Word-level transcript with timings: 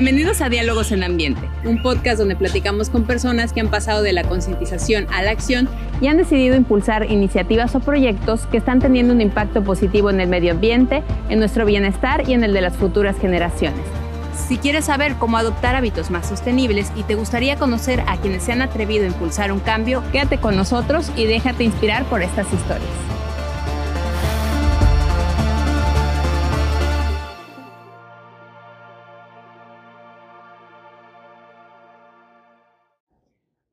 Bienvenidos 0.00 0.40
a 0.42 0.48
Diálogos 0.48 0.92
en 0.92 1.02
Ambiente, 1.02 1.40
un 1.64 1.82
podcast 1.82 2.20
donde 2.20 2.36
platicamos 2.36 2.88
con 2.88 3.02
personas 3.02 3.52
que 3.52 3.58
han 3.58 3.68
pasado 3.68 4.00
de 4.04 4.12
la 4.12 4.22
concientización 4.22 5.08
a 5.12 5.22
la 5.24 5.32
acción 5.32 5.68
y 6.00 6.06
han 6.06 6.18
decidido 6.18 6.54
impulsar 6.54 7.10
iniciativas 7.10 7.74
o 7.74 7.80
proyectos 7.80 8.46
que 8.46 8.58
están 8.58 8.78
teniendo 8.78 9.12
un 9.12 9.20
impacto 9.20 9.64
positivo 9.64 10.08
en 10.10 10.20
el 10.20 10.28
medio 10.28 10.52
ambiente, 10.52 11.02
en 11.28 11.40
nuestro 11.40 11.66
bienestar 11.66 12.28
y 12.28 12.34
en 12.34 12.44
el 12.44 12.52
de 12.52 12.60
las 12.60 12.76
futuras 12.76 13.18
generaciones. 13.18 13.84
Si 14.46 14.58
quieres 14.58 14.84
saber 14.84 15.16
cómo 15.16 15.36
adoptar 15.36 15.74
hábitos 15.74 16.12
más 16.12 16.28
sostenibles 16.28 16.92
y 16.94 17.02
te 17.02 17.16
gustaría 17.16 17.56
conocer 17.56 18.04
a 18.06 18.18
quienes 18.18 18.44
se 18.44 18.52
han 18.52 18.62
atrevido 18.62 19.02
a 19.02 19.08
impulsar 19.08 19.50
un 19.50 19.58
cambio, 19.58 20.04
quédate 20.12 20.38
con 20.38 20.54
nosotros 20.54 21.10
y 21.16 21.24
déjate 21.24 21.64
inspirar 21.64 22.04
por 22.04 22.22
estas 22.22 22.46
historias. 22.52 23.07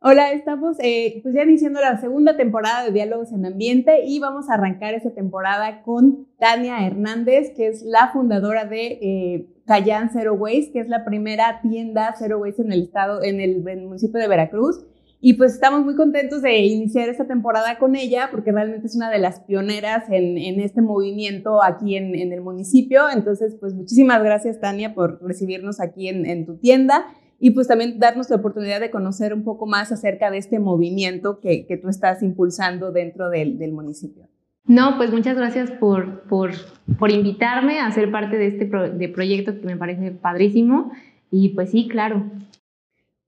Hola, 0.08 0.34
estamos 0.34 0.78
eh, 0.84 1.20
pues 1.24 1.34
ya 1.34 1.42
iniciando 1.42 1.82
la 1.82 2.00
segunda 2.00 2.38
temporada 2.38 2.84
de 2.84 2.92
Diálogos 2.92 3.32
en 3.32 3.44
Ambiente 3.44 4.06
y 4.06 4.20
vamos 4.20 4.52
a 4.52 4.54
arrancar 4.54 4.94
esta 4.94 5.10
temporada 5.16 5.82
con 5.82 6.28
Tania 6.38 6.86
Hernández, 6.86 7.54
que 7.56 7.66
es 7.70 7.82
la 7.82 8.12
fundadora 8.14 8.66
de 8.66 9.00
eh, 9.02 9.48
Cayán 9.66 10.12
Zero 10.14 10.36
Waste, 10.36 10.74
que 10.74 10.80
es 10.82 10.90
la 10.90 11.06
primera 11.06 11.60
tienda 11.64 12.14
Zero 12.20 12.38
Waste 12.38 12.62
en 12.62 12.72
el 12.72 12.84
estado, 12.84 13.24
en 13.24 13.40
el, 13.42 13.64
municipio 13.88 14.20
de 14.20 14.28
Veracruz. 14.28 14.86
Y 15.22 15.34
pues 15.34 15.56
estamos 15.56 15.84
muy 15.84 15.96
contentos 15.96 16.44
de 16.44 16.56
iniciar 16.60 17.10
esta 17.10 17.26
temporada 17.26 17.80
con 17.80 17.96
ella 17.96 18.28
porque 18.30 18.52
realmente 18.52 18.86
es 18.86 18.96
una 18.96 19.10
de 19.10 19.18
las 19.18 19.40
pioneras 19.40 20.04
en, 20.12 20.38
este 20.60 20.84
movimiento 20.84 21.64
aquí 21.64 21.96
en, 21.96 22.32
el 22.32 22.42
municipio. 22.42 23.10
Entonces, 23.12 23.58
pues 23.60 23.74
muchísimas 23.74 24.22
gracias 24.22 24.60
Tania 24.60 24.94
por 24.94 25.20
recibirnos 25.24 25.82
aquí 25.82 26.10
en 26.10 26.46
tu 26.46 26.58
tienda 26.58 27.08
y 27.40 27.52
pues 27.52 27.68
también 27.68 28.00
darnos 28.00 28.30
la 28.30 28.38
oportunidad 28.38 28.80
de 28.80 28.92
conocer 28.92 29.34
un 29.34 29.44
poco 29.44 29.66
más 29.66 29.92
acerca 29.92 30.32
de 30.32 30.38
este 30.38 30.60
movimiento 30.60 31.40
que, 31.40 31.66
que 31.66 31.78
tú 31.78 31.90
estás 31.90 32.24
impulsando 32.24 32.92
dentro 32.92 33.30
del, 33.30 33.58
del, 33.58 33.72
municipio. 33.72 34.28
No, 34.66 34.98
pues 34.98 35.12
muchas 35.12 35.36
gracias 35.36 35.72
por, 35.72 36.24
por, 36.24 36.52
por 36.98 37.12
invitarme 37.12 37.80
a 37.80 37.92
ser 37.92 38.10
parte 38.12 38.38
de 38.38 38.48
este 38.48 38.66
de 38.66 39.10
proyecto 39.10 39.60
que 39.60 39.66
me 39.66 39.78
parece 39.78 40.12
padrísimo. 40.12 40.92
Y 41.30 41.50
pues 41.50 41.72
sí, 41.72 41.88
claro. 41.88 42.32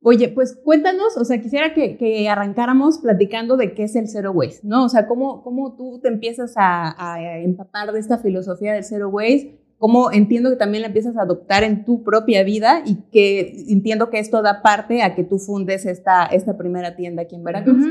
Oye, 0.02 0.30
pues 0.30 0.56
cuéntanos, 0.64 1.18
o 1.18 1.26
sea, 1.26 1.42
quisiera 1.42 1.74
que, 1.74 1.98
que, 1.98 2.30
arrancáramos 2.30 3.00
platicando 3.00 3.58
de 3.58 3.74
qué 3.74 3.84
es 3.84 3.96
el 3.96 4.08
Zero 4.08 4.32
Waste, 4.32 4.62
¿no? 4.64 4.86
O 4.86 4.90
sea, 4.90 5.08
cómo, 5.08 5.44
cómo 5.44 5.76
tú 5.76 6.00
te 6.02 6.08
empiezas 6.08 6.54
a, 6.56 7.14
a 7.14 7.40
empapar 7.40 7.92
de 7.92 8.00
esta 8.00 8.18
filosofía 8.18 8.74
del 8.74 8.84
Zero 8.84 9.10
Waste, 9.10 9.60
cómo 9.78 10.12
entiendo 10.12 10.50
que 10.50 10.56
también 10.56 10.82
la 10.82 10.88
empiezas 10.88 11.18
a 11.18 11.22
adoptar 11.22 11.64
en 11.64 11.86
tu 11.86 12.04
propia 12.04 12.44
vida 12.44 12.82
y 12.86 12.98
que 13.12 13.66
entiendo 13.70 14.10
que 14.10 14.20
esto 14.20 14.42
da 14.42 14.62
parte 14.62 15.04
a 15.04 15.14
que 15.14 15.24
tú 15.24 15.38
fundes 15.38 15.86
esta, 15.86 16.26
esta 16.26 16.58
primera 16.58 16.96
tienda 16.96 17.24
aquí 17.24 17.36
en 17.36 17.44
Veracruz. 17.44 17.86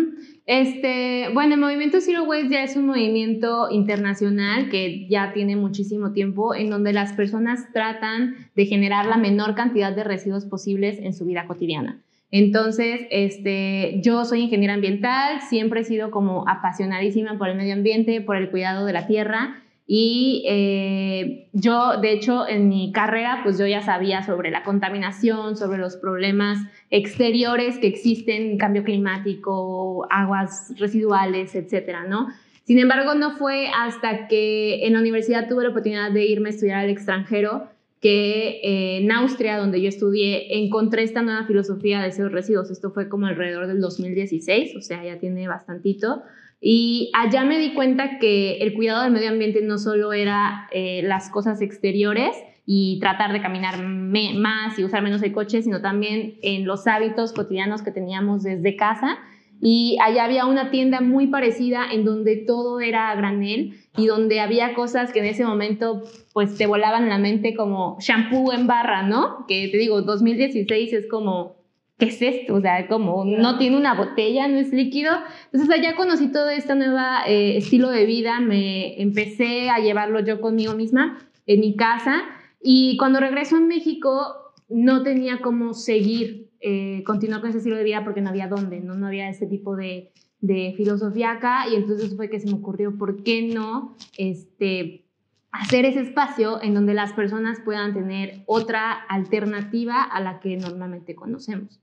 este, 0.46 1.28
bueno, 1.32 1.54
el 1.54 1.60
movimiento 1.60 2.00
Zero 2.00 2.24
Waste 2.24 2.48
ya 2.48 2.64
es 2.64 2.76
un 2.76 2.86
movimiento 2.86 3.68
internacional 3.70 4.68
que 4.68 5.06
ya 5.08 5.32
tiene 5.32 5.54
muchísimo 5.54 6.12
tiempo 6.12 6.54
en 6.54 6.70
donde 6.70 6.92
las 6.92 7.12
personas 7.12 7.72
tratan 7.72 8.34
de 8.56 8.66
generar 8.66 9.06
la 9.06 9.16
menor 9.16 9.54
cantidad 9.54 9.94
de 9.94 10.02
residuos 10.02 10.44
posibles 10.44 10.98
en 10.98 11.14
su 11.14 11.24
vida 11.24 11.46
cotidiana. 11.46 12.02
Entonces, 12.32 13.02
este, 13.10 14.00
yo 14.02 14.24
soy 14.24 14.40
ingeniera 14.40 14.74
ambiental, 14.74 15.40
siempre 15.48 15.82
he 15.82 15.84
sido 15.84 16.10
como 16.10 16.48
apasionadísima 16.48 17.38
por 17.38 17.48
el 17.48 17.56
medio 17.56 17.74
ambiente, 17.74 18.20
por 18.20 18.36
el 18.36 18.50
cuidado 18.50 18.84
de 18.84 18.92
la 18.92 19.06
tierra 19.06 19.62
y 19.88 20.44
eh, 20.48 21.48
yo, 21.52 22.00
de 22.00 22.12
hecho, 22.12 22.46
en 22.48 22.68
mi 22.68 22.90
carrera, 22.90 23.40
pues 23.44 23.56
yo 23.56 23.66
ya 23.66 23.82
sabía 23.82 24.24
sobre 24.24 24.50
la 24.50 24.64
contaminación, 24.64 25.56
sobre 25.56 25.78
los 25.78 25.96
problemas 25.96 26.58
exteriores 26.90 27.78
que 27.78 27.86
existen, 27.86 28.58
cambio 28.58 28.82
climático, 28.82 30.08
aguas 30.10 30.72
residuales, 30.76 31.54
etcétera, 31.54 32.04
¿no? 32.04 32.28
Sin 32.64 32.80
embargo, 32.80 33.14
no 33.14 33.36
fue 33.36 33.68
hasta 33.68 34.26
que 34.26 34.84
en 34.86 34.94
la 34.94 34.98
universidad 34.98 35.48
tuve 35.48 35.62
la 35.62 35.70
oportunidad 35.70 36.10
de 36.10 36.26
irme 36.26 36.48
a 36.48 36.52
estudiar 36.52 36.80
al 36.80 36.90
extranjero 36.90 37.68
que 38.00 38.60
eh, 38.64 38.98
en 38.98 39.12
Austria, 39.12 39.56
donde 39.56 39.80
yo 39.80 39.88
estudié, 39.88 40.64
encontré 40.64 41.04
esta 41.04 41.22
nueva 41.22 41.46
filosofía 41.46 42.02
de 42.02 42.08
esos 42.08 42.32
residuos. 42.32 42.72
Esto 42.72 42.90
fue 42.90 43.08
como 43.08 43.26
alrededor 43.26 43.68
del 43.68 43.80
2016, 43.80 44.74
o 44.76 44.80
sea, 44.80 45.04
ya 45.04 45.20
tiene 45.20 45.46
bastantito. 45.46 46.22
Y 46.60 47.10
allá 47.14 47.44
me 47.44 47.58
di 47.58 47.74
cuenta 47.74 48.18
que 48.18 48.58
el 48.58 48.74
cuidado 48.74 49.02
del 49.02 49.12
medio 49.12 49.30
ambiente 49.30 49.60
no 49.62 49.78
solo 49.78 50.12
era 50.12 50.68
eh, 50.72 51.02
las 51.04 51.30
cosas 51.30 51.60
exteriores 51.60 52.36
y 52.64 52.98
tratar 53.00 53.32
de 53.32 53.40
caminar 53.40 53.80
más 53.82 54.78
y 54.78 54.84
usar 54.84 55.02
menos 55.02 55.22
el 55.22 55.32
coche, 55.32 55.62
sino 55.62 55.80
también 55.80 56.38
en 56.42 56.66
los 56.66 56.86
hábitos 56.86 57.32
cotidianos 57.32 57.82
que 57.82 57.92
teníamos 57.92 58.42
desde 58.42 58.74
casa. 58.74 59.18
Y 59.60 59.96
allá 60.02 60.24
había 60.24 60.46
una 60.46 60.70
tienda 60.70 61.00
muy 61.00 61.28
parecida 61.28 61.86
en 61.90 62.04
donde 62.04 62.36
todo 62.36 62.80
era 62.80 63.10
a 63.10 63.14
granel 63.14 63.74
y 63.96 64.06
donde 64.06 64.40
había 64.40 64.74
cosas 64.74 65.12
que 65.12 65.20
en 65.20 65.26
ese 65.26 65.44
momento 65.44 66.02
pues 66.34 66.56
te 66.58 66.66
volaban 66.66 67.08
la 67.08 67.18
mente 67.18 67.54
como 67.54 67.96
shampoo 68.00 68.52
en 68.52 68.66
barra, 68.66 69.02
¿no? 69.02 69.46
Que 69.46 69.68
te 69.68 69.78
digo, 69.78 70.02
2016 70.02 70.92
es 70.92 71.08
como 71.08 71.56
¿qué 71.98 72.06
es 72.06 72.20
esto? 72.20 72.54
O 72.54 72.60
sea, 72.60 72.86
como 72.88 73.24
no 73.24 73.58
tiene 73.58 73.76
una 73.76 73.94
botella, 73.94 74.48
no 74.48 74.58
es 74.58 74.72
líquido. 74.72 75.12
Entonces 75.52 75.70
allá 75.70 75.96
conocí 75.96 76.28
todo 76.28 76.50
este 76.50 76.74
nuevo 76.74 76.98
eh, 77.26 77.56
estilo 77.56 77.90
de 77.90 78.06
vida, 78.06 78.40
me 78.40 79.00
empecé 79.00 79.70
a 79.70 79.78
llevarlo 79.78 80.20
yo 80.20 80.40
conmigo 80.40 80.74
misma 80.74 81.18
en 81.46 81.60
mi 81.60 81.76
casa 81.76 82.22
y 82.60 82.96
cuando 82.96 83.20
regreso 83.20 83.56
a 83.56 83.60
México 83.60 84.52
no 84.68 85.02
tenía 85.02 85.40
cómo 85.40 85.74
seguir, 85.74 86.50
eh, 86.60 87.02
continuar 87.04 87.40
con 87.40 87.50
ese 87.50 87.58
estilo 87.58 87.76
de 87.76 87.84
vida 87.84 88.04
porque 88.04 88.20
no 88.20 88.30
había 88.30 88.48
dónde, 88.48 88.80
no, 88.80 88.94
no 88.94 89.06
había 89.06 89.28
ese 89.28 89.46
tipo 89.46 89.76
de, 89.76 90.10
de 90.40 90.74
filosofía 90.76 91.32
acá 91.32 91.68
y 91.70 91.76
entonces 91.76 92.16
fue 92.16 92.28
que 92.28 92.40
se 92.40 92.48
me 92.48 92.54
ocurrió, 92.54 92.98
¿por 92.98 93.22
qué 93.22 93.42
no? 93.42 93.96
Este, 94.18 95.04
hacer 95.52 95.84
ese 95.84 96.00
espacio 96.00 96.60
en 96.62 96.74
donde 96.74 96.94
las 96.94 97.12
personas 97.12 97.60
puedan 97.64 97.94
tener 97.94 98.42
otra 98.46 98.92
alternativa 98.92 100.02
a 100.02 100.20
la 100.20 100.40
que 100.40 100.56
normalmente 100.56 101.14
conocemos. 101.14 101.80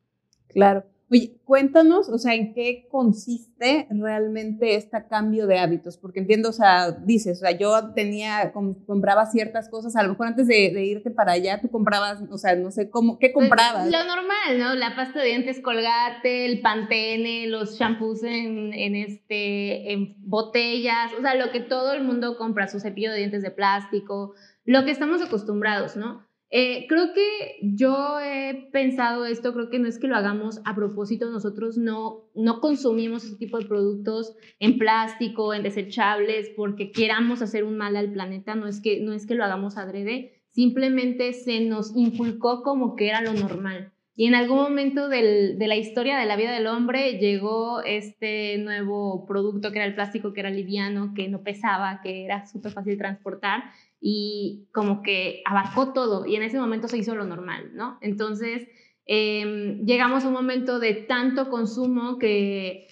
Claro. 0.54 0.84
Oye, 1.14 1.36
cuéntanos, 1.46 2.10
o 2.10 2.18
sea, 2.18 2.34
¿en 2.34 2.56
qué 2.56 2.88
consiste 2.90 3.86
realmente 3.92 4.76
este 4.76 4.98
cambio 5.08 5.46
de 5.46 5.60
hábitos? 5.60 5.96
Porque 5.96 6.20
entiendo, 6.20 6.50
o 6.50 6.54
sea, 6.54 6.90
dices, 6.90 7.38
o 7.38 7.42
sea, 7.42 7.52
yo 7.52 7.94
tenía, 7.94 8.52
compraba 8.88 9.28
ciertas 9.28 9.70
cosas, 9.70 9.96
a 9.96 10.02
lo 10.02 10.10
mejor 10.10 10.26
antes 10.26 10.48
de, 10.48 10.70
irte 10.84 11.12
para 11.12 11.34
allá, 11.34 11.62
tú 11.62 11.70
comprabas, 11.70 12.24
o 12.32 12.38
sea, 12.40 12.56
no 12.56 12.72
sé, 12.72 12.90
cómo, 12.90 13.20
¿qué 13.20 13.30
pues, 13.30 13.48
comprabas? 13.48 13.92
Lo 13.92 14.04
normal, 14.06 14.58
¿no? 14.58 14.74
La 14.74 14.96
pasta 14.96 15.20
de 15.20 15.28
dientes 15.28 15.60
colgate, 15.62 16.46
el 16.46 16.62
pantene, 16.62 17.46
los 17.46 17.78
shampoos 17.78 18.24
en, 18.24 18.74
en, 18.74 18.96
este, 18.96 19.94
en 19.94 20.16
botellas, 20.18 21.12
o 21.20 21.22
sea, 21.22 21.36
lo 21.36 21.52
que 21.52 21.60
todo 21.60 21.94
el 21.94 22.04
mundo 22.04 22.38
compra, 22.38 22.68
su 22.68 22.80
cepillo 22.80 23.12
de 23.12 23.20
dientes 23.20 23.44
de 23.44 23.52
plástico, 23.52 24.34
lo 24.66 24.84
que 24.84 24.90
estamos 24.90 25.22
acostumbrados, 25.22 25.96
¿no? 25.96 26.26
Eh, 26.56 26.86
creo 26.88 27.14
que 27.16 27.58
yo 27.64 28.20
he 28.20 28.70
pensado 28.72 29.26
esto, 29.26 29.56
creo 29.56 29.72
que 29.72 29.80
no 29.80 29.88
es 29.88 29.98
que 29.98 30.08
lo 30.08 30.16
hagamos 30.16 30.62
a 30.66 30.76
propósito, 30.76 31.32
nosotros 31.32 31.80
no, 31.80 32.30
no 32.36 32.62
consumimos 32.62 33.26
ese 33.26 33.38
tipo 33.38 33.58
de 33.58 33.66
productos 33.66 34.36
en 34.60 34.78
plástico, 34.78 35.56
en 35.56 35.64
desechables, 35.64 36.52
porque 36.56 36.92
queramos 36.92 37.42
hacer 37.42 37.64
un 37.64 37.76
mal 37.76 37.96
al 37.96 38.12
planeta, 38.12 38.54
no 38.54 38.68
es 38.68 38.82
que, 38.82 39.00
no 39.00 39.14
es 39.14 39.26
que 39.26 39.34
lo 39.34 39.44
hagamos 39.44 39.78
adrede, 39.78 40.44
simplemente 40.52 41.34
se 41.34 41.62
nos 41.62 41.96
inculcó 41.96 42.62
como 42.62 42.96
que 42.96 43.10
era 43.10 43.24
lo 43.24 43.34
normal. 43.34 43.92
Y 44.16 44.28
en 44.28 44.36
algún 44.36 44.58
momento 44.58 45.10
del, 45.10 45.58
de 45.58 45.68
la 45.68 45.76
historia 45.76 46.20
de 46.20 46.28
la 46.28 46.36
vida 46.36 46.52
del 46.52 46.68
hombre 46.68 47.18
llegó 47.18 47.82
este 47.82 48.60
nuevo 48.60 49.26
producto 49.26 49.72
que 49.72 49.80
era 49.80 49.88
el 49.88 49.96
plástico, 49.96 50.34
que 50.34 50.42
era 50.42 50.52
liviano, 50.52 51.14
que 51.16 51.30
no 51.30 51.42
pesaba, 51.42 52.00
que 52.04 52.24
era 52.24 52.46
súper 52.46 52.74
fácil 52.74 52.96
transportar 53.00 53.64
y 54.06 54.68
como 54.74 55.02
que 55.02 55.42
abarcó 55.46 55.94
todo 55.94 56.26
y 56.26 56.36
en 56.36 56.44
ese 56.44 56.60
momento 56.60 56.90
se 56.90 56.98
hizo 56.98 57.16
lo 57.16 57.24
normal, 57.24 57.72
¿no? 57.74 57.98
Entonces 58.02 58.68
em, 59.06 59.86
llegamos 59.86 60.26
a 60.26 60.28
un 60.28 60.34
momento 60.34 60.78
de 60.80 60.94
tanto 60.94 61.50
consumo 61.50 62.20
que, 62.20 62.88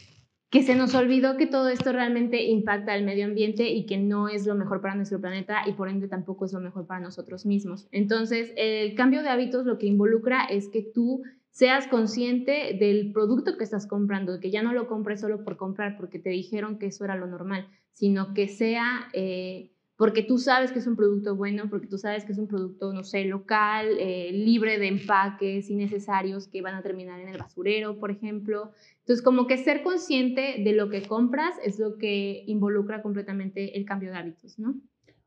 que 0.50 0.64
se 0.64 0.74
nos 0.74 0.96
olvidó 0.96 1.36
que 1.36 1.48
todo 1.48 1.68
esto 1.68 1.92
realmente 1.92 2.46
impacta 2.46 2.94
al 2.94 3.04
medio 3.04 3.26
ambiente 3.26 3.68
y 3.68 3.86
que 3.86 3.98
no 3.98 4.30
es 4.30 4.48
lo 4.48 4.56
mejor 4.56 4.80
para 4.80 4.96
nuestro 4.96 5.20
planeta 5.20 5.64
y 5.68 5.74
por 5.74 5.90
ende 5.90 6.08
tampoco 6.08 6.46
es 6.46 6.54
lo 6.54 6.62
mejor 6.62 6.88
para 6.88 7.02
nosotros 7.02 7.46
mismos. 7.46 7.90
Entonces 7.92 8.54
el 8.56 8.96
cambio 8.96 9.22
de 9.22 9.28
hábitos 9.28 9.66
lo 9.66 9.78
que 9.80 9.88
involucra 9.88 10.46
es 10.46 10.70
que 10.70 10.82
tú 10.82 11.24
seas 11.50 11.88
consciente 11.88 12.78
del 12.80 13.12
producto 13.12 13.58
que 13.58 13.66
estás 13.66 13.86
comprando, 13.86 14.40
que 14.40 14.50
ya 14.50 14.64
no 14.64 14.72
lo 14.72 14.88
compres 14.88 15.20
solo 15.20 15.44
por 15.44 15.58
comprar 15.58 15.98
porque 15.98 16.20
te 16.20 16.30
dijeron 16.30 16.80
que 16.80 16.86
eso 16.86 17.04
era 17.04 17.18
lo 17.18 17.28
normal, 17.28 17.68
sino 17.92 18.34
que 18.34 18.48
sea... 18.48 19.10
Eh, 19.12 19.71
porque 20.02 20.24
tú 20.24 20.40
sabes 20.40 20.72
que 20.72 20.80
es 20.80 20.88
un 20.88 20.96
producto 20.96 21.36
bueno, 21.36 21.70
porque 21.70 21.86
tú 21.86 22.00
sabes 22.00 22.26
que 22.26 22.32
es 22.32 22.40
un 22.40 22.48
producto, 22.48 22.92
no 22.92 23.04
sé, 23.04 23.24
local, 23.26 23.86
eh, 24.00 24.32
libre 24.34 24.80
de 24.80 24.88
empaques 24.88 25.70
innecesarios 25.70 26.48
que 26.48 26.64
van 26.64 26.74
a 26.74 26.82
terminar 26.82 27.20
en 27.20 27.28
el 27.28 27.38
basurero, 27.38 28.00
por 28.00 28.10
ejemplo. 28.10 28.72
Entonces, 29.02 29.24
como 29.24 29.46
que 29.46 29.60
ser 29.60 29.84
consciente 29.84 30.56
de 30.58 30.74
lo 30.74 30.90
que 30.90 31.04
compras 31.04 31.54
es 31.64 31.78
lo 31.78 32.00
que 32.00 32.44
involucra 32.48 33.04
completamente 33.04 33.78
el 33.78 33.86
cambio 33.86 34.10
de 34.10 34.18
hábitos, 34.18 34.58
¿no? 34.58 34.74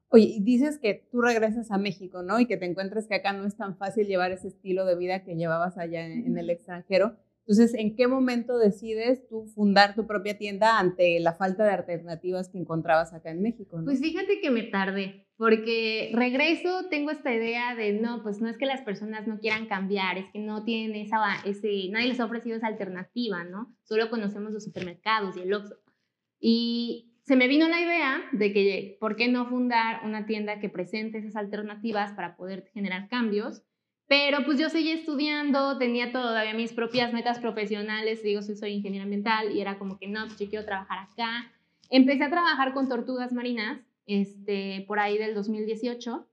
Oye, 0.09 0.25
y 0.25 0.43
dices 0.43 0.81
que 0.81 1.07
tú 1.09 1.21
regresas 1.21 1.71
a 1.71 1.79
México, 1.79 2.25
¿no? 2.25 2.41
Y 2.41 2.47
que 2.47 2.57
te 2.57 2.67
encuentres 2.67 3.07
que 3.07 3.15
acá 3.15 3.33
no 3.33 3.47
es 3.47 3.57
tan 3.57 3.77
fácil 3.77 4.09
llevar 4.09 4.33
ese 4.33 4.49
estilo 4.49 4.87
de 4.87 4.97
vida 4.97 5.23
que 5.23 5.37
llevabas 5.37 5.79
allá 5.79 6.05
en, 6.05 6.37
el 6.37 6.51
extranjero. 6.51 7.15
Entonces, 7.47 7.75
¿en 7.75 7.95
qué 7.95 8.09
momento 8.09 8.57
decides 8.57 9.29
tú 9.29 9.47
fundar 9.47 9.95
tu 9.95 10.07
propia 10.07 10.39
tienda 10.39 10.79
ante 10.79 11.21
la 11.21 11.35
falta 11.35 11.65
de 11.65 11.73
alternativas 11.73 12.49
que 12.49 12.57
encontrabas 12.57 13.13
acá 13.13 13.31
en 13.31 13.43
México? 13.43 13.79
Pues 13.85 14.01
fíjate 14.01 14.41
que 14.41 14.51
me 14.51 14.63
tardé, 14.63 15.27
porque 15.37 16.11
regreso, 16.15 16.89
tengo 16.89 17.11
esta 17.11 17.35
idea 17.35 17.75
de, 17.75 17.93
no, 17.93 18.23
pues 18.23 18.41
no 18.41 18.49
es 18.49 18.57
que 18.57 18.65
las 18.65 18.81
personas 18.81 19.27
no 19.27 19.39
quieran 19.41 19.67
cambiar, 19.67 20.17
es 20.17 20.25
que 20.33 20.39
no 20.39 20.65
tienen 20.65 20.97
esa, 20.97 21.19
ese, 21.45 21.91
nadie 21.91 22.09
les 22.09 22.21
ha 22.21 22.25
ofrecido 22.25 22.57
esa 22.57 22.69
alternativa, 22.69 23.45
¿no? 23.45 23.77
Solo 23.83 24.09
conocemos 24.09 24.53
los 24.53 24.65
supermercados 24.65 25.37
y 25.37 25.41
el 25.41 25.53
Oxxo. 25.53 25.77
Y 26.41 27.15
se 27.25 27.37
me 27.37 27.47
vino 27.47 27.69
la 27.69 27.81
idea 27.81 28.23
de 28.33 28.55
que, 28.55 28.97
¿por 29.01 29.17
qué 29.17 29.29
no 29.29 29.47
fundar 29.47 30.01
una 30.07 30.25
tienda 30.25 30.61
que 30.61 30.71
presente 30.71 31.19
esas 31.19 31.37
alternativas 31.37 32.13
para 32.13 32.37
poder 32.37 32.71
generar 32.73 33.09
cambios? 33.09 33.63
Pero 34.07 34.45
pues 34.45 34.59
yo 34.59 34.69
seguía 34.69 34.95
estudiando, 34.95 35.79
tenía 35.79 36.13
todavía 36.13 36.53
mis 36.55 36.73
propias 36.73 37.13
metas 37.13 37.39
profesionales, 37.39 38.23
digo, 38.23 38.43
soy, 38.43 38.57
soy 38.57 38.73
ingeniera 38.73 39.05
ambiental 39.05 39.57
y 39.57 39.61
era 39.61 39.79
como 39.79 39.99
que 39.99 40.09
no, 40.09 40.27
pues 40.27 40.39
yo 40.39 40.49
quiero 40.49 40.65
trabajar 40.65 41.09
acá. 41.11 41.51
Empecé 41.91 42.25
a 42.25 42.31
trabajar 42.31 42.75
con 42.75 42.89
tortugas 42.89 43.33
marinas 43.33 43.81
este, 44.07 44.85
por 44.87 44.99
ahí 44.99 45.17
del 45.17 45.35
2018 45.35 46.27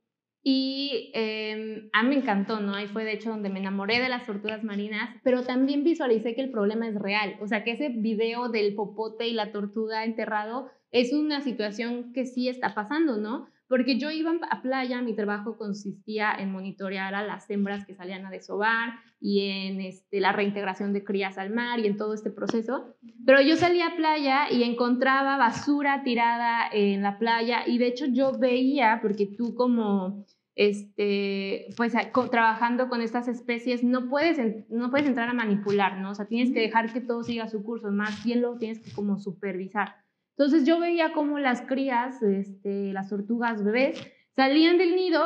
y 0.43 1.11
eh, 1.13 1.89
a 1.93 2.03
me 2.03 2.15
encantó, 2.15 2.59
¿no? 2.59 2.73
Ahí 2.73 2.87
fue 2.87 3.05
de 3.05 3.13
hecho 3.13 3.29
donde 3.29 3.49
me 3.49 3.59
enamoré 3.59 3.99
de 3.99 4.09
las 4.09 4.25
tortugas 4.25 4.63
marinas, 4.63 5.15
pero 5.23 5.43
también 5.43 5.83
visualicé 5.83 6.33
que 6.33 6.41
el 6.41 6.49
problema 6.49 6.87
es 6.87 6.95
real, 6.95 7.37
o 7.41 7.47
sea, 7.47 7.63
que 7.63 7.71
ese 7.71 7.89
video 7.89 8.49
del 8.49 8.73
popote 8.73 9.27
y 9.27 9.33
la 9.33 9.51
tortuga 9.51 10.03
enterrado 10.03 10.69
es 10.91 11.13
una 11.13 11.41
situación 11.41 12.11
que 12.11 12.25
sí 12.25 12.49
está 12.49 12.73
pasando, 12.73 13.17
¿no? 13.17 13.47
Porque 13.71 13.97
yo 13.97 14.11
iba 14.11 14.33
a 14.49 14.61
playa, 14.61 15.01
mi 15.01 15.15
trabajo 15.15 15.57
consistía 15.57 16.35
en 16.37 16.51
monitorear 16.51 17.15
a 17.15 17.23
las 17.23 17.49
hembras 17.49 17.85
que 17.85 17.95
salían 17.95 18.25
a 18.25 18.29
desovar 18.29 18.95
y 19.21 19.47
en 19.47 19.79
este, 19.79 20.19
la 20.19 20.33
reintegración 20.33 20.91
de 20.91 21.05
crías 21.05 21.37
al 21.37 21.51
mar 21.51 21.79
y 21.79 21.87
en 21.87 21.95
todo 21.95 22.13
este 22.13 22.31
proceso. 22.31 22.97
Pero 23.25 23.39
yo 23.39 23.55
salía 23.55 23.87
a 23.87 23.95
playa 23.95 24.51
y 24.51 24.63
encontraba 24.63 25.37
basura 25.37 26.03
tirada 26.03 26.67
en 26.73 27.01
la 27.01 27.17
playa 27.17 27.63
y 27.65 27.77
de 27.77 27.87
hecho 27.87 28.07
yo 28.07 28.37
veía, 28.37 28.99
porque 29.01 29.25
tú 29.25 29.55
como 29.55 30.25
este, 30.53 31.67
pues 31.77 31.93
trabajando 32.29 32.89
con 32.89 32.99
estas 32.99 33.29
especies 33.29 33.85
no 33.85 34.09
puedes, 34.09 34.69
no 34.69 34.91
puedes 34.91 35.07
entrar 35.07 35.29
a 35.29 35.33
manipular, 35.33 35.97
¿no? 36.01 36.11
O 36.11 36.15
sea, 36.15 36.25
tienes 36.25 36.53
que 36.53 36.59
dejar 36.59 36.91
que 36.91 36.99
todo 36.99 37.23
siga 37.23 37.47
su 37.47 37.63
curso, 37.63 37.89
más 37.89 38.21
bien 38.25 38.41
lo 38.41 38.57
tienes 38.57 38.79
que 38.79 38.91
como 38.91 39.17
supervisar. 39.17 39.95
Entonces 40.41 40.65
yo 40.65 40.79
veía 40.79 41.13
cómo 41.13 41.37
las 41.37 41.61
crías, 41.61 42.19
este, 42.23 42.93
las 42.93 43.09
tortugas 43.09 43.63
bebés, 43.63 44.01
salían 44.35 44.79
del 44.79 44.95
nido 44.95 45.21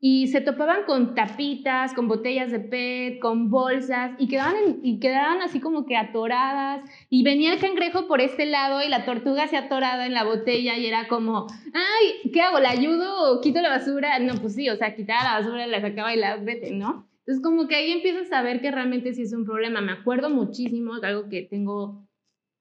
y 0.00 0.26
se 0.26 0.40
topaban 0.40 0.82
con 0.86 1.14
tapitas, 1.14 1.94
con 1.94 2.08
botellas 2.08 2.50
de 2.50 2.58
PET, 2.58 3.20
con 3.20 3.48
bolsas 3.48 4.16
y 4.18 4.26
quedaban, 4.26 4.80
y 4.82 4.98
quedaban 4.98 5.40
así 5.40 5.60
como 5.60 5.86
que 5.86 5.96
atoradas 5.96 6.80
y 7.08 7.22
venía 7.22 7.52
el 7.52 7.60
cangrejo 7.60 8.08
por 8.08 8.20
este 8.20 8.44
lado 8.44 8.82
y 8.82 8.88
la 8.88 9.04
tortuga 9.04 9.46
se 9.46 9.56
atorada 9.56 10.04
en 10.04 10.14
la 10.14 10.24
botella 10.24 10.76
y 10.76 10.86
era 10.86 11.06
como, 11.06 11.46
ay, 11.72 12.32
¿qué 12.32 12.42
hago? 12.42 12.58
¿La 12.58 12.70
ayudo 12.70 13.34
o 13.34 13.40
quito 13.40 13.60
la 13.60 13.68
basura? 13.68 14.18
No, 14.18 14.34
pues 14.40 14.56
sí, 14.56 14.68
o 14.68 14.74
sea, 14.74 14.96
quitaba 14.96 15.22
la 15.22 15.38
basura, 15.38 15.68
la 15.68 15.80
sacaba 15.80 16.12
y 16.12 16.18
la 16.18 16.38
vete, 16.38 16.72
¿no? 16.72 17.08
Entonces 17.20 17.40
como 17.40 17.68
que 17.68 17.76
ahí 17.76 17.92
empiezas 17.92 18.32
a 18.32 18.42
ver 18.42 18.60
que 18.60 18.72
realmente 18.72 19.14
sí 19.14 19.22
es 19.22 19.32
un 19.32 19.44
problema. 19.44 19.80
Me 19.80 19.92
acuerdo 19.92 20.28
muchísimo, 20.28 20.94
algo 21.04 21.28
que 21.28 21.42
tengo 21.42 22.04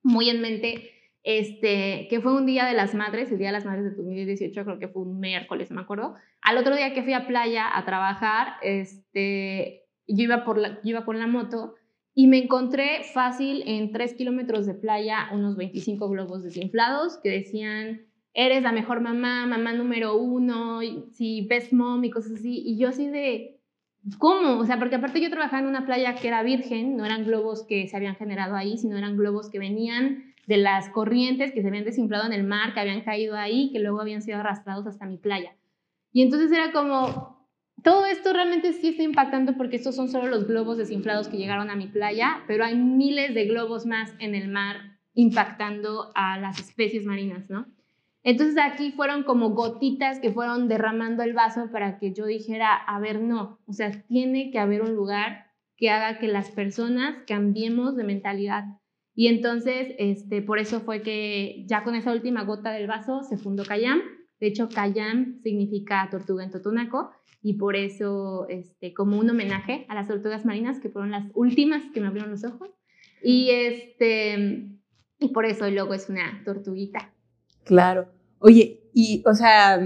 muy 0.03 0.29
en 0.29 0.39
mente, 0.39 0.94
este, 1.25 2.07
que 2.07 2.21
fue 2.21 2.35
un 2.35 2.45
día 2.45 2.65
de 2.65 2.75
las 2.75 2.93
madres, 2.93 3.31
el 3.31 3.39
día 3.39 3.47
de 3.47 3.53
las 3.53 3.65
madres 3.65 3.83
de 3.83 3.89
2018, 3.95 4.63
creo 4.63 4.77
que 4.77 4.87
fue 4.87 5.01
un 5.01 5.19
miércoles, 5.19 5.71
me 5.71 5.81
acuerdo. 5.81 6.13
Al 6.41 6.59
otro 6.59 6.75
día 6.75 6.93
que 6.93 7.01
fui 7.01 7.13
a 7.13 7.25
playa 7.25 7.75
a 7.75 7.83
trabajar, 7.83 8.53
este, 8.61 9.87
yo, 10.07 10.23
iba 10.23 10.45
por 10.45 10.59
la, 10.59 10.75
yo 10.83 10.91
iba 10.91 11.03
con 11.03 11.17
la 11.17 11.25
moto 11.25 11.73
y 12.13 12.27
me 12.27 12.37
encontré 12.37 13.01
fácil 13.11 13.63
en 13.65 13.91
3 13.91 14.13
kilómetros 14.13 14.67
de 14.67 14.75
playa 14.75 15.29
unos 15.33 15.57
25 15.57 16.07
globos 16.09 16.43
desinflados 16.43 17.17
que 17.23 17.29
decían, 17.29 18.05
eres 18.35 18.61
la 18.61 18.71
mejor 18.71 19.01
mamá, 19.01 19.47
mamá 19.47 19.73
número 19.73 20.15
uno, 20.15 20.81
si 21.11 21.47
best 21.47 21.73
mom 21.73 22.03
y 22.03 22.11
cosas 22.11 22.33
así. 22.33 22.61
Y 22.63 22.77
yo 22.77 22.89
así 22.89 23.07
de, 23.07 23.59
¿cómo? 24.19 24.59
O 24.59 24.65
sea, 24.65 24.77
porque 24.77 24.97
aparte 24.97 25.19
yo 25.21 25.31
trabajaba 25.31 25.63
en 25.63 25.69
una 25.69 25.87
playa 25.87 26.13
que 26.13 26.27
era 26.27 26.43
virgen, 26.43 26.97
no 26.97 27.03
eran 27.03 27.25
globos 27.25 27.65
que 27.67 27.87
se 27.87 27.97
habían 27.97 28.15
generado 28.15 28.55
ahí, 28.55 28.77
sino 28.77 28.95
eran 28.95 29.17
globos 29.17 29.49
que 29.49 29.57
venían 29.57 30.34
de 30.45 30.57
las 30.57 30.89
corrientes 30.89 31.51
que 31.51 31.61
se 31.61 31.67
habían 31.67 31.85
desinflado 31.85 32.25
en 32.25 32.33
el 32.33 32.43
mar, 32.43 32.73
que 32.73 32.79
habían 32.79 33.01
caído 33.01 33.35
ahí, 33.35 33.71
que 33.71 33.79
luego 33.79 34.01
habían 34.01 34.21
sido 34.21 34.39
arrastrados 34.39 34.85
hasta 34.87 35.05
mi 35.05 35.17
playa. 35.17 35.55
Y 36.11 36.21
entonces 36.21 36.51
era 36.51 36.71
como, 36.71 37.49
todo 37.83 38.05
esto 38.05 38.31
realmente 38.33 38.73
sí 38.73 38.89
está 38.89 39.03
impactando 39.03 39.57
porque 39.57 39.75
estos 39.75 39.95
son 39.95 40.09
solo 40.09 40.27
los 40.27 40.47
globos 40.47 40.77
desinflados 40.77 41.27
que 41.27 41.37
llegaron 41.37 41.69
a 41.69 41.75
mi 41.75 41.87
playa, 41.87 42.43
pero 42.47 42.63
hay 42.63 42.75
miles 42.75 43.33
de 43.33 43.45
globos 43.45 43.85
más 43.85 44.13
en 44.19 44.35
el 44.35 44.47
mar 44.47 44.99
impactando 45.13 46.11
a 46.15 46.37
las 46.39 46.59
especies 46.59 47.05
marinas, 47.05 47.49
¿no? 47.49 47.67
Entonces 48.23 48.57
aquí 48.57 48.91
fueron 48.91 49.23
como 49.23 49.51
gotitas 49.51 50.19
que 50.19 50.31
fueron 50.31 50.67
derramando 50.67 51.21
el 51.21 51.33
vaso 51.33 51.69
para 51.71 51.99
que 51.99 52.11
yo 52.11 52.25
dijera, 52.25 52.73
a 52.75 52.99
ver, 52.99 53.21
no, 53.21 53.59
o 53.67 53.73
sea, 53.73 53.91
tiene 54.07 54.49
que 54.49 54.57
haber 54.57 54.81
un 54.81 54.95
lugar 54.95 55.45
que 55.77 55.91
haga 55.91 56.17
que 56.17 56.27
las 56.27 56.49
personas 56.49 57.17
cambiemos 57.27 57.95
de 57.95 58.03
mentalidad 58.03 58.63
y 59.15 59.27
entonces, 59.27 59.95
este, 59.97 60.41
por 60.41 60.59
eso 60.59 60.81
fue 60.81 61.01
que 61.01 61.63
ya 61.67 61.83
con 61.83 61.95
esa 61.95 62.11
última 62.11 62.43
gota 62.43 62.71
del 62.71 62.85
vaso 62.85 63.23
se 63.23 63.37
fundó 63.37 63.63
Cayam. 63.63 64.01
De 64.41 64.47
hecho, 64.47 64.67
Cayam 64.67 65.39
significa 65.41 66.09
tortuga 66.11 66.43
en 66.43 66.51
totonaco 66.51 67.11
y 67.41 67.53
por 67.53 67.77
eso, 67.77 68.45
este, 68.49 68.93
como 68.93 69.17
un 69.17 69.29
homenaje 69.29 69.85
a 69.87 69.95
las 69.95 70.09
tortugas 70.09 70.45
marinas, 70.45 70.81
que 70.81 70.89
fueron 70.89 71.11
las 71.11 71.31
últimas 71.33 71.83
que 71.93 72.01
me 72.01 72.07
abrieron 72.07 72.31
los 72.31 72.43
ojos. 72.43 72.71
Y, 73.23 73.51
este, 73.51 74.67
y 75.19 75.29
por 75.29 75.45
eso 75.45 75.65
el 75.65 75.75
logo 75.75 75.93
es 75.93 76.09
una 76.09 76.41
tortuguita. 76.43 77.13
Claro. 77.63 78.09
Oye, 78.39 78.81
y, 78.93 79.23
o 79.25 79.33
sea, 79.33 79.79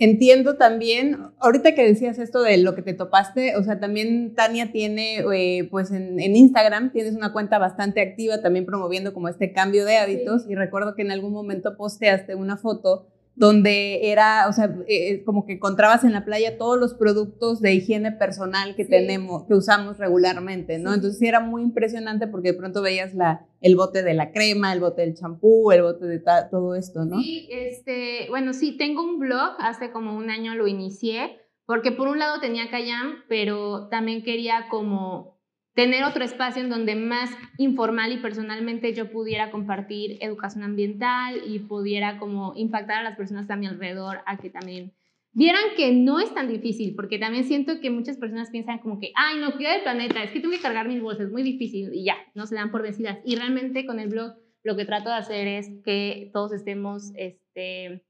Entiendo 0.00 0.56
también, 0.56 1.16
ahorita 1.40 1.74
que 1.74 1.84
decías 1.84 2.20
esto 2.20 2.42
de 2.42 2.56
lo 2.58 2.76
que 2.76 2.82
te 2.82 2.94
topaste, 2.94 3.56
o 3.56 3.64
sea, 3.64 3.80
también 3.80 4.32
Tania 4.36 4.70
tiene, 4.70 5.24
eh, 5.34 5.66
pues 5.68 5.90
en, 5.90 6.20
Instagram 6.20 6.92
tienes 6.92 7.16
una 7.16 7.32
cuenta 7.32 7.58
bastante 7.58 8.00
activa 8.00 8.40
también 8.40 8.64
promoviendo 8.64 9.12
como 9.12 9.26
este 9.26 9.52
cambio 9.52 9.84
de 9.84 9.96
hábitos 9.96 10.48
y 10.48 10.54
recuerdo 10.54 10.94
que 10.94 11.02
en 11.02 11.10
algún 11.10 11.32
momento 11.32 11.76
posteaste 11.76 12.36
una 12.36 12.56
foto 12.56 13.08
donde 13.38 14.10
era, 14.10 14.48
o 14.48 14.52
sea, 14.52 14.64
eh, 14.88 15.10
eh, 15.10 15.24
como 15.24 15.46
que 15.46 15.52
encontrabas 15.52 16.02
en 16.02 16.12
la 16.12 16.24
playa 16.24 16.58
todos 16.58 16.76
los 16.76 16.94
productos 16.94 17.60
de 17.60 17.72
higiene 17.72 18.10
personal 18.10 18.74
que 18.74 18.84
tenemos, 18.84 19.44
que 19.44 19.54
usamos 19.54 19.96
regularmente, 19.96 20.78
¿no? 20.80 20.92
Entonces 20.92 21.20
sí 21.20 21.28
era 21.28 21.38
muy 21.38 21.62
impresionante 21.62 22.26
porque 22.26 22.52
de 22.52 22.58
pronto 22.58 22.82
veías 22.82 23.14
la, 23.14 23.46
el 23.60 23.76
bote 23.76 24.02
de 24.02 24.14
la 24.14 24.32
crema, 24.32 24.72
el 24.72 24.80
bote 24.80 25.02
del 25.02 25.14
champú, 25.14 25.70
el 25.70 25.82
bote 25.82 26.06
de 26.06 26.20
todo 26.50 26.74
esto, 26.74 27.04
¿no? 27.04 27.20
Sí, 27.20 27.48
este, 27.52 28.26
bueno, 28.28 28.52
sí, 28.52 28.76
tengo 28.76 29.04
un 29.04 29.20
blog, 29.20 29.52
hace 29.60 29.92
como 29.92 30.16
un 30.16 30.30
año 30.30 30.56
lo 30.56 30.66
inicié, 30.66 31.38
porque 31.64 31.92
por 31.92 32.08
un 32.08 32.18
lado 32.18 32.40
tenía 32.40 32.70
Cayam, 32.70 33.22
pero 33.28 33.86
también 33.88 34.24
quería 34.24 34.66
como 34.68 35.37
tener 35.78 36.02
otro 36.02 36.24
espacio 36.24 36.60
en 36.60 36.70
donde 36.70 36.96
más 36.96 37.30
informal 37.56 38.10
y 38.10 38.16
personalmente 38.16 38.94
yo 38.94 39.12
pudiera 39.12 39.52
compartir 39.52 40.18
educación 40.20 40.64
ambiental 40.64 41.40
y 41.46 41.60
pudiera 41.60 42.18
como 42.18 42.52
impactar 42.56 42.98
a 42.98 43.02
las 43.04 43.16
personas 43.16 43.48
a 43.48 43.54
mi 43.54 43.68
alrededor 43.68 44.18
a 44.26 44.38
que 44.38 44.50
también 44.50 44.92
vieran 45.30 45.62
que 45.76 45.92
no 45.92 46.18
es 46.18 46.34
tan 46.34 46.48
difícil, 46.48 46.96
porque 46.96 47.20
también 47.20 47.44
siento 47.44 47.78
que 47.80 47.90
muchas 47.90 48.16
personas 48.16 48.50
piensan 48.50 48.80
como 48.80 48.98
que, 48.98 49.12
ay, 49.14 49.38
no, 49.38 49.52
cuida 49.52 49.72
del 49.72 49.82
planeta, 49.82 50.20
es 50.24 50.32
que 50.32 50.40
tengo 50.40 50.52
que 50.52 50.60
cargar 50.60 50.88
mis 50.88 51.00
bolsas, 51.00 51.26
es 51.26 51.32
muy 51.32 51.44
difícil 51.44 51.94
y 51.94 52.02
ya, 52.02 52.16
no 52.34 52.46
se 52.46 52.56
dan 52.56 52.72
por 52.72 52.82
vencidas. 52.82 53.20
Y 53.24 53.36
realmente 53.36 53.86
con 53.86 54.00
el 54.00 54.08
blog 54.08 54.32
lo 54.64 54.76
que 54.76 54.84
trato 54.84 55.10
de 55.10 55.14
hacer 55.14 55.46
es 55.46 55.70
que 55.84 56.28
todos 56.32 56.52
estemos, 56.52 57.12
este, 57.14 58.02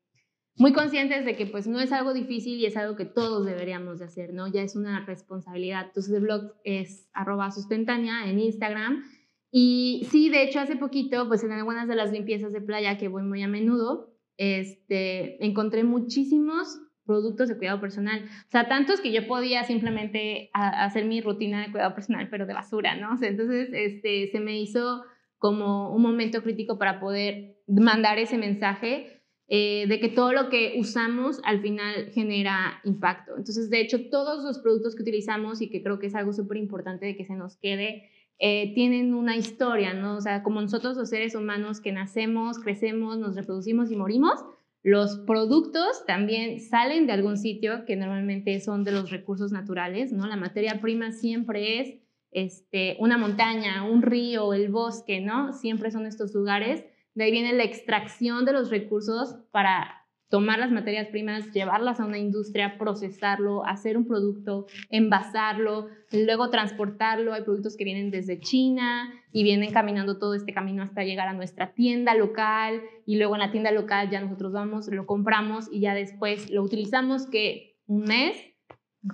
muy 0.58 0.72
conscientes 0.72 1.24
de 1.24 1.36
que 1.36 1.46
pues 1.46 1.66
no 1.66 1.80
es 1.80 1.92
algo 1.92 2.12
difícil 2.12 2.58
y 2.58 2.66
es 2.66 2.76
algo 2.76 2.96
que 2.96 3.04
todos 3.04 3.46
deberíamos 3.46 4.00
de 4.00 4.06
hacer, 4.06 4.34
¿no? 4.34 4.48
Ya 4.48 4.62
es 4.62 4.74
una 4.74 5.04
responsabilidad. 5.06 5.86
Entonces 5.86 6.12
el 6.12 6.20
blog 6.20 6.52
es 6.64 7.08
arroba 7.12 7.50
sustentánea 7.50 8.28
en 8.28 8.40
Instagram. 8.40 9.04
Y 9.50 10.06
sí, 10.10 10.28
de 10.28 10.42
hecho 10.42 10.60
hace 10.60 10.76
poquito, 10.76 11.28
pues 11.28 11.44
en 11.44 11.52
algunas 11.52 11.88
de 11.88 11.94
las 11.94 12.12
limpiezas 12.12 12.52
de 12.52 12.60
playa 12.60 12.98
que 12.98 13.08
voy 13.08 13.22
muy 13.22 13.42
a 13.42 13.48
menudo, 13.48 14.14
este, 14.36 15.44
encontré 15.44 15.84
muchísimos 15.84 16.80
productos 17.06 17.48
de 17.48 17.56
cuidado 17.56 17.80
personal. 17.80 18.24
O 18.24 18.50
sea, 18.50 18.68
tantos 18.68 19.00
que 19.00 19.12
yo 19.12 19.26
podía 19.26 19.64
simplemente 19.64 20.50
hacer 20.52 21.06
mi 21.06 21.22
rutina 21.22 21.62
de 21.62 21.72
cuidado 21.72 21.94
personal, 21.94 22.28
pero 22.30 22.46
de 22.46 22.52
basura, 22.52 22.96
¿no? 22.96 23.16
Entonces 23.22 23.70
este, 23.72 24.28
se 24.30 24.40
me 24.40 24.60
hizo 24.60 25.04
como 25.38 25.94
un 25.94 26.02
momento 26.02 26.42
crítico 26.42 26.78
para 26.78 27.00
poder 27.00 27.56
mandar 27.66 28.18
ese 28.18 28.36
mensaje 28.36 29.17
eh, 29.50 29.86
de 29.88 29.98
que 29.98 30.10
todo 30.10 30.32
lo 30.32 30.50
que 30.50 30.74
usamos 30.78 31.40
al 31.42 31.62
final 31.62 32.10
genera 32.12 32.80
impacto. 32.84 33.32
Entonces, 33.36 33.70
de 33.70 33.80
hecho, 33.80 34.10
todos 34.10 34.44
los 34.44 34.58
productos 34.58 34.94
que 34.94 35.02
utilizamos 35.02 35.62
y 35.62 35.70
que 35.70 35.82
creo 35.82 35.98
que 35.98 36.08
es 36.08 36.14
algo 36.14 36.34
súper 36.34 36.58
importante 36.58 37.06
de 37.06 37.16
que 37.16 37.24
se 37.24 37.34
nos 37.34 37.56
quede, 37.56 38.10
eh, 38.38 38.72
tienen 38.74 39.14
una 39.14 39.36
historia, 39.36 39.94
¿no? 39.94 40.16
O 40.16 40.20
sea, 40.20 40.42
como 40.42 40.60
nosotros 40.60 40.96
los 40.96 41.08
seres 41.08 41.34
humanos 41.34 41.80
que 41.80 41.92
nacemos, 41.92 42.58
crecemos, 42.58 43.18
nos 43.18 43.34
reproducimos 43.34 43.90
y 43.90 43.96
morimos, 43.96 44.44
Los 44.84 45.18
productos 45.26 46.04
también 46.06 46.60
salen 46.60 47.06
de 47.06 47.12
algún 47.12 47.36
sitio 47.36 47.84
que 47.84 47.96
normalmente 47.96 48.60
son 48.60 48.84
de 48.84 48.92
los 48.92 49.10
recursos 49.10 49.50
naturales, 49.50 50.12
¿no? 50.12 50.26
La 50.26 50.36
materia 50.36 50.80
prima 50.80 51.10
siempre 51.10 51.80
es 51.80 51.94
este, 52.30 52.96
una 53.00 53.18
montaña, 53.18 53.84
un 53.84 54.02
río, 54.02 54.52
el 54.54 54.68
bosque, 54.68 55.20
¿no? 55.20 55.52
Siempre 55.52 55.90
son 55.90 56.06
estos 56.06 56.32
lugares. 56.32 56.84
De 57.18 57.24
ahí 57.24 57.32
viene 57.32 57.52
la 57.52 57.64
extracción 57.64 58.44
de 58.44 58.52
los 58.52 58.70
recursos 58.70 59.34
para 59.50 60.06
tomar 60.28 60.60
las 60.60 60.70
materias 60.70 61.08
primas, 61.08 61.52
llevarlas 61.52 61.98
a 61.98 62.04
una 62.04 62.16
industria, 62.16 62.78
procesarlo, 62.78 63.66
hacer 63.66 63.96
un 63.96 64.06
producto, 64.06 64.66
envasarlo, 64.88 65.88
luego 66.12 66.48
transportarlo. 66.50 67.32
Hay 67.32 67.42
productos 67.42 67.76
que 67.76 67.82
vienen 67.82 68.12
desde 68.12 68.38
China 68.38 69.12
y 69.32 69.42
vienen 69.42 69.72
caminando 69.72 70.20
todo 70.20 70.34
este 70.34 70.54
camino 70.54 70.84
hasta 70.84 71.02
llegar 71.02 71.26
a 71.26 71.32
nuestra 71.32 71.72
tienda 71.74 72.14
local 72.14 72.82
y 73.04 73.16
luego 73.16 73.34
en 73.34 73.40
la 73.40 73.50
tienda 73.50 73.72
local 73.72 74.10
ya 74.10 74.20
nosotros 74.20 74.52
vamos, 74.52 74.86
lo 74.86 75.04
compramos 75.04 75.66
y 75.72 75.80
ya 75.80 75.94
después 75.94 76.48
lo 76.52 76.62
utilizamos 76.62 77.26
que 77.26 77.80
un 77.88 78.02
mes, 78.02 78.36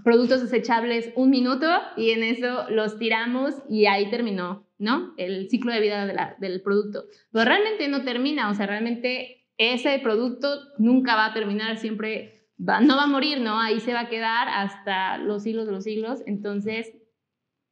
productos 0.03 0.41
desechables 0.41 1.13
un 1.15 1.31
minuto 1.31 1.67
y 1.97 2.11
en 2.11 2.23
eso 2.23 2.69
los 2.71 2.99
tiramos 2.99 3.55
y 3.69 3.87
ahí 3.87 4.11
terminó, 4.11 4.67
¿no? 4.79 5.15
El 5.17 5.49
ciclo 5.51 5.73
de 5.73 5.81
vida 5.81 6.37
del 6.39 6.63
producto. 6.63 7.05
Pero 7.33 7.45
realmente 7.45 7.89
no 7.89 8.03
termina, 8.03 8.51
o 8.51 8.55
sea, 8.55 8.67
realmente 8.67 9.47
ese 9.59 9.99
producto 10.01 10.49
nunca 10.79 11.15
va 11.15 11.27
a 11.27 11.35
terminar, 11.35 11.77
siempre 11.77 12.49
va, 12.59 12.81
no 12.81 12.97
va 12.97 13.05
a 13.05 13.09
morir, 13.09 13.41
¿no? 13.41 13.61
Ahí 13.61 13.81
se 13.81 13.93
va 13.93 14.01
a 14.01 14.09
quedar 14.09 14.49
hasta 14.49 15.19
los 15.19 15.43
siglos 15.43 15.67
de 15.67 15.73
los 15.73 15.85
siglos. 15.85 16.23
Entonces, 16.27 16.93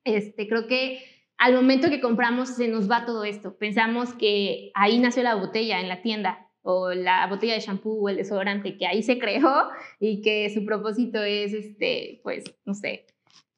este, 0.05 0.49
creo 0.49 0.67
que 0.67 1.03
al 1.39 1.55
momento 1.55 1.89
que 1.89 2.01
compramos 2.01 2.51
se 2.51 2.69
nos 2.69 2.91
va 2.91 3.07
todo 3.07 3.25
esto. 3.25 3.57
Pensamos 3.57 4.13
que 4.15 4.71
ahí 4.75 4.99
nació 4.99 5.23
la 5.23 5.35
botella 5.35 5.81
en 5.81 5.89
la 5.89 6.03
tienda 6.03 6.52
o 6.63 6.93
la 6.93 7.27
botella 7.27 7.55
de 7.55 7.61
shampoo 7.61 8.05
o 8.05 8.09
el 8.09 8.17
desodorante 8.17 8.77
que 8.77 8.87
ahí 8.87 9.03
se 9.03 9.19
creó 9.19 9.69
y 10.01 10.23
que 10.23 10.51
su 10.51 10.65
propósito 10.65 11.23
es, 11.23 11.53
este, 11.53 12.21
pues, 12.23 12.45
no 12.65 12.75
sé, 12.75 13.07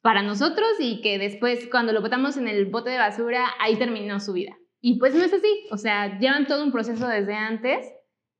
para 0.00 0.22
nosotros 0.22 0.68
y 0.78 1.00
que 1.00 1.18
después 1.18 1.68
cuando 1.70 1.92
lo 1.92 2.02
botamos 2.02 2.36
en 2.36 2.48
el 2.48 2.66
bote 2.66 2.90
de 2.90 2.98
basura, 2.98 3.46
ahí 3.60 3.76
terminó 3.76 4.20
su 4.20 4.32
vida. 4.32 4.56
Y 4.80 4.98
pues 4.98 5.14
no 5.14 5.24
es 5.24 5.32
así, 5.32 5.66
o 5.70 5.78
sea, 5.78 6.18
llevan 6.18 6.46
todo 6.46 6.62
un 6.62 6.72
proceso 6.72 7.08
desde 7.08 7.34
antes 7.34 7.86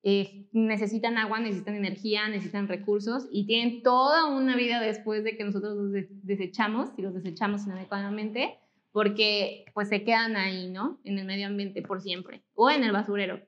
eh, 0.06 0.49
necesitan 0.52 1.16
agua, 1.16 1.40
necesitan 1.40 1.76
energía, 1.76 2.28
necesitan 2.28 2.68
recursos 2.68 3.26
y 3.33 3.47
tienen 3.47 3.83
toda 3.83 4.26
una 4.26 4.54
vida 4.54 4.78
después 4.78 5.25
de 5.25 5.35
que 5.35 5.44
nosotros 5.44 5.76
los 5.76 5.92
desechamos, 6.23 6.90
y 6.99 7.02
los 7.02 7.14
desechamos 7.14 7.64
inadecuadamente, 7.64 8.59
porque 8.92 9.64
pues 9.73 9.88
se 9.88 10.04
quedan 10.04 10.37
ahí, 10.37 10.68
¿no? 10.71 11.00
En 11.04 11.18
el 11.18 11.25
medio 11.25 11.47
ambiente 11.47 11.80
por 11.80 12.02
siempre, 12.02 12.42
o 12.52 12.68
en 12.68 12.85
el 12.85 12.92
basurero, 12.92 13.40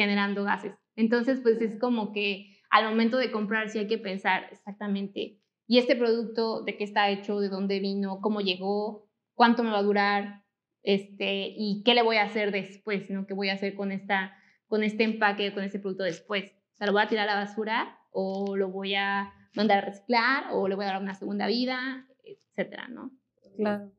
generando 0.00 0.44
gases. 0.44 0.72
Entonces, 0.96 1.40
pues 1.42 1.60
es 1.60 1.78
como 1.78 2.12
que 2.12 2.56
al 2.70 2.88
momento 2.88 3.18
de 3.18 3.30
comprar 3.30 3.68
sí 3.68 3.78
hay 3.78 3.86
que 3.86 3.98
pensar 3.98 4.48
exactamente, 4.50 5.38
¿y 5.66 5.78
este 5.78 5.94
producto 5.94 6.62
de 6.62 6.78
qué 6.78 6.84
está 6.84 7.10
hecho, 7.10 7.38
de 7.38 7.50
dónde 7.50 7.80
vino, 7.80 8.20
cómo 8.22 8.40
llegó, 8.40 9.06
cuánto 9.34 9.62
me 9.62 9.70
va 9.70 9.78
a 9.78 9.82
durar, 9.82 10.44
este, 10.82 11.52
y 11.54 11.82
qué 11.84 11.94
le 11.94 12.02
voy 12.02 12.16
a 12.16 12.24
hacer 12.24 12.50
después, 12.50 13.10
¿no? 13.10 13.26
¿Qué 13.26 13.34
voy 13.34 13.50
a 13.50 13.54
hacer 13.54 13.74
con 13.74 13.92
esta 13.92 14.34
con 14.70 14.84
este 14.84 15.02
empaque, 15.02 15.52
con 15.52 15.64
este 15.64 15.80
producto 15.80 16.04
después. 16.04 16.52
O 16.74 16.76
sea, 16.76 16.86
lo 16.86 16.92
voy 16.92 17.02
a 17.02 17.08
tirar 17.08 17.28
a 17.28 17.34
la 17.34 17.40
basura 17.40 17.98
o 18.12 18.56
lo 18.56 18.70
voy 18.70 18.94
a 18.94 19.34
mandar 19.54 19.78
a 19.78 19.86
reciclar 19.86 20.44
o 20.52 20.68
le 20.68 20.76
voy 20.76 20.84
a 20.84 20.92
dar 20.92 21.02
una 21.02 21.14
segunda 21.14 21.48
vida, 21.48 22.06
etcétera, 22.24 22.86
¿no? 22.88 23.10
Claro. 23.56 23.90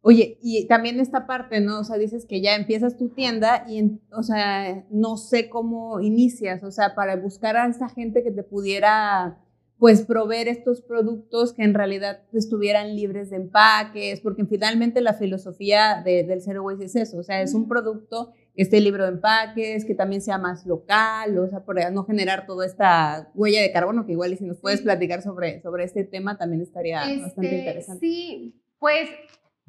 Oye, 0.00 0.38
y 0.40 0.66
también 0.66 1.00
esta 1.00 1.26
parte, 1.26 1.60
¿no? 1.60 1.80
O 1.80 1.84
sea, 1.84 1.98
dices 1.98 2.24
que 2.24 2.40
ya 2.40 2.54
empiezas 2.54 2.96
tu 2.96 3.08
tienda 3.08 3.64
y, 3.68 3.98
o 4.12 4.22
sea, 4.22 4.86
no 4.90 5.16
sé 5.16 5.48
cómo 5.48 6.00
inicias, 6.00 6.62
o 6.62 6.70
sea, 6.70 6.94
para 6.94 7.16
buscar 7.16 7.56
a 7.56 7.66
esa 7.66 7.88
gente 7.88 8.22
que 8.22 8.30
te 8.30 8.42
pudiera 8.42 9.38
pues 9.78 10.02
proveer 10.02 10.48
estos 10.48 10.82
productos 10.82 11.52
que 11.52 11.62
en 11.62 11.72
realidad 11.72 12.22
estuvieran 12.32 12.96
libres 12.96 13.30
de 13.30 13.36
empaques, 13.36 14.20
porque 14.20 14.44
finalmente 14.44 15.00
la 15.00 15.14
filosofía 15.14 16.02
del 16.04 16.42
Zero 16.42 16.64
Waste 16.64 16.86
es 16.86 16.96
eso, 16.96 17.18
o 17.18 17.22
sea, 17.22 17.42
es 17.42 17.54
un 17.54 17.68
producto 17.68 18.32
que 18.56 18.62
esté 18.62 18.80
libre 18.80 19.04
de 19.04 19.10
empaques, 19.10 19.84
que 19.84 19.94
también 19.94 20.20
sea 20.20 20.36
más 20.36 20.66
local, 20.66 21.38
o 21.38 21.48
sea, 21.48 21.64
para 21.64 21.90
no 21.92 22.04
generar 22.04 22.44
toda 22.44 22.66
esta 22.66 23.30
huella 23.34 23.62
de 23.62 23.70
carbono, 23.70 24.04
que 24.04 24.12
igual 24.12 24.32
y 24.32 24.36
si 24.36 24.44
nos 24.44 24.58
puedes 24.58 24.80
platicar 24.80 25.22
sobre, 25.22 25.62
sobre 25.62 25.84
este 25.84 26.02
tema 26.02 26.36
también 26.36 26.60
estaría 26.60 26.98
bastante 26.98 27.46
este, 27.46 27.58
interesante. 27.58 28.00
Sí, 28.00 28.60
pues 28.80 29.08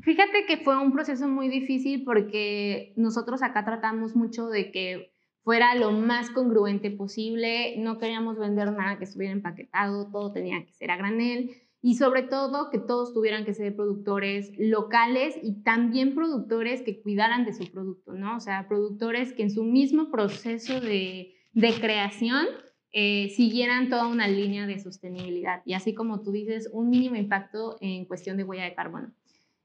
fíjate 0.02 0.46
que 0.48 0.58
fue 0.58 0.78
un 0.78 0.92
proceso 0.92 1.28
muy 1.28 1.50
difícil 1.50 2.04
porque 2.04 2.94
nosotros 2.96 3.42
acá 3.42 3.66
tratamos 3.66 4.16
mucho 4.16 4.48
de 4.48 4.72
que 4.72 5.12
fuera 5.44 5.76
lo 5.76 5.92
más 5.92 6.30
congruente 6.30 6.92
posible. 6.92 7.76
No 7.78 7.98
queríamos 7.98 8.38
vender 8.38 8.72
nada 8.72 8.98
que 8.98 9.06
estuviera 9.06 9.34
empaquetado, 9.34 10.10
todo 10.12 10.32
tenía 10.32 10.64
que 10.66 10.74
ser 10.74 10.92
a 10.92 10.98
granel 10.98 11.52
y 11.82 11.96
sobre 11.96 12.24
todo 12.24 12.70
que 12.70 12.80
todos 12.80 13.14
tuvieran 13.14 13.46
que 13.46 13.54
ser 13.54 13.76
productores 13.76 14.52
locales 14.58 15.40
y 15.42 15.64
también 15.64 16.14
productores 16.14 16.82
que 16.82 17.02
cuidaran 17.02 17.46
de 17.46 17.54
su 17.54 17.72
producto, 17.72 18.14
¿no? 18.14 18.36
O 18.36 18.40
sea, 18.40 18.68
productores 18.68 19.34
que 19.34 19.44
en 19.44 19.52
su 19.52 19.64
mismo 19.64 20.12
proceso 20.12 20.82
de, 20.82 21.36
creación 21.80 22.46
eh, 22.92 23.30
siguieran 23.30 23.90
toda 23.90 24.08
una 24.08 24.28
línea 24.28 24.66
de 24.66 24.80
sostenibilidad 24.80 25.62
y 25.66 25.74
así 25.74 25.94
como 25.94 26.22
tú 26.22 26.32
dices, 26.32 26.70
un 26.74 26.90
mínimo 26.90 27.16
impacto 27.16 27.78
en 27.82 28.06
cuestión 28.06 28.36
de 28.36 28.44
huella 28.44 28.66
de 28.66 28.76
carbono. 28.76 29.14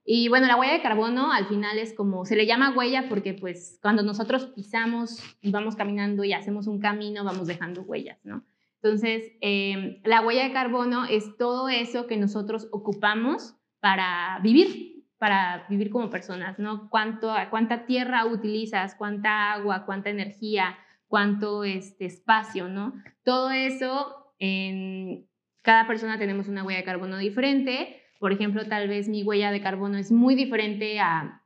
Y 0.06 0.28
bueno, 0.28 0.46
la 0.46 0.56
huella 0.56 0.74
de 0.74 0.82
carbono 0.82 1.32
al 1.32 1.46
final 1.46 1.78
es 1.78 1.94
como, 1.94 2.26
se 2.26 2.36
le 2.36 2.44
llama 2.44 2.74
huella 2.76 3.08
porque 3.08 3.32
pues 3.32 3.78
cuando 3.80 4.02
nosotros 4.02 4.46
pisamos 4.46 5.18
y 5.40 5.50
vamos 5.50 5.76
caminando 5.76 6.24
y 6.24 6.34
hacemos 6.34 6.66
un 6.66 6.78
camino, 6.78 7.24
vamos 7.24 7.46
dejando 7.46 7.82
huellas, 7.82 8.18
¿no? 8.22 8.44
Entonces, 8.82 9.32
em, 9.40 10.02
la 10.04 10.20
huella 10.20 10.44
de 10.44 10.52
carbono 10.52 11.06
es 11.06 11.38
todo 11.38 11.70
eso 11.70 12.06
que 12.06 12.18
nosotros 12.18 12.68
ocupamos 12.70 13.56
para 13.80 14.38
vivir, 14.42 15.06
para 15.16 15.64
vivir 15.70 15.88
como 15.88 16.10
personas, 16.10 16.58
¿no? 16.58 16.90
Cuánto, 16.90 17.34
cuánta 17.48 17.86
tierra 17.86 18.26
utilizas, 18.26 18.94
cuánta 18.96 19.52
agua, 19.52 19.86
cuánta 19.86 20.10
energía, 20.10 20.76
cuánto 21.08 21.64
este, 21.64 22.04
espacio, 22.04 22.68
¿no? 22.68 22.92
Todo 23.24 23.50
eso, 23.50 24.34
en 24.38 25.26
cada 25.62 25.86
persona 25.86 26.18
tenemos 26.18 26.48
una 26.48 26.62
huella 26.62 26.80
de 26.80 26.84
carbono 26.84 27.16
diferente 27.16 28.03
por 28.24 28.32
ejemplo, 28.32 28.64
tal 28.66 28.88
vez 28.88 29.06
mi 29.06 29.22
huella 29.22 29.52
de 29.52 29.60
carbono 29.60 29.98
es 29.98 30.10
muy 30.10 30.34
diferente 30.34 30.98
a 30.98 31.42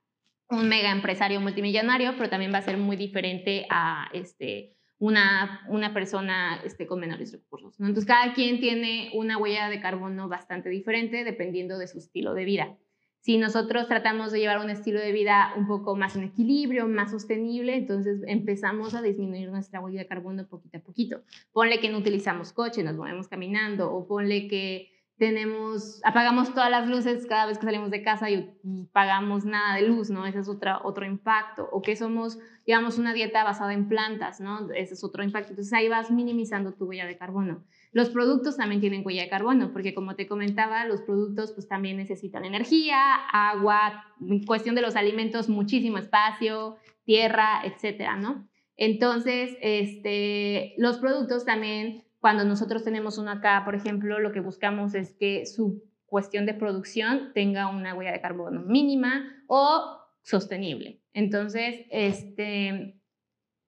un 0.48 0.68
mega 0.68 0.92
empresario 0.92 1.40
multimillonario, 1.40 2.14
pero 2.16 2.30
también 2.30 2.52
va 2.54 2.58
a 2.58 2.62
ser 2.62 2.76
muy 2.76 2.94
diferente 2.94 3.66
a 3.68 4.08
este, 4.12 4.76
una, 5.00 5.66
una 5.70 5.92
persona 5.92 6.60
este, 6.64 6.86
con 6.86 7.00
menores 7.00 7.32
recursos. 7.32 7.74
Entonces, 7.80 8.04
cada 8.04 8.32
quien 8.32 8.60
tiene 8.60 9.10
una 9.14 9.38
huella 9.38 9.68
de 9.68 9.80
carbono 9.80 10.28
bastante 10.28 10.68
diferente 10.68 11.24
dependiendo 11.24 11.78
de 11.78 11.88
su 11.88 11.98
estilo 11.98 12.32
de 12.32 12.44
vida. 12.44 12.76
Si 13.22 13.38
nosotros 13.38 13.88
tratamos 13.88 14.30
de 14.30 14.38
llevar 14.38 14.60
un 14.60 14.70
estilo 14.70 15.00
de 15.00 15.10
vida 15.10 15.54
un 15.56 15.66
poco 15.66 15.96
más 15.96 16.14
en 16.14 16.22
equilibrio, 16.22 16.86
más 16.86 17.10
sostenible, 17.10 17.74
entonces 17.74 18.20
empezamos 18.28 18.94
a 18.94 19.02
disminuir 19.02 19.50
nuestra 19.50 19.80
huella 19.80 20.02
de 20.02 20.06
carbono 20.06 20.46
poquito 20.46 20.78
a 20.78 20.80
poquito. 20.80 21.22
Ponle 21.50 21.80
que 21.80 21.88
no 21.88 21.98
utilizamos 21.98 22.52
coche, 22.52 22.84
nos 22.84 22.94
movemos 22.94 23.26
caminando, 23.26 23.92
o 23.92 24.06
ponle 24.06 24.46
que 24.46 24.92
tenemos, 25.18 26.00
apagamos 26.04 26.54
todas 26.54 26.70
las 26.70 26.88
luces 26.88 27.26
cada 27.26 27.46
vez 27.46 27.58
que 27.58 27.66
salimos 27.66 27.90
de 27.90 28.02
casa 28.02 28.30
y, 28.30 28.54
pagamos 28.92 29.44
nada 29.44 29.74
de 29.74 29.82
luz, 29.82 30.10
¿no? 30.10 30.24
Ese 30.26 30.38
es 30.38 30.48
otra, 30.48 30.80
otro 30.84 31.04
impacto. 31.04 31.68
O 31.72 31.82
que 31.82 31.96
somos, 31.96 32.38
digamos, 32.64 32.98
una 32.98 33.12
dieta 33.12 33.42
basada 33.42 33.74
en 33.74 33.88
plantas, 33.88 34.40
¿no? 34.40 34.70
Ese 34.70 34.94
es 34.94 35.02
otro 35.02 35.24
impacto. 35.24 35.50
Entonces 35.50 35.72
ahí 35.72 35.88
vas 35.88 36.10
minimizando 36.10 36.74
tu 36.74 36.86
huella 36.86 37.06
de 37.06 37.18
carbono. 37.18 37.64
Los 37.90 38.10
productos 38.10 38.56
también 38.56 38.80
tienen 38.80 39.02
huella 39.04 39.22
de 39.22 39.28
carbono, 39.28 39.72
porque 39.72 39.92
como 39.94 40.14
te 40.14 40.28
comentaba, 40.28 40.84
los 40.84 41.02
productos 41.02 41.52
pues 41.52 41.66
también 41.66 41.96
necesitan 41.96 42.44
energía, 42.44 43.14
agua, 43.32 44.04
en 44.20 44.44
cuestión 44.44 44.76
de 44.76 44.82
los 44.82 44.94
alimentos, 44.94 45.48
muchísimo 45.48 45.98
espacio, 45.98 46.76
tierra, 47.04 47.62
etcétera, 47.64 48.16
¿no? 48.16 48.46
Entonces, 48.76 49.56
este, 49.60 50.74
los 50.78 50.98
productos 50.98 51.44
también 51.44 52.04
cuando 52.20 52.44
nosotros 52.44 52.82
tenemos 52.84 53.18
uno 53.18 53.30
acá, 53.30 53.62
por 53.64 53.74
ejemplo, 53.74 54.18
lo 54.18 54.32
que 54.32 54.40
buscamos 54.40 54.94
es 54.94 55.14
que 55.14 55.46
su 55.46 55.82
cuestión 56.06 56.46
de 56.46 56.54
producción 56.54 57.32
tenga 57.34 57.68
una 57.68 57.94
huella 57.94 58.12
de 58.12 58.20
carbono 58.20 58.62
mínima 58.62 59.44
o 59.46 59.98
sostenible. 60.22 61.00
Entonces, 61.12 61.86
este, 61.90 63.00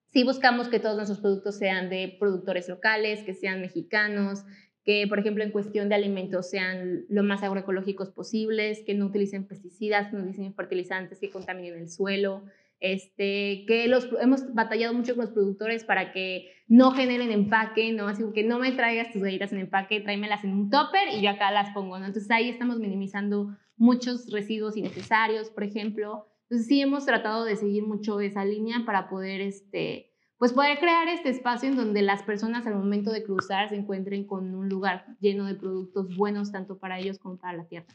sí 0.07 0.23
buscamos 0.23 0.67
que 0.67 0.79
todos 0.79 0.95
nuestros 0.95 1.19
productos 1.19 1.57
sean 1.57 1.89
de 1.89 2.15
productores 2.19 2.67
locales, 2.67 3.23
que 3.23 3.33
sean 3.33 3.61
mexicanos, 3.61 4.43
que, 4.83 5.05
por 5.07 5.19
ejemplo, 5.19 5.43
en 5.43 5.51
cuestión 5.51 5.89
de 5.89 5.95
alimentos 5.95 6.49
sean 6.49 7.05
lo 7.07 7.23
más 7.23 7.43
agroecológicos 7.43 8.09
posibles, 8.09 8.83
que 8.85 8.95
no 8.95 9.05
utilicen 9.05 9.47
pesticidas, 9.47 10.09
que 10.09 10.17
no 10.17 10.23
utilicen 10.23 10.55
fertilizantes 10.55 11.19
que 11.19 11.29
contaminen 11.29 11.79
el 11.79 11.89
suelo, 11.89 12.43
este, 12.79 13.63
que 13.67 13.87
los, 13.87 14.09
hemos 14.19 14.53
batallado 14.55 14.93
mucho 14.95 15.15
con 15.15 15.25
los 15.25 15.33
productores 15.33 15.83
para 15.83 16.11
que 16.11 16.51
no 16.71 16.91
generen 16.91 17.31
empaque, 17.31 17.91
¿no? 17.91 18.07
Así 18.07 18.23
que 18.33 18.45
no 18.45 18.57
me 18.57 18.71
traigas 18.71 19.11
tus 19.11 19.21
galletas 19.21 19.51
en 19.51 19.59
empaque, 19.59 19.99
tráemelas 19.99 20.45
en 20.45 20.53
un 20.53 20.69
topper 20.69 21.09
y 21.13 21.21
yo 21.21 21.29
acá 21.29 21.51
las 21.51 21.73
pongo, 21.73 21.99
¿no? 21.99 22.05
Entonces 22.05 22.31
ahí 22.31 22.47
estamos 22.47 22.79
minimizando 22.79 23.57
muchos 23.75 24.31
residuos 24.31 24.77
innecesarios, 24.77 25.49
por 25.49 25.65
ejemplo. 25.65 26.27
Entonces 26.43 26.67
sí 26.67 26.79
hemos 26.79 27.05
tratado 27.05 27.43
de 27.43 27.57
seguir 27.57 27.85
mucho 27.85 28.21
esa 28.21 28.45
línea 28.45 28.85
para 28.85 29.09
poder, 29.09 29.41
este, 29.41 30.13
pues 30.37 30.53
poder 30.53 30.79
crear 30.79 31.09
este 31.09 31.27
espacio 31.27 31.67
en 31.67 31.75
donde 31.75 32.03
las 32.03 32.23
personas 32.23 32.65
al 32.65 32.75
momento 32.75 33.11
de 33.11 33.25
cruzar 33.25 33.67
se 33.67 33.75
encuentren 33.75 34.25
con 34.25 34.55
un 34.55 34.69
lugar 34.69 35.17
lleno 35.19 35.47
de 35.47 35.55
productos 35.55 36.15
buenos 36.15 36.53
tanto 36.53 36.77
para 36.77 36.99
ellos 36.99 37.19
como 37.19 37.37
para 37.37 37.57
la 37.57 37.67
tierra. 37.67 37.93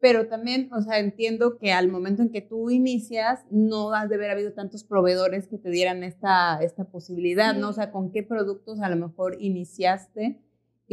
Pero 0.00 0.28
también, 0.28 0.68
o 0.72 0.82
sea, 0.82 0.98
entiendo 0.98 1.58
que 1.58 1.72
al 1.72 1.88
momento 1.88 2.22
en 2.22 2.30
que 2.30 2.42
tú 2.42 2.70
inicias, 2.70 3.44
no 3.50 3.92
has 3.92 4.08
de 4.08 4.16
haber 4.16 4.30
habido 4.30 4.52
tantos 4.52 4.84
proveedores 4.84 5.48
que 5.48 5.58
te 5.58 5.70
dieran 5.70 6.02
esta, 6.02 6.58
esta 6.62 6.84
posibilidad, 6.84 7.54
¿no? 7.54 7.70
O 7.70 7.72
sea, 7.72 7.90
¿con 7.90 8.10
qué 8.10 8.22
productos 8.22 8.80
a 8.80 8.88
lo 8.88 8.96
mejor 8.96 9.36
iniciaste? 9.40 10.40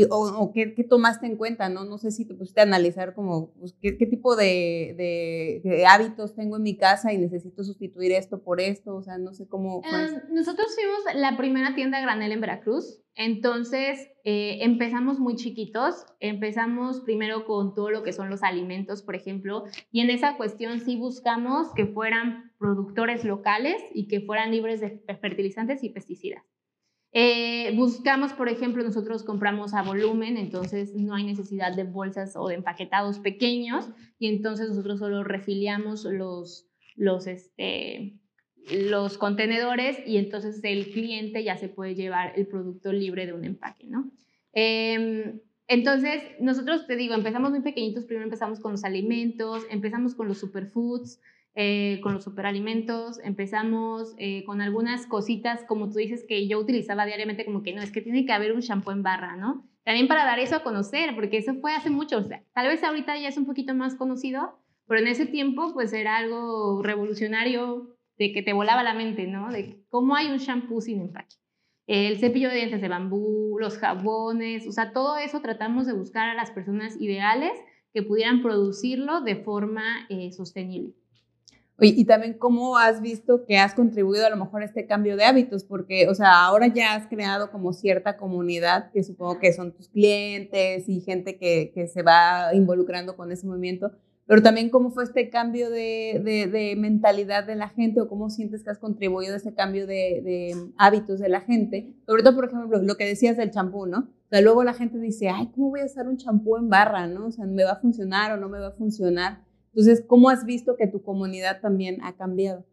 o, 0.10 0.52
qué, 0.54 0.66
tomaste 0.90 1.28
en 1.28 1.38
cuenta, 1.38 1.70
¿no? 1.70 1.86
No 1.86 1.98
sé 1.98 2.12
si 2.12 2.26
te 2.26 2.34
pusiste 2.34 2.62
a 2.62 2.64
analizar 2.64 3.14
como 3.14 3.52
pues, 3.54 3.76
qué, 3.80 3.92
tipo 3.92 4.36
de, 4.36 5.86
hábitos 5.88 6.36
tengo 6.36 6.58
en 6.58 6.64
mi 6.64 6.78
casa 6.78 7.14
y 7.14 7.18
necesito 7.18 7.64
sustituir 7.64 8.12
esto 8.14 8.42
por 8.42 8.60
esto, 8.60 8.96
o 8.96 9.04
sea, 9.04 9.18
no 9.20 9.34
sé 9.34 9.48
cómo... 9.48 9.82
Em, 9.86 10.34
nosotros 10.34 10.68
fuimos 10.76 11.22
la 11.22 11.38
primera 11.38 11.76
tienda 11.76 12.02
granel 12.02 12.32
en 12.32 12.42
Veracruz, 12.42 13.03
entonces 13.16 14.10
eh, 14.24 14.60
empezamos 14.62 15.20
muy 15.20 15.36
chiquitos, 15.36 16.06
empezamos 16.20 17.02
primero 17.02 17.46
con 17.46 17.76
todo 17.76 17.92
lo 17.92 18.04
que 18.04 18.14
son 18.14 18.30
los 18.30 18.42
alimentos, 18.42 19.04
por 19.04 19.16
ejemplo, 19.16 19.66
y 19.92 20.02
en 20.02 20.10
esa 20.10 20.38
cuestión 20.38 20.80
sí 20.80 20.96
buscamos 20.96 21.74
que 21.76 21.86
fueran 21.86 22.52
productores 22.58 23.24
locales 23.24 23.82
y 23.94 24.08
que 24.08 24.22
fueran 24.22 24.52
libres 24.52 24.82
de 24.82 25.02
fertilizantes 25.22 25.84
y 25.84 25.90
pesticidas. 25.90 26.44
Eh, 27.16 27.76
buscamos, 27.76 28.34
por 28.34 28.50
ejemplo, 28.50 28.84
nosotros 28.84 29.24
compramos 29.24 29.76
a 29.76 29.84
volumen, 29.84 30.36
entonces 30.36 30.96
no 30.96 31.14
hay 31.14 31.24
necesidad 31.24 31.76
de 31.76 31.84
bolsas 31.84 32.36
o 32.36 32.48
de 32.48 32.56
empaquetados 32.56 33.20
pequeños 33.20 33.88
y 34.18 34.30
entonces 34.30 34.70
nosotros 34.70 34.98
solo 34.98 35.24
refiliamos 35.24 36.06
los, 36.06 36.68
los, 36.96 37.28
este, 37.28 38.20
los 38.72 39.18
contenedores 39.18 39.98
y 40.06 40.18
entonces 40.18 40.60
el 40.64 40.92
cliente 40.92 41.44
ya 41.44 41.58
se 41.58 41.70
puede 41.70 41.96
llevar 41.96 42.34
el 42.36 42.48
producto 42.48 42.94
libre 42.94 43.26
de 43.26 43.34
un 43.34 43.44
empaque, 43.44 43.88
¿no? 43.88 44.10
Em, 44.54 45.40
entonces, 45.68 46.22
nosotros 46.40 46.88
te 46.88 46.96
digo, 46.96 47.16
empezamos 47.16 47.52
muy 47.52 47.62
pequeñitos, 47.62 48.06
primero 48.06 48.26
empezamos 48.26 48.60
con 48.60 48.74
los 48.74 48.84
alimentos, 48.84 49.64
empezamos 49.70 50.16
con 50.16 50.28
los 50.28 50.38
superfoods, 50.38 51.20
eh, 51.56 52.00
con 52.02 52.14
los 52.14 52.24
superalimentos, 52.24 53.20
empezamos 53.24 54.16
eh, 54.18 54.44
con 54.46 54.62
algunas 54.62 55.08
cositas, 55.08 55.64
como 55.68 55.90
tú 55.90 56.00
dices, 56.00 56.26
que 56.28 56.48
yo 56.48 56.60
utilizaba 56.60 57.06
diariamente, 57.06 57.46
como 57.46 57.64
que 57.64 57.74
no, 57.74 57.82
es 57.82 57.92
que 57.92 58.02
tiene 58.02 58.26
que 58.26 58.34
haber 58.34 58.54
un 58.54 58.62
shampoo 58.62 58.92
en 58.92 59.04
barra, 59.04 59.36
¿no? 59.36 59.68
También 59.84 60.08
para 60.08 60.26
dar 60.26 60.40
eso 60.40 60.56
a 60.56 60.64
conocer, 60.64 61.14
porque 61.16 61.38
eso 61.38 61.56
fue 61.56 61.76
hace 61.76 61.90
mucho, 61.90 62.18
o 62.18 62.24
sea, 62.24 62.44
tal 62.54 62.68
vez 62.68 62.84
ahorita 62.84 63.20
ya 63.20 63.28
es 63.28 63.38
un 63.38 63.46
poquito 63.46 63.76
más 63.76 63.96
conocido, 63.96 64.60
pero 64.88 65.00
en 65.00 65.08
ese 65.08 65.26
tiempo 65.26 65.74
pues 65.74 65.94
era 65.94 66.18
algo 66.18 66.82
revolucionario 66.84 67.93
de 68.24 68.32
que 68.32 68.42
te 68.42 68.54
volaba 68.54 68.84
la 68.84 68.94
mente, 68.94 69.28
¿no? 69.28 69.52
De 69.52 69.84
cómo 69.90 70.16
hay 70.16 70.28
un 70.28 70.38
shampoo 70.38 70.80
sin 70.80 71.02
empaque. 71.02 71.36
El 71.88 72.18
cepillo 72.18 72.48
de 72.50 72.56
dientes 72.56 72.80
de 72.80 72.88
bambú, 72.88 73.58
los 73.60 73.78
jabones, 73.78 74.66
o 74.66 74.72
sea, 74.72 74.94
todo 74.94 75.18
eso 75.18 75.42
tratamos 75.42 75.86
de 75.86 75.94
buscar 75.94 76.30
a 76.30 76.34
las 76.34 76.52
personas 76.52 76.96
ideales 77.02 77.52
que 77.94 78.02
pudieran 78.02 78.42
producirlo 78.42 79.20
de 79.22 79.36
forma 79.36 79.84
eh, 80.10 80.32
sostenible. 80.32 80.94
Y 81.80 82.06
también 82.06 82.38
cómo 82.38 82.78
has 82.78 83.02
visto 83.02 83.46
que 83.46 83.58
has 83.58 83.74
contribuido 83.74 84.26
a 84.26 84.30
lo 84.30 84.38
mejor 84.38 84.62
a 84.62 84.66
este 84.66 84.86
cambio 84.86 85.18
de 85.18 85.26
hábitos, 85.26 85.66
porque, 85.66 86.08
o 86.08 86.16
sea, 86.16 86.46
ahora 86.46 86.68
ya 86.68 86.94
has 86.94 87.08
creado 87.08 87.52
como 87.52 87.74
cierta 87.74 88.16
comunidad, 88.16 88.92
que 88.92 89.04
supongo 89.04 89.40
que 89.40 89.52
son 89.52 89.74
tus 89.74 89.90
clientes 89.90 90.88
y 90.88 91.02
gente 91.02 91.38
que, 91.38 91.72
que 91.74 91.88
se 91.88 92.04
va 92.04 92.54
involucrando 92.54 93.18
con 93.18 93.32
ese 93.32 93.48
movimiento, 93.48 93.92
pero 94.26 94.42
también 94.42 94.70
cómo 94.70 94.92
fue 94.92 95.04
este 95.04 95.30
cambio 95.30 95.70
de, 95.70 96.22
de, 96.50 96.76
mentalidad 96.78 97.46
de 97.46 97.56
la 97.56 97.70
gente 97.70 98.02
o 98.02 98.08
cómo 98.08 98.30
sientes 98.30 98.64
que 98.64 98.70
has 98.70 98.80
contribuido 98.80 99.34
a 99.34 99.38
ese 99.38 99.54
cambio 99.54 99.86
de, 99.86 100.22
de, 100.24 100.56
hábitos 100.78 101.20
de 101.20 101.30
la 101.30 101.42
gente. 101.42 101.94
Sobre 102.06 102.24
todo, 102.24 102.36
por 102.36 102.46
ejemplo, 102.46 102.82
lo 102.82 102.96
que 102.96 103.06
decías 103.06 103.36
del 103.36 103.52
champú, 103.52 103.86
¿no? 103.86 104.00
O 104.00 104.30
sea, 104.30 104.42
luego 104.42 104.64
la 104.64 104.74
gente 104.74 104.98
dice, 104.98 105.30
ay, 105.30 105.50
¿cómo 105.54 105.72
voy 105.72 105.82
a 105.82 105.86
usar 105.86 106.08
un 106.08 106.18
champú 106.18 106.56
en 106.56 106.70
barra, 106.70 107.08
no? 107.08 107.28
O 107.28 107.32
sea, 107.32 107.46
¿me 107.46 107.66
va 107.66 107.74
a 107.74 107.82
funcionar 107.82 108.32
o 108.32 108.38
no 108.38 108.48
me 108.48 108.60
va 108.60 108.68
a 108.68 108.72
funcionar? 108.72 109.42
Entonces, 109.74 110.04
¿cómo 110.08 110.30
has 110.30 110.46
visto 110.46 110.78
que 110.78 110.88
tu 110.88 111.02
comunidad 111.02 111.60
también 111.60 112.02
ha 112.04 112.16
cambiado? 112.16 112.66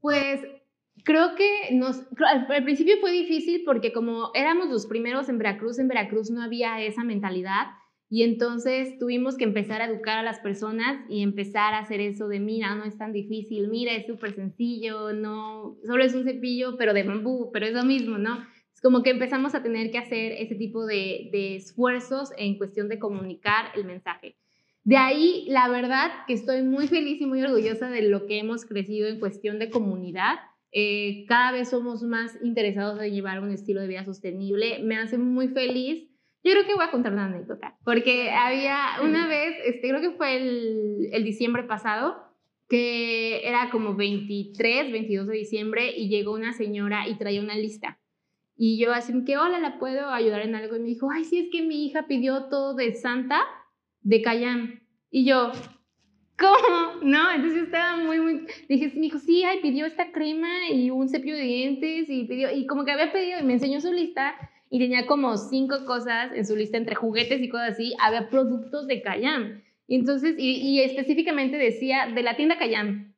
Pues 0.00 0.40
creo 1.04 1.34
que 1.36 1.74
nos, 1.74 2.02
al, 2.26 2.64
principio 2.64 2.96
fue 3.00 3.12
difícil 3.12 3.62
porque 3.64 3.92
como 3.92 4.30
éramos 4.34 4.68
los 4.68 4.86
primeros 4.86 5.28
en 5.28 5.38
Veracruz, 5.38 5.78
en 5.78 5.88
Veracruz 5.88 6.30
no 6.30 6.42
había 6.42 6.80
esa 6.80 7.04
mentalidad 7.04 7.66
y 8.14 8.24
entonces 8.24 8.98
tuvimos 8.98 9.38
que 9.38 9.44
empezar 9.44 9.80
a 9.80 9.86
educar 9.86 10.18
a 10.18 10.22
las 10.22 10.38
personas 10.38 11.02
y 11.08 11.22
empezar 11.22 11.72
a 11.72 11.78
hacer 11.78 12.02
eso 12.02 12.28
de, 12.28 12.40
mira, 12.40 12.74
no 12.74 12.84
es 12.84 12.98
tan 12.98 13.10
difícil, 13.10 13.68
mira, 13.68 13.94
es 13.94 14.06
súper 14.06 14.34
sencillo, 14.34 15.14
no, 15.14 15.78
solo 15.86 16.04
es 16.04 16.12
un 16.12 16.24
cepillo, 16.24 16.76
pero 16.76 16.92
de 16.92 17.04
bambú, 17.04 17.48
pero 17.54 17.64
es 17.64 17.72
lo 17.72 17.84
mismo, 17.84 18.18
¿no? 18.18 18.46
Es 18.70 18.82
como 18.82 19.02
que 19.02 19.08
empezamos 19.08 19.54
a 19.54 19.62
tener 19.62 19.90
que 19.90 19.96
hacer 19.96 20.32
ese 20.32 20.56
tipo 20.56 20.84
de, 20.84 21.30
de 21.32 21.56
esfuerzos 21.56 22.32
en 22.36 22.58
cuestión 22.58 22.90
de 22.90 22.98
comunicar 22.98 23.72
el 23.76 23.86
mensaje. 23.86 24.36
De 24.84 24.98
ahí, 24.98 25.46
la 25.48 25.70
verdad 25.70 26.10
que 26.26 26.34
estoy 26.34 26.62
muy 26.64 26.88
feliz 26.88 27.18
y 27.18 27.24
muy 27.24 27.42
orgullosa 27.42 27.88
de 27.88 28.02
lo 28.02 28.26
que 28.26 28.38
hemos 28.38 28.66
crecido 28.66 29.08
en 29.08 29.20
cuestión 29.20 29.58
de 29.58 29.70
comunidad. 29.70 30.34
Eh, 30.70 31.24
cada 31.28 31.52
vez 31.52 31.70
somos 31.70 32.02
más 32.02 32.36
interesados 32.42 33.00
en 33.00 33.14
llevar 33.14 33.40
un 33.40 33.52
estilo 33.52 33.80
de 33.80 33.88
vida 33.88 34.04
sostenible. 34.04 34.80
Me 34.82 34.98
hace 34.98 35.16
muy 35.16 35.48
feliz. 35.48 36.11
Yo 36.44 36.52
creo 36.52 36.66
que 36.66 36.74
voy 36.74 36.84
a 36.84 36.90
contar 36.90 37.12
una 37.12 37.26
anécdota, 37.26 37.76
porque 37.84 38.30
había 38.30 39.00
una 39.02 39.28
vez, 39.28 39.56
este, 39.64 39.88
creo 39.88 40.00
que 40.00 40.10
fue 40.16 40.36
el, 40.36 41.08
el 41.12 41.24
diciembre 41.24 41.62
pasado, 41.64 42.16
que 42.68 43.46
era 43.46 43.70
como 43.70 43.94
23, 43.94 44.90
22 44.90 45.26
de 45.28 45.36
diciembre, 45.36 45.92
y 45.96 46.08
llegó 46.08 46.32
una 46.32 46.52
señora 46.52 47.06
y 47.08 47.16
traía 47.16 47.40
una 47.40 47.54
lista. 47.54 47.98
Y 48.56 48.78
yo 48.78 48.92
así 48.92 49.12
que, 49.24 49.36
hola, 49.36 49.58
¿la 49.60 49.78
puedo 49.78 50.10
ayudar 50.10 50.42
en 50.42 50.54
algo? 50.54 50.76
Y 50.76 50.80
me 50.80 50.88
dijo, 50.88 51.10
ay, 51.10 51.24
sí, 51.24 51.38
es 51.38 51.48
que 51.50 51.62
mi 51.62 51.86
hija 51.86 52.06
pidió 52.06 52.48
todo 52.48 52.74
de 52.74 52.94
Santa 52.94 53.42
de 54.00 54.22
Cayán. 54.22 54.82
Y 55.10 55.24
yo, 55.24 55.52
¿cómo? 56.38 57.02
¿No? 57.02 57.30
Entonces 57.30 57.58
yo 57.58 57.64
estaba 57.64 57.96
muy, 57.96 58.20
muy, 58.20 58.46
dije, 58.68 58.92
me 58.94 59.02
dijo, 59.02 59.18
sí, 59.18 59.44
ay, 59.44 59.60
pidió 59.60 59.86
esta 59.86 60.12
crema 60.12 60.68
y 60.70 60.90
un 60.90 61.08
cepillo 61.08 61.36
de 61.36 61.42
dientes 61.42 62.08
y 62.08 62.24
pidió, 62.24 62.52
y 62.52 62.66
como 62.66 62.84
que 62.84 62.92
había 62.92 63.12
pedido, 63.12 63.38
y 63.40 63.44
me 63.44 63.54
enseñó 63.54 63.80
su 63.80 63.92
lista 63.92 64.34
y 64.72 64.78
tenía 64.78 65.06
como 65.06 65.36
cinco 65.36 65.84
cosas 65.84 66.32
en 66.34 66.46
su 66.46 66.56
lista 66.56 66.78
entre 66.78 66.94
juguetes 66.94 67.42
y 67.42 67.50
cosas 67.50 67.72
así, 67.72 67.92
había 68.00 68.30
productos 68.30 68.86
de 68.86 69.02
Cayán. 69.02 69.62
Y 69.86 69.96
entonces, 69.96 70.34
y, 70.38 70.80
específicamente 70.80 71.58
decía 71.58 72.10
de 72.12 72.22
la 72.22 72.36
tienda 72.36 72.58
Cayán. 72.58 73.14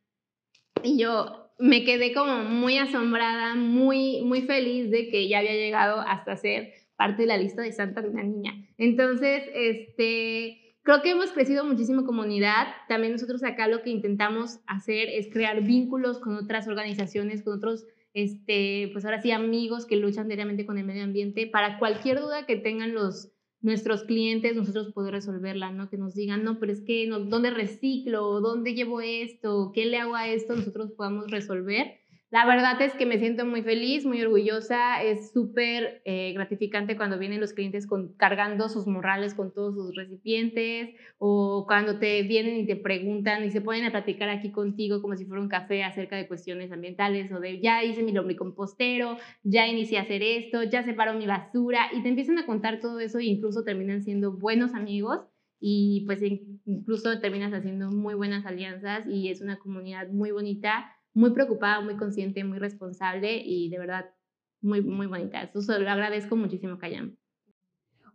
Y 0.82 0.98
yo 0.98 1.52
me 1.60 1.84
quedé 1.84 2.12
como 2.12 2.42
muy 2.42 2.76
asombrada, 2.78 3.54
muy, 3.54 4.22
muy 4.22 4.42
feliz 4.42 4.90
de 4.90 5.08
que 5.10 5.28
ya 5.28 5.38
había 5.38 5.52
llegado 5.52 6.00
hasta 6.00 6.36
ser 6.36 6.72
parte 6.96 7.22
de 7.22 7.28
la 7.28 7.36
lista 7.36 7.62
de 7.62 7.70
Santa 7.70 8.02
de 8.02 8.08
una 8.08 8.24
niña. 8.24 8.52
Entonces, 8.76 9.44
este, 9.54 10.64
Creo 10.84 11.00
que 11.00 11.12
hemos 11.12 11.32
crecido 11.32 11.64
muchísimo 11.64 12.04
comunidad. 12.04 12.66
También 12.88 13.12
nosotros 13.12 13.42
acá 13.42 13.68
lo 13.68 13.80
que 13.80 13.88
intentamos 13.88 14.60
hacer 14.66 15.08
es 15.08 15.30
crear 15.32 15.62
vínculos 15.62 16.18
con 16.18 16.36
otras 16.36 16.68
organizaciones, 16.68 17.42
con 17.42 17.54
otros, 17.54 17.86
este, 18.14 18.88
pues 18.92 19.04
ahora 19.04 19.20
sí, 19.20 19.32
amigos 19.32 19.84
que 19.84 19.96
luchan 19.96 20.28
diariamente 20.28 20.64
con 20.64 20.78
el 20.78 20.86
medio 20.86 21.04
ambiente. 21.04 21.46
Para 21.46 21.78
cualquier 21.78 22.20
duda 22.20 22.46
que 22.46 22.56
tengan 22.56 22.94
los, 22.94 23.32
nuestros 23.60 24.04
clientes, 24.04 24.54
nosotros 24.54 24.92
poder 24.92 25.12
resolverla, 25.12 25.72
¿no? 25.72 25.90
Que 25.90 25.98
nos 25.98 26.14
digan, 26.14 26.44
no, 26.44 26.58
pero 26.58 26.72
es 26.72 26.80
que, 26.80 27.08
¿dónde 27.08 27.50
reciclo? 27.50 28.40
¿Dónde 28.40 28.74
llevo 28.74 29.00
esto? 29.00 29.72
¿Qué 29.74 29.84
le 29.86 29.98
hago 29.98 30.14
a 30.14 30.28
esto? 30.28 30.54
Nosotros 30.54 30.92
podamos 30.92 31.30
resolver 31.30 32.03
la 32.34 32.44
verdad 32.46 32.82
es 32.82 32.92
que 32.94 33.06
me 33.06 33.20
siento 33.20 33.46
muy 33.46 33.62
feliz, 33.62 34.04
muy 34.04 34.20
orgullosa. 34.20 35.00
Es 35.04 35.30
súper 35.30 36.02
eh, 36.04 36.32
gratificante 36.32 36.96
cuando 36.96 37.16
vienen 37.16 37.40
los 37.40 37.52
clientes 37.52 37.86
cargando 38.16 38.68
sus 38.68 38.88
morrales 38.88 39.34
con 39.34 39.54
todos 39.54 39.76
sus 39.76 39.94
recipientes 39.94 40.96
o 41.18 41.64
cuando 41.68 42.00
te 42.00 42.24
vienen 42.24 42.56
y 42.56 42.66
te 42.66 42.74
preguntan 42.74 43.44
y 43.44 43.52
se 43.52 43.60
ponen 43.60 43.84
a 43.84 43.92
platicar 43.92 44.30
aquí 44.30 44.50
contigo 44.50 45.00
como 45.00 45.14
si 45.16 45.26
fuera 45.26 45.40
un 45.42 45.48
café 45.48 45.84
acerca 45.84 46.16
de 46.16 46.26
cuestiones 46.26 46.72
ambientales 46.72 47.30
o 47.30 47.38
de 47.38 47.60
ya 47.60 47.84
hice 47.84 48.02
mi 48.02 48.10
lombricompostero, 48.10 49.16
ya 49.44 49.68
inicié 49.68 49.98
a 49.98 50.02
hacer 50.02 50.24
esto, 50.24 50.64
ya 50.64 50.82
separo 50.82 51.14
mi 51.14 51.28
basura 51.28 51.86
y 51.92 52.02
te 52.02 52.08
empiezan 52.08 52.38
a 52.38 52.46
contar 52.46 52.80
todo 52.80 52.98
eso 52.98 53.20
e 53.20 53.26
incluso 53.26 53.62
terminan 53.62 54.02
siendo 54.02 54.32
buenos 54.32 54.74
amigos 54.74 55.20
y 55.60 56.02
pues 56.06 56.20
incluso 56.66 57.20
terminas 57.20 57.52
haciendo 57.52 57.92
muy 57.92 58.14
buenas 58.14 58.44
alianzas 58.44 59.06
y 59.06 59.28
es 59.28 59.40
una 59.40 59.56
comunidad 59.60 60.08
muy 60.08 60.32
bonita 60.32 60.93
muy 61.14 61.30
preocupada, 61.30 61.80
muy 61.80 61.96
consciente, 61.96 62.44
muy 62.44 62.58
responsable 62.58 63.40
y 63.44 63.70
de 63.70 63.78
verdad 63.78 64.10
muy, 64.60 64.82
muy 64.82 65.06
bonita. 65.06 65.42
Eso 65.42 65.62
se 65.62 65.78
lo 65.78 65.88
agradezco 65.90 66.36
muchísimo, 66.36 66.78
Cayam. 66.78 67.16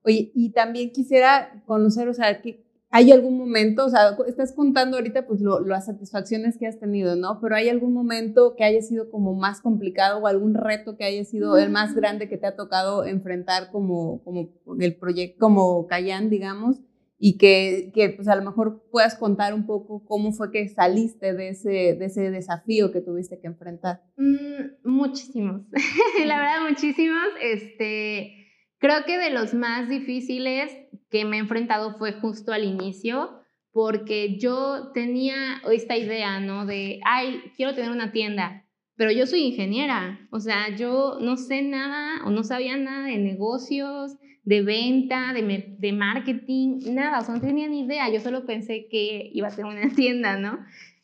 Oye, 0.04 0.32
y 0.34 0.52
también 0.52 0.92
quisiera 0.92 1.64
conocer, 1.66 2.08
o 2.08 2.14
sea, 2.14 2.42
que 2.42 2.66
hay 2.92 3.12
algún 3.12 3.38
momento, 3.38 3.86
o 3.86 3.90
sea, 3.90 4.18
estás 4.28 4.54
contando 4.54 4.98
ahorita 4.98 5.28
pues 5.28 5.42
las 5.42 5.86
satisfacciones 5.86 6.58
que 6.58 6.66
has 6.66 6.80
tenido, 6.80 7.16
¿no? 7.16 7.40
Pero 7.40 7.56
hay 7.56 7.70
algún 7.70 7.94
momento 7.94 8.56
que 8.58 8.64
haya 8.64 8.82
sido 8.82 9.12
como 9.12 9.36
más 9.36 9.62
complicado 9.62 10.20
o 10.20 10.28
algún 10.28 10.56
reto 10.56 10.98
que 10.98 11.04
haya 11.04 11.24
sido 11.24 11.58
el 11.58 11.70
más 11.70 11.94
grande 11.94 12.28
que 12.28 12.38
te 12.38 12.48
ha 12.48 12.56
tocado 12.56 13.06
enfrentar 13.06 13.72
como, 13.72 14.24
como 14.24 14.50
el 14.80 14.96
proyecto, 14.96 15.38
como 15.40 15.86
Cayán, 15.86 16.32
digamos, 16.32 16.82
y 17.22 17.38
que, 17.38 17.92
que, 17.94 18.10
pues 18.12 18.30
a 18.30 18.36
lo 18.36 18.44
mejor 18.44 18.82
puedas 18.92 19.16
contar 19.16 19.54
un 19.54 19.66
poco 19.66 20.06
cómo 20.06 20.32
fue 20.32 20.52
que 20.52 20.70
saliste 20.70 21.34
de 21.34 21.50
ese, 21.50 21.70
de 21.70 22.06
ese 22.06 22.32
desafío 22.32 22.94
que 22.94 23.02
tuviste 23.02 23.40
que 23.42 23.48
enfrentar. 23.48 24.02
Mm, 24.16 24.88
muchísimos, 24.90 25.64
la 26.26 26.38
verdad 26.38 26.70
muchísimos. 26.70 27.28
Este, 27.42 28.48
creo 28.78 29.04
que 29.06 29.18
de 29.18 29.32
los 29.32 29.54
más 29.54 29.90
difíciles 29.90 30.72
que 31.10 31.26
me 31.26 31.36
he 31.36 31.40
enfrentado 31.42 31.98
fue 31.98 32.14
justo 32.14 32.54
al 32.54 32.64
inicio, 32.64 33.42
porque 33.74 34.38
yo 34.40 34.92
tenía 34.94 35.62
esta 35.70 35.98
idea, 35.98 36.40
¿no? 36.40 36.66
De, 36.66 37.02
ay, 37.06 37.42
quiero 37.58 37.76
tener 37.76 37.92
una 37.92 38.14
tienda, 38.14 38.66
pero 39.00 39.14
yo 39.14 39.26
soy 39.26 39.44
ingeniera, 39.44 40.28
o 40.30 40.42
sea, 40.42 40.76
yo 40.76 41.20
no 41.22 41.38
sé 41.38 41.62
nada 41.62 42.22
o 42.26 42.32
no 42.32 42.44
sabía 42.44 42.76
nada 42.76 43.08
de 43.08 43.18
negocios, 43.18 44.18
de 44.44 44.62
venta, 44.62 45.32
de, 45.32 45.94
marketing, 45.94 46.80
nada, 46.92 47.20
o 47.20 47.24
sea, 47.24 47.36
no 47.36 47.40
tenía 47.40 47.70
ni 47.70 47.86
idea, 47.86 48.12
yo 48.12 48.20
solo 48.20 48.46
pensé 48.46 48.90
que 48.92 49.32
iba 49.34 49.48
a 49.48 49.52
ser 49.52 49.64
una 49.64 49.90
tienda, 49.96 50.38
¿no? 50.38 50.60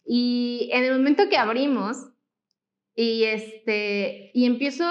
Y 0.05 0.67
en 0.73 0.83
el 0.83 0.91
momento 0.91 1.29
que 1.29 1.37
abrimos 1.37 2.09
y, 2.97 3.23
este, 3.23 4.29
y 4.33 4.43
empiezo 4.43 4.83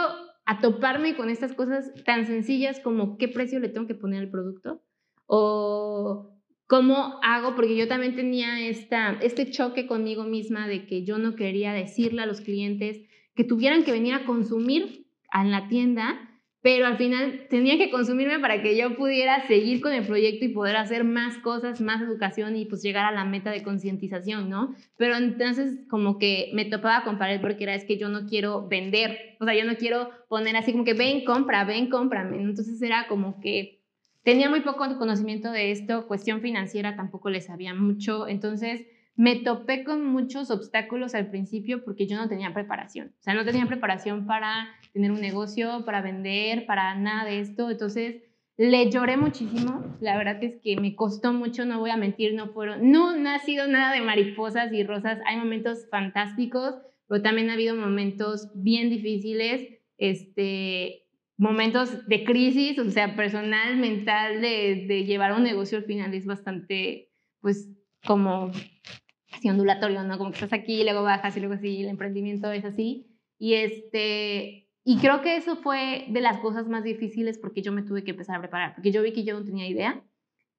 a 0.46 0.62
toparme 0.62 1.14
con 1.14 1.28
estas 1.28 1.52
cosas 1.52 1.92
tan 2.06 2.26
sencillas 2.26 2.80
como 2.80 3.18
qué 3.18 3.28
precio 3.28 3.60
le 3.60 3.68
tengo 3.68 3.86
que 3.86 3.94
poner 3.94 4.20
al 4.20 4.30
producto 4.30 4.82
o 5.26 6.33
cómo 6.66 7.18
hago, 7.22 7.54
porque 7.54 7.76
yo 7.76 7.88
también 7.88 8.14
tenía 8.14 8.66
esta, 8.66 9.18
este 9.22 9.50
choque 9.50 9.86
conmigo 9.86 10.24
misma 10.24 10.66
de 10.66 10.86
que 10.86 11.04
yo 11.04 11.18
no 11.18 11.34
quería 11.34 11.72
decirle 11.72 12.22
a 12.22 12.26
los 12.26 12.40
clientes 12.40 13.00
que 13.34 13.44
tuvieran 13.44 13.84
que 13.84 13.92
venir 13.92 14.14
a 14.14 14.24
consumir 14.24 15.06
en 15.32 15.50
la 15.50 15.68
tienda, 15.68 16.30
pero 16.62 16.86
al 16.86 16.96
final 16.96 17.46
tenía 17.50 17.76
que 17.76 17.90
consumirme 17.90 18.38
para 18.38 18.62
que 18.62 18.74
yo 18.74 18.96
pudiera 18.96 19.46
seguir 19.46 19.82
con 19.82 19.92
el 19.92 20.06
proyecto 20.06 20.46
y 20.46 20.48
poder 20.48 20.76
hacer 20.76 21.04
más 21.04 21.36
cosas, 21.38 21.82
más 21.82 22.00
educación 22.00 22.56
y 22.56 22.64
pues 22.64 22.82
llegar 22.82 23.04
a 23.04 23.12
la 23.12 23.26
meta 23.26 23.50
de 23.50 23.62
concientización, 23.62 24.48
¿no? 24.48 24.74
Pero 24.96 25.16
entonces 25.16 25.80
como 25.90 26.18
que 26.18 26.50
me 26.54 26.64
topaba 26.64 27.04
con 27.04 27.18
pared 27.18 27.40
porque 27.42 27.64
era 27.64 27.74
es 27.74 27.84
que 27.84 27.98
yo 27.98 28.08
no 28.08 28.26
quiero 28.26 28.66
vender, 28.66 29.36
o 29.40 29.44
sea, 29.44 29.54
yo 29.54 29.66
no 29.66 29.76
quiero 29.76 30.08
poner 30.28 30.56
así 30.56 30.72
como 30.72 30.84
que 30.84 30.94
ven, 30.94 31.26
compra, 31.26 31.64
ven, 31.64 31.90
cómprame. 31.90 32.40
Entonces 32.40 32.80
era 32.80 33.08
como 33.08 33.40
que 33.40 33.83
tenía 34.24 34.50
muy 34.50 34.62
poco 34.62 34.98
conocimiento 34.98 35.52
de 35.52 35.70
esto, 35.70 36.08
cuestión 36.08 36.40
financiera 36.40 36.96
tampoco 36.96 37.30
le 37.30 37.40
sabía 37.40 37.74
mucho, 37.74 38.26
entonces 38.26 38.86
me 39.16 39.36
topé 39.36 39.84
con 39.84 40.04
muchos 40.04 40.50
obstáculos 40.50 41.14
al 41.14 41.30
principio 41.30 41.84
porque 41.84 42.06
yo 42.06 42.16
no 42.16 42.28
tenía 42.28 42.52
preparación. 42.52 43.12
O 43.20 43.22
sea, 43.22 43.34
no 43.34 43.44
tenía 43.44 43.66
preparación 43.66 44.26
para 44.26 44.68
tener 44.92 45.12
un 45.12 45.20
negocio, 45.20 45.84
para 45.84 46.02
vender, 46.02 46.66
para 46.66 46.96
nada 46.96 47.24
de 47.24 47.38
esto. 47.38 47.70
Entonces, 47.70 48.22
le 48.56 48.90
lloré 48.90 49.16
muchísimo. 49.16 49.96
La 50.00 50.16
verdad 50.16 50.42
es 50.42 50.60
que 50.60 50.76
me 50.76 50.96
costó 50.96 51.32
mucho, 51.32 51.64
no 51.64 51.78
voy 51.78 51.90
a 51.90 51.96
mentir, 51.96 52.34
no 52.34 52.48
fueron, 52.48 52.90
no, 52.90 53.16
no 53.16 53.30
ha 53.30 53.38
sido 53.38 53.68
nada 53.68 53.92
de 53.94 54.00
mariposas 54.00 54.72
y 54.72 54.82
rosas. 54.82 55.20
Hay 55.26 55.36
momentos 55.36 55.86
fantásticos, 55.90 56.74
pero 57.06 57.22
también 57.22 57.50
ha 57.50 57.54
habido 57.54 57.76
momentos 57.76 58.50
bien 58.54 58.90
difíciles, 58.90 59.68
este, 59.96 61.03
momentos 61.36 62.06
de 62.06 62.24
crisis, 62.24 62.78
o 62.78 62.90
sea, 62.90 63.16
personal, 63.16 63.76
mental, 63.76 64.40
de, 64.40 65.04
llevar 65.06 65.32
un 65.32 65.42
negocio 65.42 65.78
al 65.78 65.84
final 65.84 66.14
es 66.14 66.26
bastante, 66.26 67.10
pues, 67.40 67.70
como 68.06 68.50
así 69.32 69.48
ondulatorio, 69.48 70.04
¿no? 70.04 70.16
Como 70.18 70.30
que 70.30 70.36
estás 70.36 70.52
aquí, 70.52 70.84
luego 70.84 71.02
bajas 71.02 71.36
y 71.36 71.40
luego 71.40 71.54
así, 71.54 71.82
el 71.82 71.88
emprendimiento 71.88 72.52
es 72.52 72.64
así. 72.64 73.06
Y, 73.38 73.54
este, 73.54 74.68
y 74.84 74.98
creo 74.98 75.22
que 75.22 75.36
eso 75.36 75.56
fue 75.56 76.06
de 76.08 76.20
las 76.20 76.38
cosas 76.38 76.68
más 76.68 76.84
difíciles 76.84 77.38
porque 77.38 77.62
yo 77.62 77.72
me 77.72 77.82
tuve 77.82 78.04
que 78.04 78.12
empezar 78.12 78.36
a 78.36 78.40
preparar, 78.40 78.74
porque 78.74 78.92
yo 78.92 79.02
vi 79.02 79.12
que 79.12 79.24
yo 79.24 79.38
no 79.38 79.44
tenía 79.44 79.66
idea 79.66 80.04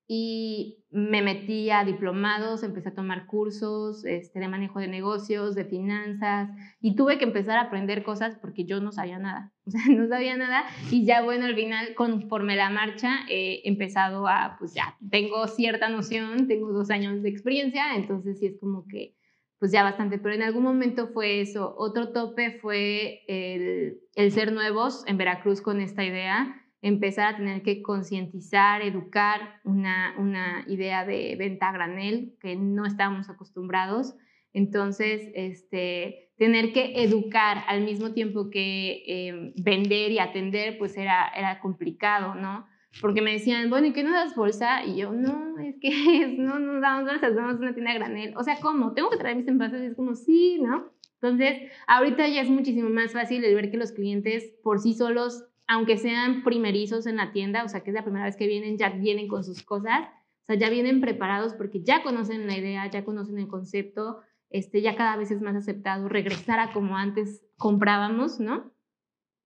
y 0.07 0.83
me 0.91 1.21
metí 1.23 1.71
a 1.71 1.83
diplomados, 1.83 2.61
empecé 2.63 2.89
a 2.89 2.93
tomar 2.93 3.25
cursos 3.25 4.05
este, 4.05 4.39
de 4.39 4.47
manejo 4.47 4.79
de 4.79 4.87
negocios, 4.87 5.55
de 5.55 5.65
finanzas 5.65 6.49
y 6.79 6.95
tuve 6.95 7.17
que 7.17 7.25
empezar 7.25 7.57
a 7.57 7.61
aprender 7.61 8.03
cosas 8.03 8.37
porque 8.39 8.65
yo 8.65 8.79
no 8.81 8.91
sabía 8.91 9.17
nada, 9.17 9.51
o 9.65 9.71
sea, 9.71 9.81
no 9.89 10.07
sabía 10.07 10.37
nada 10.37 10.63
y 10.91 11.05
ya 11.05 11.23
bueno, 11.23 11.45
al 11.45 11.55
final 11.55 11.95
conforme 11.95 12.55
la 12.55 12.69
marcha 12.69 13.25
he 13.29 13.67
empezado 13.67 14.27
a, 14.27 14.57
pues 14.59 14.73
ya 14.73 14.95
tengo 15.09 15.47
cierta 15.47 15.89
noción, 15.89 16.47
tengo 16.47 16.71
dos 16.71 16.91
años 16.91 17.23
de 17.23 17.29
experiencia, 17.29 17.95
entonces 17.95 18.39
sí 18.39 18.45
es 18.45 18.59
como 18.59 18.85
que 18.87 19.15
pues 19.57 19.71
ya 19.71 19.83
bastante, 19.83 20.19
pero 20.19 20.35
en 20.35 20.43
algún 20.43 20.63
momento 20.63 21.07
fue 21.07 21.39
eso. 21.39 21.73
Otro 21.77 22.11
tope 22.11 22.59
fue 22.59 23.21
el, 23.27 24.01
el 24.13 24.31
ser 24.31 24.51
nuevos 24.51 25.03
en 25.07 25.17
Veracruz 25.17 25.61
con 25.61 25.79
esta 25.79 26.03
idea 26.03 26.64
empezar 26.85 27.33
a 27.33 27.37
tener 27.37 27.63
que 27.63 27.81
concientizar, 27.81 28.83
educar 28.83 29.59
una, 29.63 30.13
una 30.19 30.63
idea 30.67 31.03
de 31.03 31.35
venta 31.35 31.69
a 31.69 31.71
granel 31.71 32.35
que 32.39 32.55
no 32.55 32.85
estábamos 32.85 33.27
acostumbrados. 33.27 34.13
Entonces, 34.53 35.31
este, 35.33 36.29
tener 36.37 36.73
que 36.73 37.03
educar 37.03 37.63
al 37.67 37.81
mismo 37.81 38.13
tiempo 38.13 38.51
que 38.51 39.03
em, 39.07 39.53
vender 39.55 40.11
y 40.11 40.19
atender, 40.19 40.77
pues 40.77 40.95
era, 40.95 41.27
era 41.35 41.59
complicado, 41.59 42.35
¿no? 42.35 42.67
Porque 43.01 43.23
me 43.23 43.31
decían, 43.31 43.71
bueno, 43.71 43.87
¿y 43.87 43.91
qué 43.91 44.03
no 44.03 44.11
das 44.11 44.35
bolsa? 44.35 44.85
Y 44.85 44.97
yo, 44.97 45.11
no, 45.11 45.57
es 45.57 45.77
que 45.81 46.35
no 46.37 46.59
nos 46.59 46.83
damos 46.83 47.09
bolsas, 47.09 47.35
damos 47.35 47.59
una 47.59 47.73
tienda 47.73 47.93
a 47.93 47.95
granel. 47.95 48.37
O 48.37 48.43
sea, 48.43 48.59
¿cómo? 48.61 48.93
¿Tengo 48.93 49.09
que 49.09 49.17
traer 49.17 49.37
mis 49.37 49.47
envases? 49.47 49.81
Y 49.81 49.87
es 49.87 49.95
como, 49.95 50.13
sí, 50.13 50.59
¿no? 50.61 50.91
Entonces, 51.19 51.71
ahorita 51.87 52.27
ya 52.27 52.41
es 52.41 52.49
muchísimo 52.49 52.89
más 52.89 53.11
fácil 53.11 53.43
el 53.43 53.55
ver 53.55 53.71
que 53.71 53.77
los 53.77 53.91
clientes 53.91 54.53
por 54.61 54.79
sí 54.79 54.93
solos 54.93 55.45
aunque 55.67 55.97
sean 55.97 56.43
primerizos 56.43 57.07
en 57.07 57.17
la 57.17 57.31
tienda, 57.31 57.63
o 57.63 57.69
sea, 57.69 57.81
que 57.81 57.89
es 57.89 57.95
la 57.95 58.03
primera 58.03 58.25
vez 58.25 58.35
que 58.35 58.47
vienen, 58.47 58.77
ya 58.77 58.89
vienen 58.89 59.27
con 59.27 59.43
sus 59.43 59.63
cosas, 59.63 60.07
o 60.43 60.45
sea, 60.45 60.55
ya 60.55 60.69
vienen 60.69 61.01
preparados 61.01 61.53
porque 61.53 61.83
ya 61.83 62.03
conocen 62.03 62.45
la 62.45 62.57
idea, 62.57 62.89
ya 62.89 63.03
conocen 63.03 63.39
el 63.39 63.47
concepto, 63.47 64.19
este, 64.49 64.81
ya 64.81 64.95
cada 64.95 65.17
vez 65.17 65.31
es 65.31 65.41
más 65.41 65.55
aceptado 65.55 66.07
regresar 66.07 66.59
a 66.59 66.71
como 66.71 66.97
antes 66.97 67.43
comprábamos, 67.57 68.39
¿no? 68.39 68.71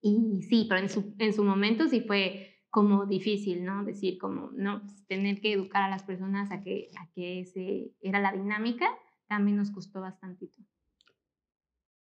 Y 0.02 0.42
sí, 0.44 0.66
pero 0.68 0.82
en 0.82 0.90
su, 0.90 1.16
en 1.18 1.34
su 1.34 1.44
momento 1.44 1.88
sí 1.88 2.02
fue 2.02 2.50
como 2.70 3.06
difícil, 3.06 3.64
¿no? 3.64 3.84
Decir 3.84 4.18
como, 4.18 4.52
no, 4.54 4.82
pues, 4.82 5.06
tener 5.08 5.42
que 5.42 5.54
educar 5.54 5.84
a 5.84 5.90
las 5.90 6.04
personas 6.04 6.52
a 6.52 6.62
que, 6.62 6.90
a 7.00 7.10
que 7.14 7.42
ese 7.42 7.94
era 8.02 8.20
la 8.20 8.32
dinámica, 8.32 8.88
también 9.28 9.58
nos 9.58 9.72
costó 9.72 10.02
bastantito. 10.02 10.62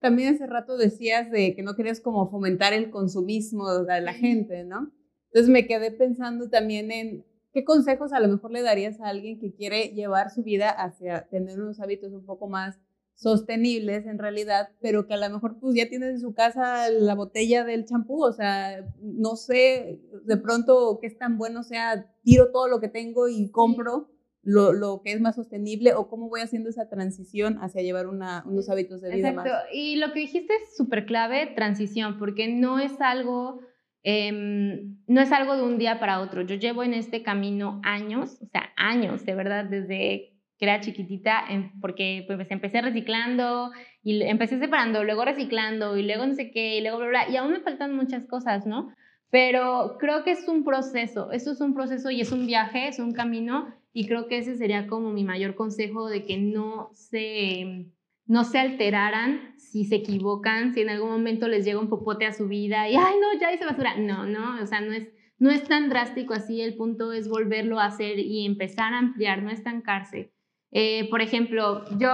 También 0.00 0.34
hace 0.34 0.46
rato 0.46 0.76
decías 0.76 1.30
de 1.30 1.54
que 1.56 1.62
no 1.62 1.74
querías 1.74 2.00
como 2.00 2.30
fomentar 2.30 2.72
el 2.72 2.90
consumismo 2.90 3.82
de 3.82 4.00
la 4.00 4.12
gente, 4.12 4.64
¿no? 4.64 4.92
Entonces 5.30 5.50
me 5.50 5.66
quedé 5.66 5.90
pensando 5.90 6.48
también 6.48 6.90
en 6.90 7.26
qué 7.52 7.64
consejos 7.64 8.12
a 8.12 8.20
lo 8.20 8.28
mejor 8.28 8.52
le 8.52 8.62
darías 8.62 9.00
a 9.00 9.08
alguien 9.08 9.40
que 9.40 9.54
quiere 9.54 9.88
llevar 9.88 10.30
su 10.30 10.42
vida 10.42 10.70
hacia 10.70 11.28
tener 11.28 11.61
unos 11.61 11.80
hábitos 11.80 12.12
un 12.12 12.24
poco 12.24 12.48
más 12.48 12.78
sostenibles 13.14 14.06
en 14.06 14.18
realidad, 14.18 14.68
pero 14.80 15.08
que 15.08 15.14
a 15.14 15.16
lo 15.16 15.28
mejor 15.28 15.58
pues 15.58 15.74
ya 15.74 15.88
tienes 15.88 16.11
en 16.11 16.20
su 16.20 16.34
casa 16.34 16.88
la 16.88 17.16
botella 17.16 17.64
del 17.64 17.84
champú, 17.84 18.22
o 18.22 18.32
sea, 18.32 18.88
no 19.00 19.34
sé 19.34 20.00
de 20.24 20.37
pronto 20.37 20.98
qué 21.00 21.08
es 21.08 21.18
tan 21.18 21.37
bueno 21.37 21.64
sea, 21.64 22.08
tiro 22.22 22.52
todo 22.52 22.68
lo 22.68 22.78
que 22.80 22.88
tengo 22.88 23.28
y 23.28 23.50
compro 23.50 24.08
lo, 24.42 24.72
lo, 24.72 25.03
que 25.03 25.12
es 25.12 25.20
más 25.20 25.37
sostenible 25.37 25.94
o 25.94 26.09
cómo 26.09 26.29
voy 26.29 26.40
haciendo 26.40 26.70
esa 26.70 26.88
transición 26.88 27.59
hacia 27.61 27.83
llevar 27.83 28.07
una, 28.07 28.44
unos 28.46 28.68
hábitos 28.70 29.01
de 29.01 29.14
vida 29.14 29.31
Exacto. 29.31 29.51
Y 29.72 29.96
lo 29.96 30.12
que 30.12 30.20
dijiste 30.20 30.55
es 30.55 30.77
súper 30.77 31.07
clave, 31.07 31.53
transición, 31.55 32.18
porque 32.18 32.48
no 32.48 32.79
es 32.79 33.01
algo... 33.01 33.61
Em, 34.05 34.96
no 35.07 35.20
es 35.20 35.33
algo 35.33 35.57
de 35.57 35.64
un 35.64 35.77
día 35.77 35.98
para 35.98 36.20
otro. 36.20 36.42
Yo 36.42 36.55
llevo 36.55 36.85
en 36.85 36.94
este 36.94 37.22
camino 37.22 37.81
años, 37.85 38.38
o 38.40 38.46
sea, 38.46 38.72
años, 38.77 39.27
de 39.27 39.35
verdad, 39.35 39.64
desde 39.64 40.38
que 40.59 40.64
era 40.64 40.81
chiquitita, 40.81 41.44
porque 41.81 42.24
pues 42.27 42.51
empecé 42.51 42.83
reciclando 42.83 43.70
y 44.03 44.22
empecé 44.22 44.59
separando, 44.59 45.05
luego 45.05 45.24
reciclando 45.24 45.96
y 45.96 46.03
luego 46.03 46.27
no 46.27 46.35
sé 46.35 46.51
qué, 46.51 46.79
y 46.79 46.81
luego 46.81 46.98
bla, 46.98 47.09
bla, 47.09 47.29
y 47.31 47.37
aún 47.37 47.53
me 47.53 47.61
faltan 47.61 47.94
muchas 47.94 48.27
cosas, 48.27 48.66
¿no? 48.66 48.92
Pero 49.31 49.96
creo 50.01 50.24
que 50.24 50.33
es 50.33 50.48
un 50.48 50.64
proceso, 50.64 51.31
eso 51.31 51.53
es 51.53 51.61
un 51.61 51.74
proceso 51.74 52.11
y 52.11 52.20
es 52.20 52.33
un 52.33 52.46
viaje, 52.46 52.88
es 52.88 52.98
un 52.98 53.12
camino 53.12 53.72
y 53.92 54.07
creo 54.07 54.29
que 54.29 54.38
ese 54.38 54.57
sería 54.57 54.87
como 54.87 55.11
mi 55.11 55.24
mayor 55.24 55.55
consejo 55.55 56.09
de 56.09 56.24
que 56.24 56.37
no 56.38 56.90
se, 56.92 57.87
no 58.27 58.44
se 58.44 58.59
alteraran 58.59 59.55
si 59.59 59.85
se 59.85 59.96
equivocan, 59.96 60.74
si 60.74 60.83
en 60.83 60.90
algún 60.90 61.11
momento 61.11 61.48
les 61.48 61.64
llega 61.64 61.81
un 61.81 61.88
popote 61.88 62.27
a 62.27 62.33
su 62.33 62.48
vida 62.48 62.88
y, 62.88 62.94
ay, 62.96 63.14
no, 63.20 63.38
ya 63.40 63.53
hice 63.53 63.64
basura. 63.64 63.96
No, 63.96 64.27
no, 64.27 64.62
o 64.62 64.66
sea, 64.66 64.81
no 64.81 64.92
es, 64.92 65.09
no 65.38 65.51
es 65.51 65.64
tan 65.64 65.88
drástico 65.88 66.35
así, 66.35 66.61
el 66.61 66.77
punto 66.77 67.12
es 67.12 67.29
volverlo 67.29 67.81
a 67.81 67.87
hacer 67.87 68.18
y 68.18 68.44
empezar 68.44 68.92
a 68.92 68.98
ampliar, 68.98 69.42
no 69.42 69.51
estancarse. 69.51 70.33
Eh, 70.70 71.09
por 71.11 71.22
ejemplo, 71.22 71.85
yo 71.98 72.11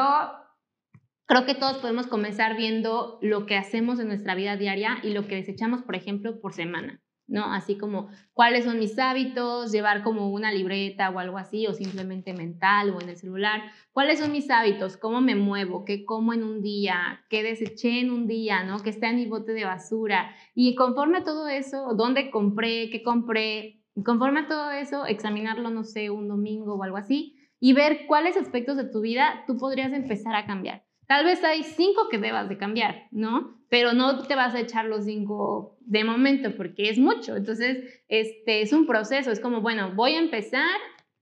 creo 1.27 1.47
que 1.47 1.55
todos 1.55 1.79
podemos 1.79 2.07
comenzar 2.07 2.57
viendo 2.57 3.19
lo 3.21 3.47
que 3.47 3.57
hacemos 3.57 3.99
en 3.99 4.09
nuestra 4.09 4.35
vida 4.35 4.57
diaria 4.57 4.99
y 5.03 5.11
lo 5.11 5.27
que 5.27 5.37
desechamos, 5.37 5.83
por 5.83 5.97
ejemplo, 5.97 6.41
por 6.41 6.53
semana. 6.53 7.01
¿No? 7.27 7.53
Así 7.53 7.77
como 7.77 8.09
cuáles 8.33 8.65
son 8.65 8.79
mis 8.79 8.99
hábitos, 8.99 9.73
llevar 9.73 10.03
como 10.03 10.31
una 10.31 10.53
libreta 10.53 11.11
o 11.11 11.19
algo 11.19 11.39
así, 11.39 11.67
o 11.67 11.73
simplemente 11.73 12.33
mental 12.33 12.91
o 12.91 13.01
en 13.01 13.09
el 13.09 13.17
celular. 13.17 13.63
¿Cuáles 13.93 14.19
son 14.19 14.33
mis 14.33 14.51
hábitos? 14.51 14.97
¿Cómo 14.97 15.21
me 15.21 15.35
muevo? 15.35 15.85
¿Qué 15.85 16.05
como 16.05 16.33
en 16.33 16.43
un 16.43 16.63
día? 16.63 17.25
¿Qué 17.31 17.43
deseché 17.43 18.01
en 18.01 18.11
un 18.11 18.27
día? 18.27 18.65
¿no? 18.65 18.81
¿Qué 18.81 18.91
está 18.91 19.11
en 19.11 19.17
mi 19.17 19.27
bote 19.27 19.53
de 19.53 19.65
basura? 19.65 20.35
Y 20.55 20.75
conforme 20.75 21.19
a 21.19 21.25
todo 21.25 21.49
eso, 21.49 21.95
¿dónde 21.95 22.31
compré? 22.31 22.91
¿Qué 22.91 23.03
compré? 23.03 23.83
Conforme 24.05 24.41
a 24.41 24.47
todo 24.49 24.71
eso, 24.71 25.07
examinarlo, 25.07 25.71
no 25.71 25.85
sé, 25.85 26.11
un 26.11 26.29
domingo 26.29 26.75
o 26.75 26.83
algo 26.83 26.97
así, 26.97 27.37
y 27.61 27.73
ver 27.73 28.07
cuáles 28.07 28.37
aspectos 28.37 28.77
de 28.77 28.91
tu 28.91 29.01
vida 29.01 29.45
tú 29.47 29.57
podrías 29.57 29.93
empezar 29.93 30.35
a 30.35 30.47
cambiar. 30.47 30.85
Tal 31.07 31.25
vez 31.25 31.45
hay 31.45 31.63
cinco 31.63 32.09
que 32.11 32.19
debas 32.19 32.49
de 32.49 32.59
cambiar, 32.59 33.09
¿no? 33.11 33.59
Pero 33.75 33.93
no 33.93 34.23
te 34.23 34.37
vas 34.37 34.55
a 34.55 34.61
echar 34.61 34.85
los 34.85 35.05
cinco 35.05 35.77
de 35.81 36.05
momento 36.05 36.55
porque 36.57 36.91
es 36.91 36.97
mucho. 36.97 37.35
Entonces, 37.35 38.05
este 38.07 38.63
es 38.63 38.73
un 38.73 38.87
proceso. 38.87 39.33
Es 39.33 39.41
como, 39.41 39.63
bueno, 39.63 39.97
voy 39.97 40.13
a 40.13 40.21
empezar 40.21 40.79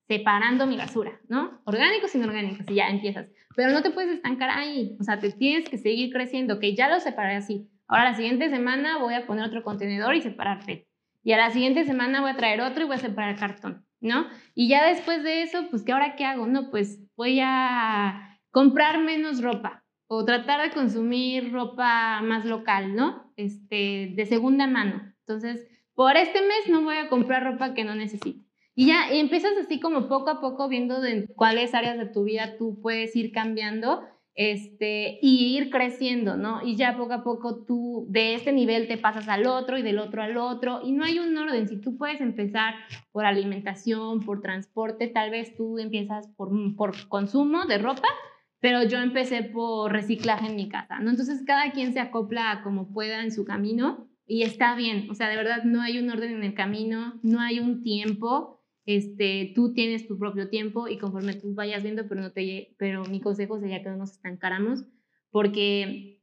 separando 0.06 0.66
mi 0.66 0.76
basura, 0.76 1.18
¿no? 1.28 1.62
Orgánicos 1.64 2.14
inorgánicos, 2.14 2.66
y 2.68 2.74
ya 2.74 2.90
empiezas. 2.90 3.30
Pero 3.56 3.72
no 3.72 3.80
te 3.80 3.90
puedes 3.90 4.16
estancar 4.16 4.50
ahí. 4.50 4.98
O 5.00 5.02
sea, 5.02 5.18
te 5.18 5.32
tienes 5.32 5.66
que 5.66 5.78
seguir 5.78 6.12
creciendo, 6.12 6.58
que 6.58 6.76
ya 6.76 6.90
lo 6.90 7.00
separé 7.00 7.36
así. 7.36 7.70
Ahora, 7.88 8.10
la 8.10 8.16
siguiente 8.16 8.50
semana 8.50 8.98
voy 8.98 9.14
a 9.14 9.26
poner 9.26 9.46
otro 9.46 9.62
contenedor 9.62 10.14
y 10.14 10.20
separar 10.20 10.62
PET. 10.66 10.86
Y 11.24 11.32
a 11.32 11.38
la 11.38 11.52
siguiente 11.52 11.86
semana 11.86 12.20
voy 12.20 12.32
a 12.32 12.36
traer 12.36 12.60
otro 12.60 12.82
y 12.82 12.86
voy 12.86 12.96
a 12.96 12.98
separar 12.98 13.34
cartón, 13.36 13.86
¿no? 13.98 14.26
Y 14.54 14.68
ya 14.68 14.86
después 14.86 15.22
de 15.22 15.40
eso, 15.40 15.68
pues, 15.70 15.84
¿qué 15.84 15.92
ahora 15.92 16.16
qué 16.16 16.26
hago? 16.26 16.46
No, 16.46 16.70
pues 16.70 17.00
voy 17.16 17.40
a 17.42 18.38
comprar 18.50 18.98
menos 18.98 19.40
ropa 19.40 19.81
o 20.14 20.26
tratar 20.26 20.60
de 20.60 20.74
consumir 20.74 21.52
ropa 21.52 22.20
más 22.20 22.44
local, 22.44 22.94
¿no? 22.94 23.32
Este, 23.36 24.12
de 24.14 24.26
segunda 24.26 24.66
mano. 24.66 25.00
Entonces, 25.20 25.66
por 25.94 26.18
este 26.18 26.42
mes 26.42 26.68
no 26.68 26.82
voy 26.82 26.96
a 26.96 27.08
comprar 27.08 27.42
ropa 27.42 27.72
que 27.72 27.82
no 27.82 27.94
necesite. 27.94 28.44
Y 28.74 28.88
ya 28.88 29.10
empiezas 29.10 29.52
así 29.56 29.80
como 29.80 30.08
poco 30.08 30.28
a 30.28 30.40
poco 30.42 30.68
viendo 30.68 31.00
de 31.00 31.28
cuáles 31.34 31.72
áreas 31.72 31.96
de 31.96 32.04
tu 32.04 32.24
vida 32.24 32.58
tú 32.58 32.78
puedes 32.82 33.16
ir 33.16 33.32
cambiando 33.32 34.02
este, 34.34 35.18
y 35.22 35.56
ir 35.56 35.70
creciendo, 35.70 36.36
¿no? 36.36 36.60
Y 36.62 36.76
ya 36.76 36.94
poco 36.98 37.14
a 37.14 37.24
poco 37.24 37.64
tú 37.64 38.04
de 38.10 38.34
este 38.34 38.52
nivel 38.52 38.88
te 38.88 38.98
pasas 38.98 39.28
al 39.28 39.46
otro 39.46 39.78
y 39.78 39.82
del 39.82 39.98
otro 39.98 40.22
al 40.22 40.36
otro 40.36 40.80
y 40.84 40.92
no 40.92 41.06
hay 41.06 41.20
un 41.20 41.34
orden. 41.38 41.68
Si 41.68 41.80
tú 41.80 41.96
puedes 41.96 42.20
empezar 42.20 42.74
por 43.12 43.24
alimentación, 43.24 44.20
por 44.20 44.42
transporte, 44.42 45.06
tal 45.06 45.30
vez 45.30 45.56
tú 45.56 45.78
empiezas 45.78 46.28
por, 46.36 46.50
por 46.76 47.08
consumo 47.08 47.64
de 47.64 47.78
ropa 47.78 48.08
pero 48.62 48.84
yo 48.84 48.98
empecé 48.98 49.42
por 49.42 49.90
reciclaje 49.90 50.46
en 50.46 50.54
mi 50.54 50.68
casa, 50.68 51.00
¿no? 51.00 51.10
Entonces 51.10 51.42
cada 51.44 51.72
quien 51.72 51.92
se 51.92 51.98
acopla 51.98 52.60
como 52.62 52.92
pueda 52.92 53.24
en 53.24 53.32
su 53.32 53.44
camino 53.44 54.08
y 54.24 54.44
está 54.44 54.76
bien, 54.76 55.10
o 55.10 55.14
sea, 55.14 55.28
de 55.28 55.34
verdad 55.34 55.64
no 55.64 55.82
hay 55.82 55.98
un 55.98 56.08
orden 56.08 56.36
en 56.36 56.44
el 56.44 56.54
camino, 56.54 57.18
no 57.24 57.40
hay 57.40 57.58
un 57.58 57.82
tiempo, 57.82 58.62
este, 58.86 59.50
tú 59.56 59.74
tienes 59.74 60.06
tu 60.06 60.16
propio 60.16 60.48
tiempo 60.48 60.86
y 60.86 60.96
conforme 60.96 61.34
tú 61.34 61.54
vayas 61.54 61.82
viendo, 61.82 62.06
pero 62.08 62.20
no 62.20 62.30
te, 62.30 62.76
pero 62.78 63.04
mi 63.04 63.20
consejo 63.20 63.58
sería 63.58 63.82
que 63.82 63.90
no 63.90 63.96
nos 63.96 64.12
estancáramos 64.12 64.84
porque 65.32 66.20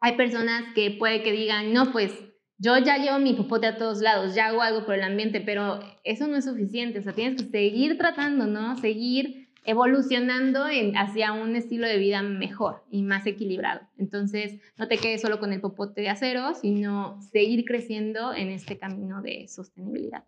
hay 0.00 0.16
personas 0.16 0.64
que 0.74 0.92
puede 0.92 1.22
que 1.22 1.32
digan, 1.32 1.74
no, 1.74 1.92
pues 1.92 2.10
yo 2.56 2.78
ya 2.78 2.96
llevo 2.96 3.18
mi 3.18 3.34
popote 3.34 3.66
a 3.66 3.76
todos 3.76 4.00
lados, 4.00 4.34
ya 4.34 4.46
hago 4.46 4.62
algo 4.62 4.86
por 4.86 4.94
el 4.94 5.02
ambiente, 5.02 5.42
pero 5.42 5.80
eso 6.04 6.26
no 6.26 6.38
es 6.38 6.46
suficiente, 6.46 7.00
o 7.00 7.02
sea, 7.02 7.12
tienes 7.12 7.42
que 7.42 7.50
seguir 7.50 7.98
tratando, 7.98 8.46
¿no? 8.46 8.78
Seguir 8.78 9.41
evolucionando 9.64 10.64
hacia 10.96 11.32
un 11.32 11.56
estilo 11.56 11.86
de 11.86 11.98
vida 11.98 12.22
mejor 12.22 12.82
y 12.90 13.02
más 13.02 13.26
equilibrado. 13.26 13.80
Entonces, 13.98 14.60
no 14.76 14.88
te 14.88 14.98
quedes 14.98 15.20
solo 15.20 15.38
con 15.38 15.52
el 15.52 15.60
popote 15.60 16.00
de 16.00 16.08
acero, 16.08 16.54
sino 16.54 17.20
seguir 17.32 17.64
creciendo 17.64 18.34
en 18.34 18.48
este 18.48 18.78
camino 18.78 19.22
de 19.22 19.46
sostenibilidad. 19.48 20.24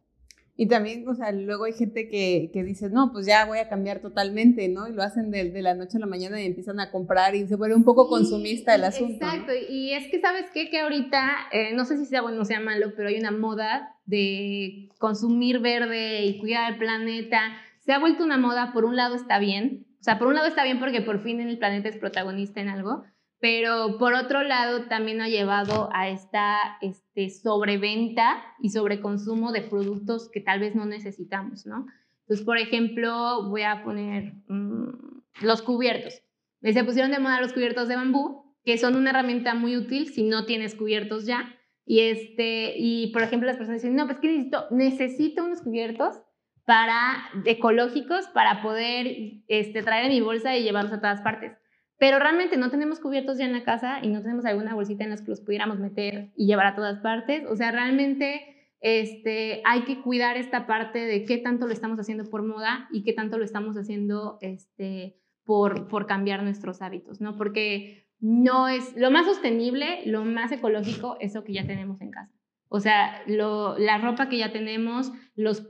Y 0.57 0.69
también, 0.69 1.07
o 1.09 1.15
sea, 1.15 1.33
luego 1.33 1.65
hay 1.65 1.73
gente 1.73 2.09
que, 2.09 2.51
que, 2.53 2.63
dice, 2.63 2.89
no, 2.89 3.11
pues 3.13 3.27
ya 3.27 3.45
voy 3.45 3.59
a 3.59 3.69
cambiar 3.69 3.99
totalmente, 3.99 4.69
¿no? 4.69 4.87
Y 4.87 4.93
lo 4.93 5.03
hacen 5.03 5.33
de, 5.33 5.51
de 5.51 5.63
la 5.63 5.75
noche 5.75 5.97
a 5.97 6.01
la 6.01 6.07
mañana 6.07 6.41
y 6.41 6.47
empiezan 6.47 6.79
a 6.79 6.93
comprar 6.93 7.35
y 7.35 7.49
se 7.49 7.57
vuelve 7.57 7.75
un 7.75 7.83
poco 7.83 8.09
consumista 8.09 8.77
el 8.77 8.85
asunto. 8.85 9.15
Exacto, 9.15 9.53
y 9.69 9.95
es 9.95 10.07
que, 10.13 10.21
¿sabes 10.21 10.47
qué? 10.55 10.71
Que 10.71 10.83
ahorita, 10.83 11.49
eh, 11.51 11.75
no 11.75 11.85
sé 11.85 11.99
si 11.99 12.07
sea 12.07 12.23
bueno 12.23 12.43
o 12.43 12.45
sea 12.45 12.61
malo, 12.61 12.93
pero 12.97 13.09
hay 13.09 13.19
una 13.19 13.33
moda 13.33 13.97
de 14.07 14.91
consumir 14.99 15.59
verde 15.59 16.25
y 16.25 16.39
cuidar 16.39 16.75
el 16.75 16.79
planeta 16.79 17.41
se 17.85 17.93
ha 17.93 17.99
vuelto 17.99 18.25
una 18.25 18.39
moda, 18.39 18.73
por 18.73 18.85
un 18.85 18.97
lado 18.97 19.15
está 19.15 19.39
bien, 19.39 19.87
o 20.01 20.03
sea, 20.05 20.19
por 20.19 20.29
un 20.29 20.35
lado 20.35 20.47
está 20.47 20.65
bien 20.65 20.79
porque 20.79 21.03
por 21.03 21.23
fin 21.23 21.41
el 21.41 21.59
planeta 21.59 21.89
es 21.89 21.99
protagonista 21.99 22.61
en 22.61 22.69
algo, 22.69 23.05
pero 23.41 23.99
por 23.99 24.15
otro 24.15 24.43
lado 24.43 24.87
también 24.87 25.21
ha 25.21 25.29
llevado 25.29 25.91
a 25.93 26.09
esta 26.09 26.79
este, 26.81 27.29
sobreventa 27.29 28.43
y 28.61 28.71
sobreconsumo 28.71 29.53
de 29.53 29.63
productos 29.63 30.31
que 30.31 30.41
tal 30.41 30.61
vez 30.61 30.75
no 30.75 30.87
necesitamos, 30.87 31.67
¿no? 31.67 31.87
Entonces, 32.21 32.47
por 32.47 32.57
ejemplo, 32.57 33.51
voy 33.51 33.63
a 33.63 33.85
poner 33.85 34.33
mm, 34.49 35.43
los 35.43 35.61
cubiertos. 35.61 36.23
Se 36.63 36.85
pusieron 36.85 37.11
de 37.11 37.19
moda 37.19 37.43
los 37.43 37.53
cubiertos 37.53 37.89
de 37.89 37.97
bambú, 37.97 38.55
que 38.65 38.79
son 38.79 38.97
una 38.97 39.11
herramienta 39.11 39.55
muy 39.55 39.77
útil 39.77 40.09
si 40.09 40.23
no 40.23 40.47
tienes 40.47 40.75
cubiertos 40.75 41.27
ya. 41.27 41.55
Y, 41.85 42.01
este, 42.01 42.79
y 42.79 43.13
por 43.13 43.23
ejemplo, 43.23 43.47
las 43.47 43.59
personas 43.59 43.83
dicen, 43.83 43.95
no, 43.95 44.07
pues 44.07 44.21
que 44.21 44.29
necesito, 44.29 44.67
necesito 44.71 45.45
unos 45.45 45.61
cubiertos 45.61 46.23
para 46.65 47.25
ecológicos 47.45 48.27
para 48.29 48.63
poder 48.63 49.43
este, 49.49 49.83
traer 49.83 50.07
en 50.07 50.13
mi 50.13 50.21
bolsa 50.21 50.57
y 50.57 50.63
llevarlos 50.63 50.93
a 50.93 51.01
todas 51.01 51.21
partes. 51.21 51.53
Pero 51.99 52.19
realmente 52.19 52.57
no 52.57 52.71
tenemos 52.71 53.01
cubiertos 53.01 53.39
ya 53.39 53.45
en 53.45 53.53
la 53.53 53.65
casa 53.65 54.01
y 54.03 54.09
no 54.09 54.23
tenemos 54.23 54.45
alguna 54.45 54.75
bolsita 54.75 55.05
en 55.05 55.11
la 55.11 55.17
que 55.17 55.29
los 55.29 55.41
pudiéramos 55.41 55.79
meter 55.79 56.33
y 56.37 56.47
llevar 56.47 56.67
a 56.67 56.75
todas 56.75 56.99
partes. 57.01 57.45
O 57.49 57.57
sea, 57.57 57.71
realmente 57.71 58.55
este, 58.81 59.63
hay 59.65 59.83
que 59.83 60.03
cuidar 60.03 60.37
esta 60.37 60.67
parte 60.67 60.99
de 60.99 61.25
qué 61.25 61.39
tanto 61.39 61.67
lo 61.67 61.73
estamos 61.73 61.99
haciendo 61.99 62.25
por 62.25 62.43
moda 62.43 62.89
y 62.93 63.05
qué 63.05 63.13
tanto 63.13 63.39
lo 63.39 63.45
estamos 63.45 63.77
haciendo 63.77 64.39
este, 64.41 65.17
por, 65.45 65.89
por 65.89 66.07
cambiar 66.07 66.43
nuestros 66.43 66.83
hábitos, 66.83 67.21
¿no? 67.21 67.37
Porque 67.37 68.09
no 68.21 68.69
es 68.69 68.97
lo 68.97 69.11
más 69.11 69.27
sostenible, 69.27 70.03
lo 70.07 70.25
más 70.25 70.51
ecológico, 70.51 71.17
eso 71.21 71.45
que 71.45 71.53
ya 71.53 71.67
tenemos 71.67 72.01
en 72.01 72.11
casa. 72.11 72.33
O 72.75 72.81
sea, 72.81 73.23
la 73.29 73.99
ropa 73.99 74.29
que 74.29 74.39
ya 74.39 74.51
tenemos, 74.51 75.13
los, 75.37 75.61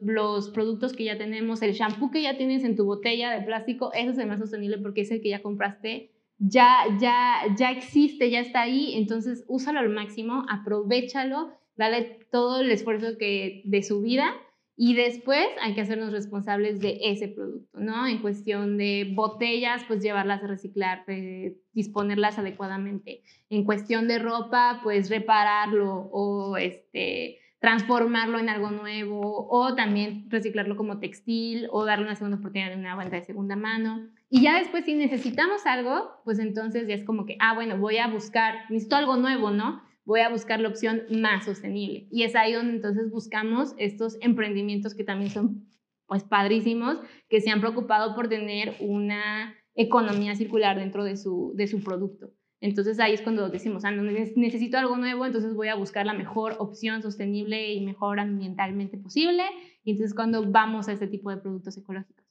productos 0.54 0.94
que 0.94 1.04
ya 1.04 1.18
tenemos, 1.18 1.60
el 1.60 1.74
shampoo 1.74 2.10
que 2.10 2.22
ya 2.22 2.38
tienes 2.38 2.64
en 2.64 2.76
tu 2.76 2.86
botella 2.86 3.30
de 3.30 3.44
plástico, 3.44 3.92
eso 3.92 4.12
es 4.12 4.16
el 4.16 4.26
más 4.26 4.38
sostenible 4.38 4.78
porque 4.78 5.02
es 5.02 5.10
el 5.10 5.20
que 5.20 5.28
ya 5.28 5.42
compraste, 5.42 6.12
ya, 6.38 6.78
ya, 6.98 7.42
ya 7.58 7.72
existe, 7.72 8.30
ya 8.30 8.40
está 8.40 8.62
ahí, 8.62 8.94
entonces 8.94 9.44
úsalo 9.48 9.80
al 9.80 9.90
máximo, 9.90 10.46
aprovechalo, 10.48 11.52
dale 11.76 12.20
todo 12.32 12.62
el 12.62 12.70
esfuerzo 12.70 13.18
que, 13.18 13.60
de 13.66 13.82
su 13.82 14.00
vida 14.00 14.34
y 14.76 14.94
después 14.94 15.46
hay 15.60 15.74
que 15.74 15.82
hacernos 15.82 16.12
responsables 16.12 16.80
de 16.80 16.98
ese 17.02 17.28
producto, 17.28 17.78
¿no? 17.78 18.06
En 18.08 18.18
cuestión 18.18 18.76
de 18.76 19.12
botellas, 19.14 19.84
pues 19.86 20.02
llevarlas 20.02 20.42
a 20.42 20.48
reciclar, 20.48 21.04
eh, 21.06 21.56
disponerlas 21.72 22.38
adecuadamente. 22.38 23.22
En 23.50 23.64
cuestión 23.64 24.08
de 24.08 24.18
ropa, 24.18 24.80
pues 24.82 25.10
repararlo 25.10 26.08
o 26.12 26.56
este, 26.56 27.38
transformarlo 27.60 28.40
en 28.40 28.48
algo 28.48 28.72
nuevo 28.72 29.46
o 29.48 29.74
también 29.76 30.26
reciclarlo 30.28 30.76
como 30.76 30.98
textil 30.98 31.68
o 31.70 31.84
darle 31.84 32.06
una 32.06 32.16
segunda 32.16 32.38
oportunidad 32.38 32.72
en 32.72 32.80
una 32.80 32.96
venta 32.96 33.16
de 33.16 33.24
segunda 33.24 33.54
mano. 33.54 34.08
Y 34.28 34.42
ya 34.42 34.58
después 34.58 34.84
si 34.84 34.94
necesitamos 34.94 35.64
algo, 35.66 36.20
pues 36.24 36.40
entonces 36.40 36.88
ya 36.88 36.94
es 36.94 37.04
como 37.04 37.26
que, 37.26 37.36
ah, 37.38 37.54
bueno, 37.54 37.78
voy 37.78 37.98
a 37.98 38.08
buscar, 38.08 38.68
necesito 38.70 38.96
algo 38.96 39.16
nuevo, 39.16 39.52
¿no? 39.52 39.82
Voy 40.04 40.20
a 40.20 40.28
buscar 40.28 40.60
la 40.60 40.68
opción 40.68 41.02
más 41.10 41.44
sostenible. 41.44 42.08
Y 42.10 42.22
es 42.22 42.34
ahí 42.36 42.52
donde 42.52 42.74
entonces 42.74 43.10
buscamos 43.10 43.74
estos 43.78 44.18
emprendimientos 44.20 44.94
que 44.94 45.04
también 45.04 45.30
son 45.30 45.66
pues 46.06 46.22
padrísimos, 46.22 46.98
que 47.28 47.40
se 47.40 47.50
han 47.50 47.60
preocupado 47.60 48.14
por 48.14 48.28
tener 48.28 48.76
una 48.80 49.54
economía 49.74 50.34
circular 50.34 50.78
dentro 50.78 51.04
de 51.04 51.16
su, 51.16 51.52
de 51.56 51.66
su 51.66 51.82
producto. 51.82 52.30
Entonces 52.60 52.98
ahí 52.98 53.12
es 53.12 53.20
cuando 53.20 53.48
decimos, 53.50 53.84
ah, 53.84 53.90
no, 53.90 54.02
necesito 54.02 54.78
algo 54.78 54.96
nuevo, 54.96 55.26
entonces 55.26 55.54
voy 55.54 55.68
a 55.68 55.74
buscar 55.74 56.06
la 56.06 56.14
mejor 56.14 56.56
opción 56.58 57.02
sostenible 57.02 57.72
y 57.72 57.84
mejor 57.84 58.20
ambientalmente 58.20 58.96
posible. 58.96 59.42
Y 59.82 59.92
entonces 59.92 60.14
cuando 60.14 60.50
vamos 60.50 60.88
a 60.88 60.92
este 60.92 61.06
tipo 61.06 61.30
de 61.30 61.38
productos 61.38 61.76
ecológicos. 61.76 62.24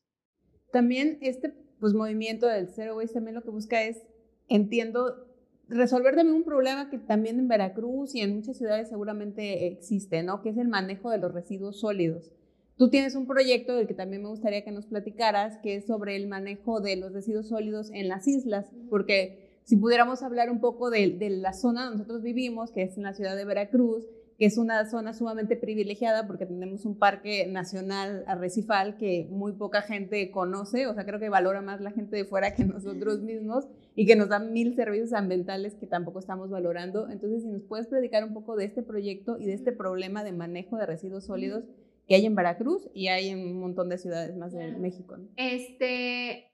También 0.71 1.19
este 1.21 1.53
pues, 1.79 1.93
movimiento 1.93 2.47
del 2.47 2.67
Zero 2.67 2.95
Waste 2.95 3.13
también 3.13 3.35
lo 3.35 3.43
que 3.43 3.51
busca 3.51 3.83
es, 3.83 4.01
entiendo, 4.47 5.27
resolver 5.73 6.15
también 6.15 6.35
un 6.35 6.43
problema 6.43 6.89
que 6.89 6.97
también 6.97 7.39
en 7.39 7.47
Veracruz 7.47 8.15
y 8.15 8.21
en 8.21 8.35
muchas 8.35 8.57
ciudades 8.57 8.89
seguramente 8.89 9.67
existe, 9.67 10.23
¿no? 10.23 10.41
Que 10.41 10.49
es 10.49 10.57
el 10.57 10.67
manejo 10.67 11.09
de 11.09 11.17
los 11.17 11.33
residuos 11.33 11.79
sólidos. 11.79 12.31
Tú 12.77 12.89
tienes 12.89 13.15
un 13.15 13.27
proyecto 13.27 13.75
del 13.75 13.87
que 13.87 13.93
también 13.93 14.23
me 14.23 14.29
gustaría 14.29 14.63
que 14.63 14.71
nos 14.71 14.87
platicaras, 14.87 15.57
que 15.59 15.75
es 15.75 15.85
sobre 15.85 16.15
el 16.15 16.27
manejo 16.27 16.81
de 16.81 16.95
los 16.95 17.13
residuos 17.13 17.47
sólidos 17.47 17.91
en 17.93 18.07
las 18.07 18.27
islas, 18.27 18.71
porque 18.89 19.59
si 19.63 19.77
pudiéramos 19.77 20.23
hablar 20.23 20.49
un 20.49 20.59
poco 20.59 20.89
de, 20.89 21.11
de 21.11 21.29
la 21.29 21.53
zona 21.53 21.83
donde 21.83 21.99
nosotros 21.99 22.23
vivimos, 22.23 22.71
que 22.71 22.83
es 22.83 22.97
en 22.97 23.03
la 23.03 23.13
ciudad 23.13 23.35
de 23.35 23.45
Veracruz, 23.45 24.05
que 24.37 24.45
es 24.45 24.57
una 24.57 24.85
zona 24.85 25.13
sumamente 25.13 25.55
privilegiada 25.55 26.27
porque 26.27 26.45
tenemos 26.45 26.85
un 26.85 26.97
parque 26.97 27.47
nacional 27.47 28.23
arrecifal 28.27 28.97
que 28.97 29.27
muy 29.29 29.53
poca 29.53 29.81
gente 29.81 30.31
conoce, 30.31 30.87
o 30.87 30.93
sea, 30.93 31.05
creo 31.05 31.19
que 31.19 31.29
valora 31.29 31.61
más 31.61 31.81
la 31.81 31.91
gente 31.91 32.15
de 32.15 32.25
fuera 32.25 32.55
que 32.55 32.65
nosotros 32.65 33.21
mismos 33.21 33.67
y 33.95 34.05
que 34.05 34.15
nos 34.15 34.29
dan 34.29 34.53
mil 34.53 34.75
servicios 34.75 35.13
ambientales 35.13 35.75
que 35.75 35.87
tampoco 35.87 36.19
estamos 36.19 36.49
valorando. 36.49 37.09
Entonces, 37.09 37.43
si 37.43 37.49
nos 37.49 37.63
puedes 37.63 37.87
predicar 37.87 38.23
un 38.23 38.33
poco 38.33 38.55
de 38.55 38.65
este 38.65 38.81
proyecto 38.81 39.37
y 39.39 39.45
de 39.45 39.53
este 39.53 39.71
problema 39.71 40.23
de 40.23 40.31
manejo 40.31 40.77
de 40.77 40.85
residuos 40.85 41.25
sólidos 41.25 41.63
que 42.07 42.15
hay 42.15 42.25
en 42.25 42.35
Veracruz 42.35 42.89
y 42.93 43.07
hay 43.07 43.29
en 43.29 43.39
un 43.39 43.59
montón 43.59 43.89
de 43.89 43.97
ciudades 43.97 44.35
más 44.35 44.51
de 44.51 44.71
México. 44.73 45.17
Este, 45.37 46.51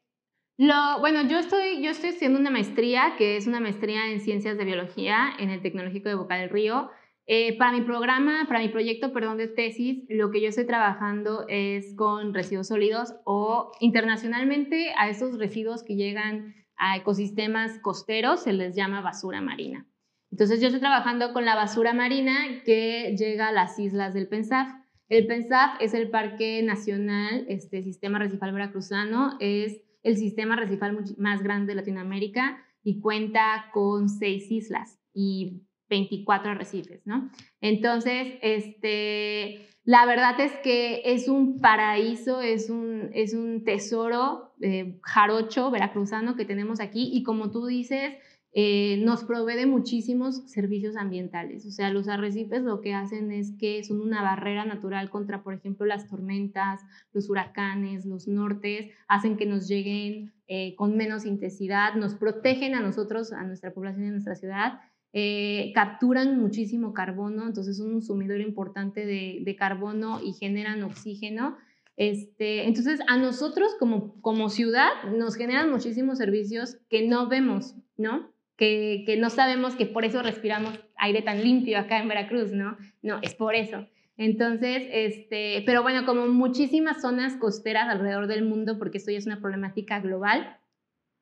lo, 0.58 1.00
bueno, 1.00 1.28
yo 1.28 1.40
estoy, 1.40 1.82
yo 1.82 1.92
estoy 1.92 2.10
haciendo 2.10 2.40
una 2.40 2.52
maestría 2.52 3.16
que 3.18 3.38
es 3.38 3.48
una 3.48 3.60
maestría 3.60 4.12
en 4.12 4.20
ciencias 4.20 4.58
de 4.58 4.66
biología 4.66 5.30
en 5.40 5.50
el 5.50 5.62
Tecnológico 5.62 6.10
de 6.10 6.16
Boca 6.16 6.36
del 6.36 6.50
Río. 6.50 6.90
Eh, 7.32 7.56
para 7.60 7.74
mi 7.74 7.82
programa, 7.82 8.46
para 8.48 8.60
mi 8.60 8.70
proyecto, 8.70 9.14
perdón, 9.14 9.38
de 9.38 9.48
tesis, 9.48 10.04
lo 10.10 10.32
que 10.32 10.42
yo 10.42 10.50
estoy 10.50 10.66
trabajando 10.66 11.46
es 11.48 11.94
con 11.96 12.34
residuos 12.34 12.70
sólidos 12.70 13.14
o 13.24 13.72
internacionalmente 13.80 14.94
a 14.98 15.10
esos 15.10 15.38
residuos 15.38 15.84
que 15.84 15.96
llegan 15.96 16.56
a 16.76 16.98
ecosistemas 16.98 17.78
costeros 17.84 18.42
se 18.42 18.54
les 18.54 18.76
llama 18.76 19.02
basura 19.02 19.42
marina. 19.42 19.86
Entonces 20.32 20.60
yo 20.60 20.70
estoy 20.70 20.80
trabajando 20.80 21.32
con 21.32 21.46
la 21.46 21.54
basura 21.54 21.94
marina 21.94 22.64
que 22.66 23.16
llega 23.16 23.50
a 23.50 23.52
las 23.52 23.78
islas 23.78 24.16
del 24.16 24.28
PENSAF. 24.28 24.68
El 25.08 25.28
PENSAF 25.28 25.80
es 25.82 25.94
el 25.94 26.10
Parque 26.10 26.64
Nacional, 26.64 27.46
este 27.48 27.84
Sistema 27.84 28.18
Recifal 28.18 28.54
Veracruzano, 28.54 29.38
es 29.40 29.84
el 30.02 30.18
sistema 30.18 30.56
recifal 30.56 30.98
más 31.20 31.44
grande 31.44 31.74
de 31.74 31.82
Latinoamérica 31.82 32.66
y 32.82 33.02
cuenta 33.02 33.70
con 33.72 34.10
seis 34.10 34.50
islas 34.50 35.00
y 35.14 35.62
24 35.90 36.52
arrecifes, 36.52 37.06
¿no? 37.06 37.30
Entonces, 37.62 38.36
este, 38.42 39.68
la 39.84 40.06
verdad 40.06 40.40
es 40.40 40.52
que 40.64 41.02
es 41.06 41.28
un 41.28 41.60
paraíso, 41.60 42.42
es 42.42 42.70
un, 42.70 43.10
es 43.14 43.34
un 43.34 43.64
tesoro 43.64 44.54
eh, 44.62 45.00
jarocho 45.02 45.72
veracruzano 45.72 46.36
que 46.36 46.46
tenemos 46.46 46.80
aquí 46.80 47.10
y 47.12 47.24
como 47.24 47.50
tú 47.50 47.66
dices, 47.66 48.14
eh, 48.52 48.98
nos 49.04 49.24
provee 49.24 49.56
de 49.56 49.68
muchísimos 49.68 50.50
servicios 50.52 50.96
ambientales. 50.96 51.68
O 51.68 51.72
sea, 51.72 51.92
los 51.92 52.08
arrecifes 52.08 52.64
lo 52.64 52.82
que 52.82 52.96
hacen 52.96 53.32
es 53.32 53.56
que 53.60 53.84
son 53.84 54.02
una 54.02 54.24
barrera 54.24 54.66
natural 54.66 55.12
contra, 55.12 55.44
por 55.44 55.54
ejemplo, 55.54 55.86
las 55.86 56.08
tormentas, 56.08 56.82
los 57.14 57.30
huracanes, 57.30 58.06
los 58.06 58.28
nortes, 58.28 58.92
hacen 59.08 59.38
que 59.38 59.46
nos 59.46 59.68
lleguen 59.68 60.34
eh, 60.48 60.76
con 60.76 60.98
menos 60.98 61.26
intensidad, 61.26 61.94
nos 61.94 62.16
protegen 62.16 62.74
a 62.74 62.82
nosotros, 62.82 63.34
a 63.34 63.44
nuestra 63.44 63.72
población 63.72 64.06
y 64.06 64.08
a 64.08 64.12
nuestra 64.12 64.36
ciudad 64.36 64.80
eh, 65.12 65.72
capturan 65.74 66.40
muchísimo 66.40 66.94
carbono, 66.94 67.48
entonces 67.48 67.78
son 67.78 67.96
un 67.96 68.02
sumidor 68.02 68.42
importante 68.42 69.06
de, 69.06 69.56
carbono 69.58 70.22
y 70.24 70.34
generan 70.34 70.84
oxígeno. 70.84 71.58
Este, 71.98 72.68
entonces, 72.68 73.00
a 73.08 73.18
nosotros 73.18 73.76
como, 73.80 74.22
como 74.22 74.50
ciudad 74.50 74.90
nos 75.16 75.36
generan 75.36 75.72
muchísimos 75.72 76.18
servicios 76.18 76.78
que 76.90 77.08
no 77.08 77.28
vemos, 77.28 77.76
¿no? 77.98 78.32
Que, 78.56 79.04
que, 79.06 79.18
no 79.18 79.30
sabemos 79.30 79.76
que 79.76 79.86
por 79.86 80.06
eso 80.06 80.22
respiramos 80.22 80.80
aire 80.98 81.22
tan 81.22 81.44
limpio 81.44 81.80
acá 81.80 82.00
en 82.00 82.08
Veracruz, 82.08 82.52
¿no? 82.52 82.78
No, 83.02 83.20
es 83.22 83.34
por 83.34 83.56
eso. 83.56 83.88
Entonces, 84.20 84.86
este, 84.92 85.64
pero 85.66 85.82
bueno, 85.82 86.06
como 86.06 86.28
muchísimas 86.28 87.02
zonas 87.02 87.38
costeras 87.38 87.88
alrededor 87.88 88.28
del 88.28 88.44
mundo, 88.44 88.78
porque 88.78 88.98
esto 88.98 89.12
ya 89.12 89.18
es 89.18 89.26
una 89.26 89.40
problemática 89.40 90.02
global, 90.02 90.58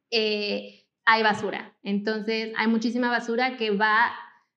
eh, 0.10 0.87
hay 1.08 1.24
basura. 1.24 1.74
Entonces, 1.84 2.52
hay 2.58 2.68
muchísima 2.68 3.10
basura 3.10 3.56
que 3.56 3.72
va 3.72 4.12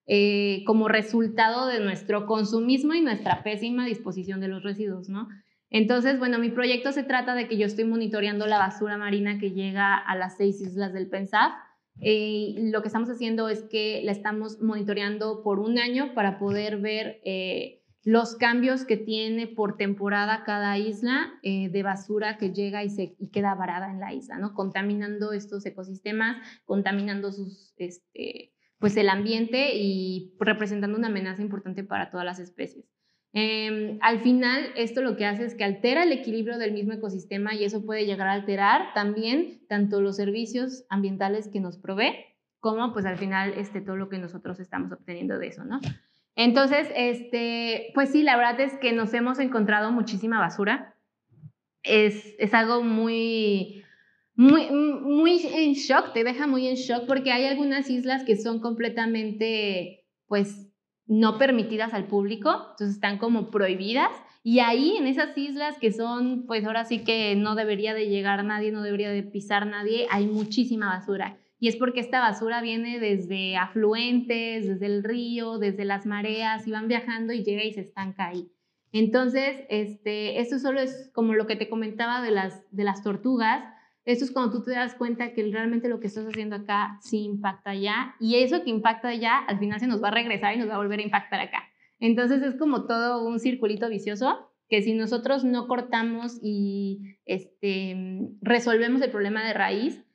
eh, 0.07 0.65
como 0.67 0.89
resultado 0.89 1.69
de 1.69 1.79
nuestro 1.79 2.27
consumismo 2.27 2.93
y 2.93 3.01
nuestra 3.01 3.45
pésima 3.45 3.87
disposición 3.87 4.41
de 4.41 4.49
los 4.49 4.65
residuos, 4.65 5.09
¿no? 5.09 5.29
Entonces, 5.71 6.19
bueno, 6.19 6.41
mi 6.41 6.51
proyecto 6.51 6.91
se 6.91 7.05
trata 7.05 7.37
de 7.37 7.47
que 7.47 7.57
yo 7.57 7.67
estoy 7.67 7.85
monitoreando 7.85 8.49
la 8.49 8.59
basura 8.59 8.99
marina 8.99 9.39
que 9.39 9.53
llega 9.53 9.97
a 9.97 10.17
las 10.17 10.37
seis 10.37 10.61
islas 10.61 10.93
del 10.93 11.09
PENSAF. 11.09 11.53
Eh, 12.01 12.55
lo 12.57 12.83
que 12.83 12.89
estamos 12.89 13.09
haciendo 13.09 13.49
es 13.49 13.63
que 13.63 14.03
la 14.03 14.11
estamos 14.11 14.61
monitoreando 14.61 15.45
por 15.45 15.61
un 15.61 15.79
año 15.79 16.15
para 16.15 16.41
poder 16.41 16.79
ver 16.79 17.21
eh, 17.25 17.80
los 18.03 18.37
cambios 18.37 18.85
que 18.85 18.97
tiene 18.97 19.47
por 19.47 19.77
temporada 19.77 20.43
cada 20.45 20.79
isla 20.79 21.35
eh, 21.43 21.69
de 21.69 21.83
basura 21.83 22.39
que 22.39 22.53
llega 22.53 22.83
y, 22.83 22.91
se, 22.91 23.17
queda 23.33 23.55
varada 23.55 23.91
en 23.91 24.01
la 24.01 24.15
isla, 24.15 24.39
¿no? 24.39 24.55
Contaminando 24.55 25.33
estos 25.33 25.67
ecosistemas, 25.67 26.37
contaminando 26.65 27.31
sus, 27.31 27.75
este, 27.77 28.53
pues 28.79 28.97
el 28.97 29.11
ambiente 29.11 29.77
y 29.77 30.35
representando 30.41 30.97
una 30.97 31.09
amenaza 31.09 31.43
importante 31.43 31.85
para 31.85 32.11
todas 32.11 32.25
las 32.25 32.39
especies. 32.39 32.87
Em, 33.33 33.99
al 34.01 34.21
final, 34.21 34.73
esto 34.77 35.03
lo 35.03 35.17
que 35.17 35.27
hace 35.27 35.45
es 35.45 35.55
que 35.55 35.63
altera 35.63 36.03
el 36.03 36.13
equilibrio 36.13 36.59
del 36.59 36.73
mismo 36.73 36.95
ecosistema 36.95 37.55
y 37.55 37.65
eso 37.65 37.85
puede 37.85 38.07
llegar 38.07 38.27
a 38.27 38.33
alterar 38.33 38.93
también 38.95 39.61
tanto 39.69 40.01
los 40.01 40.17
servicios 40.17 40.85
ambientales 40.89 41.49
que 41.49 41.61
nos 41.61 41.79
provee, 41.79 42.17
como 42.59 42.93
pues 42.93 43.05
al 43.05 43.19
final 43.19 43.55
este, 43.57 43.83
todo 43.83 43.97
lo 43.97 44.09
que 44.09 44.19
nosotros 44.19 44.59
estamos 44.59 44.91
obteniendo 44.91 45.39
de 45.39 45.47
eso, 45.47 45.65
¿no? 45.65 45.81
Entonces, 46.37 46.89
este, 46.95 47.91
pues 47.95 48.11
sí, 48.11 48.23
la 48.23 48.37
verdad 48.37 48.61
es 48.61 48.75
que 48.79 48.93
nos 48.93 49.13
hemos 49.15 49.39
encontrado 49.39 49.93
muchísima 49.93 50.39
basura. 50.39 50.97
Es, 51.83 52.35
es 52.39 52.55
algo 52.55 52.83
muy, 52.83 53.85
muy, 54.35 54.71
muy 54.71 55.41
en 55.47 55.75
shock, 55.75 56.13
te 56.13 56.25
deja 56.25 56.47
muy 56.47 56.67
en 56.67 56.77
shock 56.77 57.07
porque 57.07 57.33
hay 57.33 57.45
algunas 57.45 57.91
islas 57.91 58.25
que 58.25 58.37
son 58.37 58.61
completamente, 58.61 60.07
pues, 60.27 60.67
no 61.07 61.39
permitidas 61.39 61.93
al 61.93 62.07
público, 62.07 62.51
entonces 62.71 62.95
están 62.95 63.19
como 63.19 63.51
prohibidas. 63.51 64.11
Y 64.43 64.61
ahí 64.61 64.97
en 64.97 65.07
esas 65.07 65.37
islas 65.37 65.77
que 65.79 65.93
son, 65.93 66.47
pues 66.47 66.65
ahora 66.65 66.85
sí 66.85 67.01
que 67.01 67.35
no 67.35 67.57
debería 67.57 67.95
de 67.95 68.09
llegar 68.09 68.45
nadie, 68.45 68.71
no 68.71 68.83
debería 68.83 69.11
de 69.11 69.23
pisar 69.23 69.67
nadie, 69.67 70.07
hay 70.11 70.27
muchísima 70.27 70.87
basura. 70.87 71.37
Y 71.61 71.69
es 71.69 71.77
porque 71.77 72.01
esta 72.01 72.21
basura 72.21 72.63
viene 72.63 72.99
desde 72.99 73.57
afluentes, 73.57 74.67
desde 74.67 74.87
el 74.87 75.05
río, 75.05 75.59
desde 75.59 75.85
las 75.85 76.07
mareas, 76.07 76.67
y 76.67 76.73
van 76.73 76.89
viajando 76.89 77.35
y 77.35 77.45
llega 77.45 77.63
y 77.63 77.73
se 77.73 77.83
estanca 77.83 78.29
ahí. 78.29 78.51
Entonces, 78.93 79.65
este, 79.69 80.41
esto 80.41 80.59
solo 80.59 80.81
es 80.81 81.11
como 81.15 81.35
lo 81.35 81.47
que 81.47 81.57
te 81.57 81.69
comentaba 81.69 82.23
de 82.23 82.31
las, 82.31 82.65
de 82.73 82.85
las 82.85 83.03
tortugas. 83.05 83.63
Esto 84.07 84.25
es 84.25 84.33
cuando 84.33 84.53
tú 84.57 84.65
te 84.65 84.73
das 84.73 84.95
cuenta 84.95 85.35
que 85.35 85.47
realmente 85.53 85.91
lo 85.91 86.01
que 86.01 86.07
estás 86.07 86.27
haciendo 86.27 86.57
acá 86.57 86.99
sí 87.03 87.25
impacta 87.25 87.71
allá. 87.71 88.17
Y 88.19 88.37
eso 88.37 88.65
que 88.65 88.71
impacta 88.71 89.09
allá, 89.09 89.37
al 89.37 89.59
final 89.59 89.79
se 89.79 89.87
nos 89.87 90.03
va 90.03 90.09
a 90.09 90.13
regresar 90.13 90.55
y 90.55 90.59
nos 90.59 90.69
va 90.71 90.77
a 90.77 90.79
volver 90.79 91.01
a 91.01 91.05
impactar 91.05 91.41
acá. 91.41 91.69
Entonces, 91.99 92.43
es 92.43 92.57
como 92.57 92.87
todo 92.87 93.23
un 93.29 93.39
circulito 93.39 93.91
vicioso 93.91 94.51
que 94.71 94.81
si 94.81 94.95
nosotros 94.95 95.45
no 95.45 95.67
cortamos 95.69 96.39
y 96.43 97.19
este, 97.27 98.31
resolvemos 98.41 99.03
el 99.03 99.11
problema 99.11 99.45
de 99.45 99.53
raíz, 99.53 100.07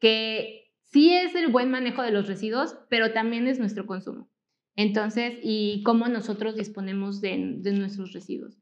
que 0.00 0.59
sí 0.92 1.14
es 1.14 1.34
el 1.34 1.48
buen 1.48 1.70
manejo 1.70 2.02
de 2.02 2.10
los 2.10 2.26
residuos, 2.26 2.76
pero 2.88 3.12
también 3.12 3.46
es 3.46 3.58
nuestro 3.58 3.86
consumo. 3.86 4.28
Entonces, 4.76 5.38
y 5.42 5.82
cómo 5.84 6.08
nosotros 6.08 6.56
disponemos 6.56 7.20
de, 7.20 7.36
nuestros 7.36 8.12
residuos. 8.12 8.56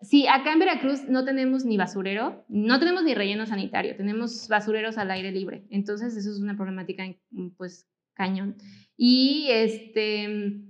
Sí, 0.00 0.26
acá 0.28 0.52
en 0.52 0.60
Veracruz 0.60 1.08
no 1.08 1.24
tenemos 1.24 1.64
ni 1.64 1.76
basurero, 1.76 2.44
no 2.48 2.78
tenemos 2.78 3.02
ni 3.02 3.14
relleno 3.14 3.46
sanitario, 3.46 3.96
tenemos 3.96 4.46
basureros 4.48 4.96
al 4.96 5.10
aire 5.10 5.32
libre. 5.32 5.66
Entonces, 5.70 6.16
eso 6.16 6.30
es 6.30 6.38
una 6.38 6.56
problemática, 6.56 7.04
pues, 7.56 7.88
cañón. 8.14 8.56
Y 8.96 9.48
este... 9.50 10.64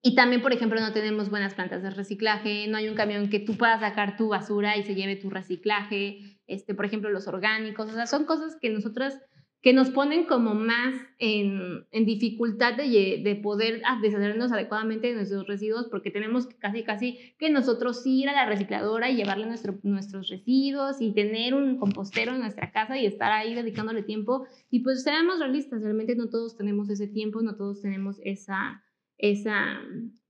Y 0.00 0.14
también, 0.14 0.42
por 0.42 0.52
ejemplo, 0.52 0.80
no 0.80 0.92
tenemos 0.92 1.28
buenas 1.28 1.54
plantas 1.54 1.82
de 1.82 1.90
reciclaje, 1.90 2.68
no 2.68 2.76
hay 2.76 2.88
un 2.88 2.94
camión 2.94 3.28
que 3.30 3.40
tú 3.40 3.56
puedas 3.56 3.80
sacar 3.80 4.16
tu 4.16 4.28
basura 4.28 4.76
y 4.76 4.84
se 4.84 4.94
lleve 4.94 5.16
tu 5.16 5.28
reciclaje, 5.28 6.38
este, 6.46 6.72
por 6.72 6.86
ejemplo, 6.86 7.10
los 7.10 7.26
orgánicos, 7.26 7.90
o 7.90 7.94
sea, 7.94 8.06
son 8.06 8.24
cosas 8.24 8.56
que 8.60 8.70
nosotras 8.70 9.20
que 9.60 9.72
nos 9.72 9.90
ponen 9.90 10.24
como 10.24 10.54
más 10.54 10.94
en, 11.18 11.84
dificultad 11.92 12.76
de, 12.76 13.20
de, 13.24 13.36
poder 13.42 13.82
deshacernos 14.00 14.52
adecuadamente 14.52 15.08
de 15.08 15.14
nuestros 15.14 15.48
residuos 15.48 15.88
porque 15.90 16.12
tenemos 16.12 16.46
casi 16.46 16.84
casi 16.84 17.34
que 17.38 17.50
nosotros 17.50 18.06
ir 18.06 18.28
a 18.28 18.34
la 18.34 18.46
recicladora 18.46 19.10
y 19.10 19.16
llevarle 19.16 19.46
nuestros 19.82 20.28
residuos 20.28 21.00
y 21.00 21.12
tener 21.12 21.54
un 21.54 21.76
compostero 21.78 22.32
en 22.32 22.40
nuestra 22.40 22.70
casa 22.70 22.98
y 22.98 23.06
estar 23.06 23.32
ahí 23.32 23.54
dedicándole 23.54 24.04
tiempo. 24.04 24.46
Y 24.70 24.80
pues 24.80 25.02
seamos 25.02 25.40
realistas, 25.40 25.82
realmente 25.82 26.14
no 26.14 26.28
todos 26.28 26.56
tenemos 26.56 26.88
ese 26.88 27.08
tiempo, 27.08 27.42
no 27.42 27.56
todos 27.56 27.82
tenemos 27.82 28.20
esa, 28.22 28.84
esa 29.16 29.80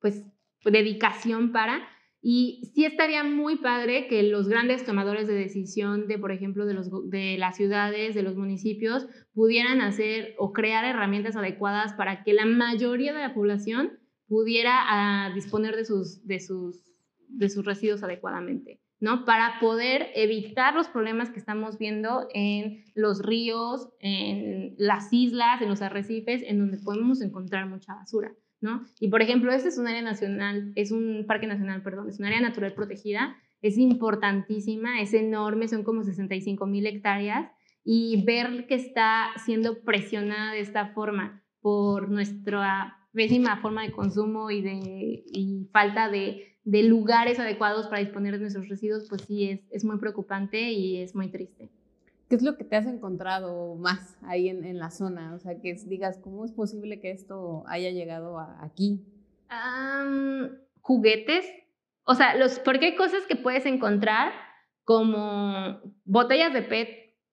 pues 0.01 0.25
dedicación 0.65 1.53
para 1.53 1.87
y 2.21 2.63
sí 2.75 2.85
estaría 2.85 3.23
muy 3.23 3.57
padre 3.57 4.09
que 4.09 4.25
los 4.25 4.49
grandes 4.49 4.85
tomadores 4.85 5.29
de 5.29 5.35
decisión 5.35 6.09
de, 6.09 6.19
por 6.19 6.33
ejemplo, 6.33 6.67
de, 6.67 6.75
los, 6.75 6.91
de 7.09 7.37
las 7.39 7.57
ciudades, 7.57 8.15
de 8.15 8.23
los 8.23 8.37
municipios, 8.37 9.07
pudieran 9.33 9.81
hacer 9.81 10.35
o 10.39 10.53
crear 10.53 10.85
herramientas 10.85 11.37
adecuadas 11.37 11.93
para 11.93 12.25
que 12.25 12.33
la 12.33 12.45
mayoría 12.45 13.13
de 13.13 13.21
la 13.21 13.35
población 13.35 13.99
pudiera 14.27 14.73
ah, 14.75 15.33
disponer 15.33 15.77
de 15.77 15.85
sus, 15.85 16.27
de, 16.27 16.41
sus, 16.41 16.83
de 17.29 17.49
sus 17.49 17.65
residuos 17.65 18.03
adecuadamente, 18.03 18.81
¿no? 18.99 19.25
Para 19.25 19.61
poder 19.61 20.09
evitar 20.17 20.75
los 20.75 20.89
problemas 20.89 21.31
que 21.31 21.39
estamos 21.39 21.79
viendo 21.79 22.27
en 22.35 22.85
los 22.95 23.23
ríos, 23.23 23.91
en 24.01 24.75
las 24.77 25.13
islas, 25.13 25.63
en 25.63 25.69
los 25.69 25.83
arrecifes, 25.83 26.43
en 26.43 26.59
donde 26.59 26.79
podemos 26.79 27.23
encontrar 27.23 27.69
mucha 27.69 27.95
basura. 27.95 28.35
¿No? 28.61 28.85
Y 29.01 29.09
por 29.09 29.23
ejemplo, 29.23 29.53
este 29.53 29.69
es 29.69 29.79
un 29.79 29.87
área 29.87 30.03
nacional, 30.03 30.73
es 30.75 30.91
un 30.91 31.25
parque 31.27 31.47
nacional, 31.47 31.83
perdón, 31.83 32.09
es 32.09 32.19
un 32.19 32.27
área 32.27 32.41
natural 32.41 32.75
protegida, 32.75 33.37
es 33.63 33.79
importantísima, 33.79 35.01
es 35.01 35.15
enorme, 35.15 35.69
son 35.69 35.85
como 35.85 36.05
65 36.05 36.67
mil 36.67 36.87
hectáreas 36.87 37.51
y 37.85 38.25
ver 38.25 38.67
que 38.67 38.75
está 38.75 39.31
siendo 39.45 39.83
presionada 39.83 40.53
de 40.53 40.61
esta 40.61 40.89
forma 40.89 41.43
por 41.61 42.11
nuestra 42.11 42.99
pésima 43.13 43.57
forma 43.61 43.83
de 43.83 43.93
consumo 43.93 44.51
y 44.51 44.63
de 44.63 45.67
falta 45.73 46.09
de, 46.09 46.45
lugares 46.65 47.39
adecuados 47.41 47.87
para 47.87 48.01
disponer 48.01 48.35
de 48.35 48.41
nuestros 48.41 48.69
residuos, 48.69 49.07
pues 49.09 49.23
sí, 49.23 49.65
es 49.71 49.85
muy 49.85 49.99
preocupante 49.99 50.71
y 50.71 50.99
es 50.99 51.15
muy 51.15 51.29
triste. 51.31 51.71
¿Qué 52.29 52.37
es 52.37 52.43
lo 52.43 52.57
que 52.57 52.65
te 52.65 52.77
has 52.77 52.87
encontrado 52.87 53.75
más 53.77 54.19
ahí 54.23 54.49
en, 54.49 54.65
en 54.65 54.79
la 54.79 54.91
zona? 54.91 55.35
O 55.35 55.39
sea, 55.39 55.59
que 55.61 55.75
digas, 55.87 56.19
¿cómo 56.19 56.45
es 56.45 56.53
posible 56.53 57.01
que 57.01 57.11
esto 57.11 57.65
haya 57.67 57.91
llegado 57.91 58.39
aquí? 58.39 59.05
juguetes. 60.83 61.47
O 62.05 62.15
sea, 62.15 62.37
los, 62.37 62.59
porque 62.59 62.87
hay 62.87 62.97
cosas 62.97 63.25
que 63.27 63.37
puedes 63.37 63.67
encontrar 63.67 64.33
como 64.85 65.81
botellas 66.05 66.53
de 66.53 66.63
PET, 66.63 66.89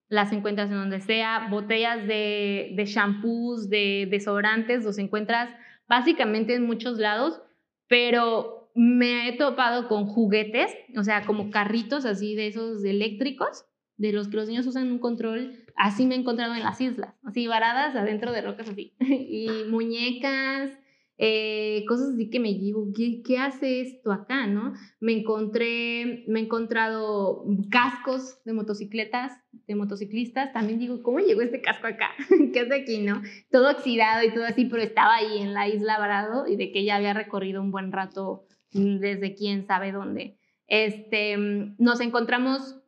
las 0.07 0.31
encuentras 0.31 0.69
en 0.69 0.77
donde 0.77 1.01
sea, 1.01 1.47
botellas 1.49 2.05
de, 2.07 2.73
de 2.75 2.85
shampoos, 2.85 3.69
de 3.69 4.07
desodorantes, 4.09 4.83
los 4.83 4.97
encuentras 4.97 5.49
básicamente 5.87 6.55
en 6.55 6.65
muchos 6.65 6.97
lados, 6.99 7.41
pero 7.87 8.71
me 8.75 9.29
he 9.29 9.37
topado 9.37 9.87
con 9.87 10.05
juguetes, 10.05 10.75
o 10.97 11.03
sea, 11.03 11.25
como 11.25 11.49
carritos 11.49 12.05
así 12.05 12.35
de 12.35 12.47
esos 12.47 12.83
eléctricos, 12.83 13.65
de 13.97 14.11
los 14.11 14.27
que 14.27 14.37
los 14.37 14.47
niños 14.47 14.67
usan 14.67 14.91
un 14.91 14.99
control, 14.99 15.53
así 15.75 16.05
me 16.05 16.15
he 16.15 16.19
encontrado 16.19 16.53
en 16.53 16.63
las 16.63 16.79
islas, 16.81 17.15
así 17.23 17.47
varadas 17.47 17.95
adentro 17.95 18.31
de 18.31 18.41
rocas 18.41 18.69
así, 18.69 18.93
y 18.99 19.47
muñecas, 19.69 20.71
eh, 21.17 21.85
cosas 21.87 22.09
así 22.13 22.29
que 22.29 22.41
me 22.41 22.49
digo, 22.49 22.91
¿qué, 22.93 23.21
¿qué, 23.23 23.37
hace 23.37 23.79
esto 23.79 24.11
acá, 24.11 24.47
no? 24.47 24.73
Me 24.99 25.13
encontré, 25.13 26.25
me 26.27 26.41
he 26.41 26.43
encontrado 26.43 27.45
cascos 27.69 28.43
de 28.43 28.51
motocicletas, 28.51 29.31
de 29.65 29.75
motociclistas, 29.75 30.51
también 30.51 30.77
digo, 30.77 31.01
¿cómo 31.03 31.19
llegó 31.19 31.41
este 31.41 31.61
casco 31.61 31.87
acá? 31.87 32.09
¿Qué 32.53 32.59
hace 32.59 32.81
aquí, 32.81 32.97
no? 32.97 33.21
Todo 33.49 33.71
oxidado 33.71 34.27
y 34.27 34.33
todo 34.33 34.43
así, 34.43 34.65
pero 34.65 34.83
estaba 34.83 35.15
ahí 35.15 35.37
en 35.41 35.53
la 35.53 35.69
isla 35.69 35.97
varado 35.97 36.47
y 36.47 36.57
de 36.57 36.73
que 36.73 36.83
ya 36.83 36.97
había 36.97 37.13
recorrido 37.13 37.61
un 37.61 37.71
buen 37.71 37.93
rato 37.93 38.45
mm, 38.73 38.97
desde 38.97 39.35
quién 39.35 39.65
sabe 39.65 39.93
dónde. 39.93 40.37
Este, 40.67 41.37
mm, 41.37 41.75
nos 41.77 42.01
encontramos 42.01 42.81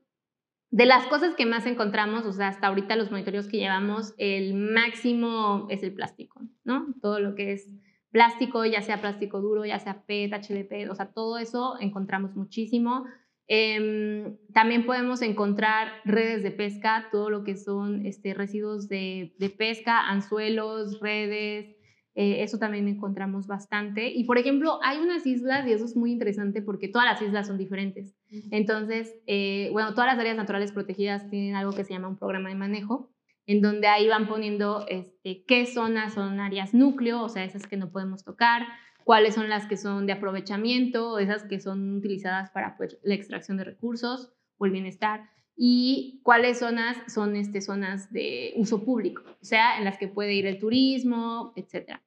de 0.69 0.85
las 0.85 1.07
cosas 1.07 1.35
que 1.35 1.45
más 1.45 1.65
encontramos, 1.65 2.25
o 2.25 2.33
sea, 2.33 2.49
hasta 2.49 2.67
ahorita 2.67 2.95
los 2.95 3.09
monitoreos 3.09 3.47
que 3.47 3.57
llevamos, 3.57 4.13
el 4.17 4.53
máximo 4.53 5.67
es 5.69 5.81
el 5.83 5.93
plástico, 5.93 6.41
¿no? 6.65 6.87
Todo 7.01 7.19
lo 7.19 7.35
que 7.35 7.53
es 7.53 7.69
plástico, 8.11 8.65
ya 8.65 8.81
sea 8.81 8.99
plástico 8.99 9.41
duro, 9.41 9.65
ya 9.65 9.79
sea 9.79 10.03
PET, 10.05 10.33
HDP, 10.33 10.89
o 10.89 10.95
sea, 10.95 11.13
todo 11.13 11.37
eso 11.37 11.77
encontramos 11.79 12.35
muchísimo. 12.35 13.05
Em, 13.47 14.37
también 14.53 14.85
podemos 14.85 15.21
encontrar 15.21 16.01
redes 16.03 16.43
de 16.43 16.51
pesca, 16.51 17.07
todo 17.11 17.29
lo 17.29 17.45
que 17.45 17.55
son 17.55 18.05
este, 18.05 18.33
residuos 18.33 18.89
de, 18.89 19.35
de 19.39 19.49
pesca, 19.49 20.09
anzuelos, 20.09 20.99
redes, 20.99 21.76
eh, 22.19 22.41
eso 22.41 22.57
también 22.57 22.87
encontramos 22.87 23.45
bastante. 23.45 24.09
Y 24.09 24.23
por 24.23 24.39
ejemplo, 24.39 24.79
hay 24.81 24.97
unas 24.97 25.27
islas, 25.27 25.67
y 25.67 25.71
eso 25.71 25.85
es 25.85 25.95
muy 25.95 26.11
interesante 26.11 26.63
porque 26.63 26.87
todas 26.87 27.05
las 27.05 27.21
islas 27.21 27.45
son 27.45 27.59
diferentes. 27.59 28.15
Entonces, 28.49 29.13
eh, 29.27 29.69
bueno, 29.71 29.93
todas 29.93 30.07
las 30.07 30.17
áreas 30.17 30.35
naturales 30.35 30.71
protegidas 30.71 31.29
tienen 31.29 31.55
algo 31.55 31.73
que 31.73 31.83
se 31.83 31.93
llama 31.93 32.07
un 32.07 32.17
programa 32.17 32.49
de 32.49 32.55
manejo 32.55 33.11
en 33.45 33.61
donde 33.61 33.87
ahí 33.87 34.07
van 34.07 34.27
poniendo 34.27 34.83
este, 34.89 35.43
qué 35.47 35.67
zonas 35.67 36.15
son 36.15 36.39
áreas 36.39 36.73
núcleo, 36.73 37.21
o 37.21 37.29
sea, 37.29 37.43
esas 37.43 37.67
que 37.67 37.77
no 37.77 37.91
podemos 37.91 38.23
tocar, 38.23 38.63
cuáles 39.03 39.35
son 39.35 39.47
las 39.47 39.67
que 39.67 39.77
son 39.77 40.07
de 40.07 40.13
aprovechamiento, 40.13 41.19
esas 41.19 41.43
que 41.43 41.59
son 41.59 41.97
utilizadas 41.97 42.49
para 42.49 42.77
pues, 42.77 42.97
la 43.03 43.13
extracción 43.13 43.57
de 43.57 43.63
recursos 43.63 44.33
o 44.57 44.65
el 44.65 44.71
bienestar, 44.71 45.29
y 45.55 46.19
cuáles 46.23 46.59
zonas 46.59 46.97
son 47.07 47.35
este, 47.35 47.61
zonas 47.61 48.11
de 48.11 48.53
uso 48.57 48.83
público, 48.83 49.21
o 49.39 49.45
sea, 49.45 49.77
en 49.77 49.85
las 49.85 49.99
que 49.99 50.07
puede 50.07 50.33
ir 50.33 50.47
el 50.47 50.57
turismo, 50.57 51.53
etc. 51.55 51.99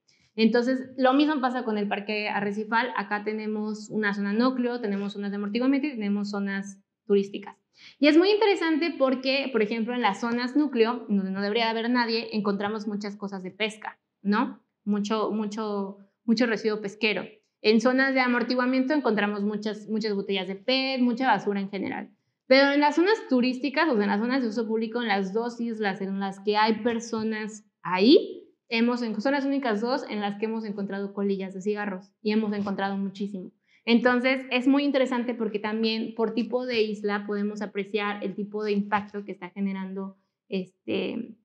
Entonces, 0.43 0.89
lo 0.97 1.13
mismo 1.13 1.39
pasa 1.43 1.65
con 1.65 1.77
el 1.77 1.87
parque 1.87 2.31
arrecifal. 2.31 2.95
Acá 2.97 3.25
tenemos 3.25 3.91
una 3.91 4.15
zona 4.15 4.33
núcleo, 4.33 4.81
tenemos 4.81 5.13
zonas 5.13 5.33
de 5.33 5.37
amortiguamiento 5.37 5.87
y 5.87 5.91
tenemos 5.91 6.31
zonas 6.31 6.81
turísticas. 7.05 7.59
Y 7.99 8.09
es 8.09 8.17
muy 8.17 8.31
interesante 8.31 8.95
porque, 8.99 9.51
por 9.53 9.61
ejemplo, 9.61 9.95
en 9.95 10.01
las 10.01 10.21
zonas 10.21 10.57
núcleo, 10.57 11.05
donde 11.11 11.31
no 11.31 11.43
debería 11.43 11.69
haber 11.69 11.91
nadie, 11.91 12.31
encontramos 12.33 12.87
muchas 12.87 13.17
cosas 13.17 13.43
de 13.43 13.51
pesca, 13.51 13.99
¿no? 14.23 14.63
Mucho, 14.85 15.31
mucho, 15.31 15.99
mucho 16.25 16.47
residuo 16.47 16.81
pesquero. 16.81 17.25
En 17.61 17.83
zonas 17.83 18.15
de 18.15 18.21
amortiguamiento 18.21 18.95
encontramos 18.95 19.43
muchas, 19.43 19.91
muchas 19.91 20.15
botellas 20.15 20.49
de 20.49 20.57
PET, 20.57 21.03
mucha 21.03 21.27
basura 21.27 21.61
en 21.61 21.69
general. 21.69 22.09
Pero 22.47 22.73
en 22.73 22.81
las 22.81 22.95
zonas 22.95 23.29
turísticas, 23.29 23.91
o 23.91 23.95
sea, 23.95 24.05
en 24.05 24.11
las 24.11 24.21
zonas 24.21 24.41
de 24.41 24.49
uso 24.49 24.67
público, 24.67 25.03
en 25.03 25.09
las 25.09 25.35
dos 25.35 25.61
islas 25.61 26.01
en 26.01 26.19
las 26.19 26.41
que 26.41 26.57
hay 26.57 26.77
personas 26.83 27.67
ahí, 27.83 28.40
hemos, 28.71 29.01
son 29.01 29.33
las 29.33 29.45
únicas 29.45 29.81
dos 29.81 30.05
en 30.09 30.21
las 30.21 30.39
que 30.39 30.47
hemos 30.47 30.65
encontrado 30.65 31.13
colillas 31.13 31.53
de 31.53 31.61
cigarros 31.61 32.13
y 32.23 32.33
hemos 32.33 32.53
encontrado 32.55 32.97
muchísimo. 32.97 33.51
Entonces, 33.85 34.47
es 34.51 34.67
muy 34.67 34.85
interesante 34.85 35.35
porque 35.35 35.59
también 35.59 36.15
por 36.15 36.33
tipo 36.33 36.65
de 36.65 36.83
isla 36.83 37.25
podemos 37.27 37.61
apreciar 37.61 38.23
el 38.23 38.35
tipo 38.35 38.63
de 38.63 38.73
impacto 38.73 39.25
que 39.25 39.33
está 39.33 39.51
generando 39.51 40.17
este, 40.49 41.37